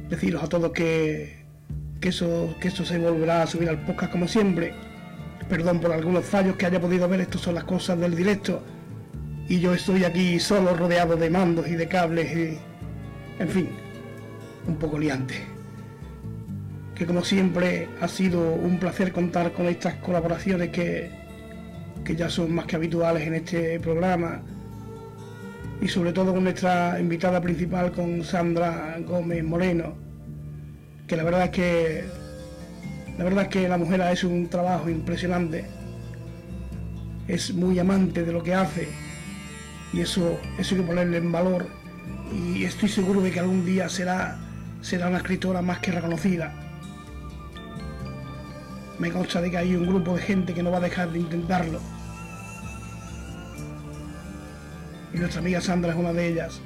Deciros 0.09 0.41
a 0.41 0.49
todos 0.49 0.71
que, 0.71 1.45
que, 2.01 2.09
eso, 2.09 2.55
que 2.59 2.69
esto 2.69 2.83
se 2.83 2.97
volverá 2.97 3.43
a 3.43 3.47
subir 3.47 3.69
al 3.69 3.85
podcast 3.85 4.11
como 4.11 4.27
siempre. 4.27 4.73
Perdón 5.47 5.79
por 5.79 5.91
algunos 5.91 6.25
fallos 6.25 6.55
que 6.55 6.65
haya 6.65 6.81
podido 6.81 7.07
ver, 7.07 7.21
estas 7.21 7.41
son 7.41 7.53
las 7.53 7.65
cosas 7.65 7.99
del 7.99 8.15
directo. 8.15 8.63
Y 9.47 9.59
yo 9.59 9.71
estoy 9.75 10.03
aquí 10.03 10.39
solo 10.39 10.75
rodeado 10.75 11.15
de 11.15 11.29
mandos 11.29 11.67
y 11.67 11.75
de 11.75 11.87
cables 11.87 12.35
y... 12.35 12.57
En 13.39 13.49
fin, 13.49 13.69
un 14.67 14.77
poco 14.77 14.97
liante. 14.97 15.56
Que 16.97 17.05
como 17.05 17.23
siempre 17.23 17.89
ha 18.01 18.07
sido 18.07 18.53
un 18.53 18.79
placer 18.79 19.11
contar 19.11 19.51
con 19.53 19.67
estas 19.67 19.95
colaboraciones 19.95 20.69
que, 20.69 21.11
que 22.03 22.15
ya 22.15 22.29
son 22.29 22.53
más 22.53 22.65
que 22.65 22.75
habituales 22.75 23.27
en 23.27 23.35
este 23.35 23.79
programa. 23.79 24.41
Y 25.79 25.87
sobre 25.87 26.11
todo 26.11 26.33
con 26.33 26.43
nuestra 26.43 26.99
invitada 26.99 27.39
principal, 27.39 27.91
con 27.91 28.23
Sandra 28.23 28.97
Gómez 29.05 29.43
Moreno, 29.43 29.95
que 31.05 31.15
la 31.15 31.23
verdad 31.23 31.43
es 31.45 31.49
que 31.51 32.03
la 33.17 33.23
verdad 33.23 33.43
es 33.43 33.49
que 33.49 33.67
la 33.67 33.77
mujer 33.77 34.01
ha 34.01 34.13
un 34.27 34.47
trabajo 34.47 34.89
impresionante, 34.89 35.65
es 37.27 37.51
muy 37.53 37.79
amante 37.79 38.23
de 38.23 38.31
lo 38.31 38.43
que 38.43 38.53
hace 38.53 38.89
y 39.91 40.01
eso, 40.01 40.39
eso 40.59 40.75
hay 40.75 40.81
que 40.81 40.87
ponerle 40.87 41.17
en 41.17 41.31
valor. 41.31 41.67
Y 42.31 42.63
estoy 42.63 42.89
seguro 42.89 43.21
de 43.21 43.31
que 43.31 43.39
algún 43.39 43.65
día 43.65 43.89
será, 43.89 44.37
será 44.81 45.07
una 45.07 45.17
escritora 45.17 45.61
más 45.61 45.79
que 45.79 45.91
reconocida. 45.91 46.53
Me 48.99 49.11
consta 49.11 49.41
de 49.41 49.51
que 49.51 49.57
hay 49.57 49.75
un 49.75 49.85
grupo 49.85 50.15
de 50.15 50.21
gente 50.21 50.53
que 50.53 50.63
no 50.63 50.71
va 50.71 50.77
a 50.77 50.81
dejar 50.81 51.11
de 51.11 51.19
intentarlo 51.19 51.79
y 55.17 55.19
nuestra 55.19 55.41
amiga 55.41 55.61
Sandra 55.61 55.91
es 55.91 55.97
una 55.97 56.13
de 56.13 56.27
ellas. 56.27 56.61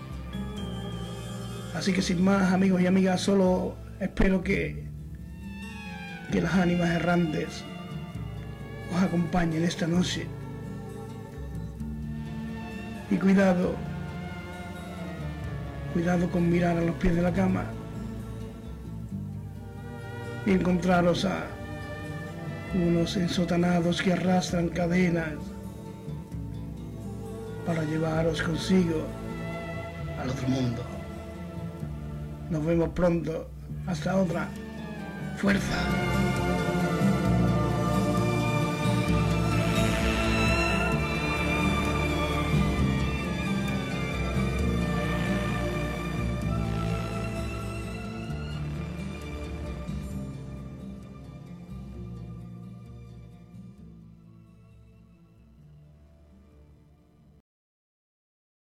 Así 1.73 1.93
que 1.93 2.01
sin 2.01 2.23
más 2.23 2.51
amigos 2.51 2.81
y 2.81 2.87
amigas, 2.87 3.21
solo 3.21 3.75
espero 3.99 4.43
que, 4.43 4.83
que 6.31 6.41
las 6.41 6.53
ánimas 6.55 6.89
errantes 6.89 7.63
os 8.93 9.01
acompañen 9.01 9.63
esta 9.63 9.87
noche. 9.87 10.27
Y 13.09 13.15
cuidado, 13.15 13.75
cuidado 15.93 16.29
con 16.29 16.49
mirar 16.49 16.77
a 16.77 16.81
los 16.81 16.95
pies 16.95 17.15
de 17.15 17.21
la 17.21 17.31
cama 17.31 17.65
y 20.45 20.51
encontraros 20.51 21.25
a 21.25 21.45
unos 22.73 23.17
ensotanados 23.17 24.01
que 24.01 24.13
arrastran 24.13 24.69
cadenas 24.69 25.33
para 27.65 27.83
llevaros 27.83 28.41
consigo 28.41 29.05
al 30.19 30.29
otro 30.29 30.47
mundo. 30.47 30.83
Nos 32.49 32.65
vemos 32.65 32.89
pronto. 32.89 33.49
Hasta 33.87 34.15
otra. 34.15 34.47
Fuerza. 35.37 35.75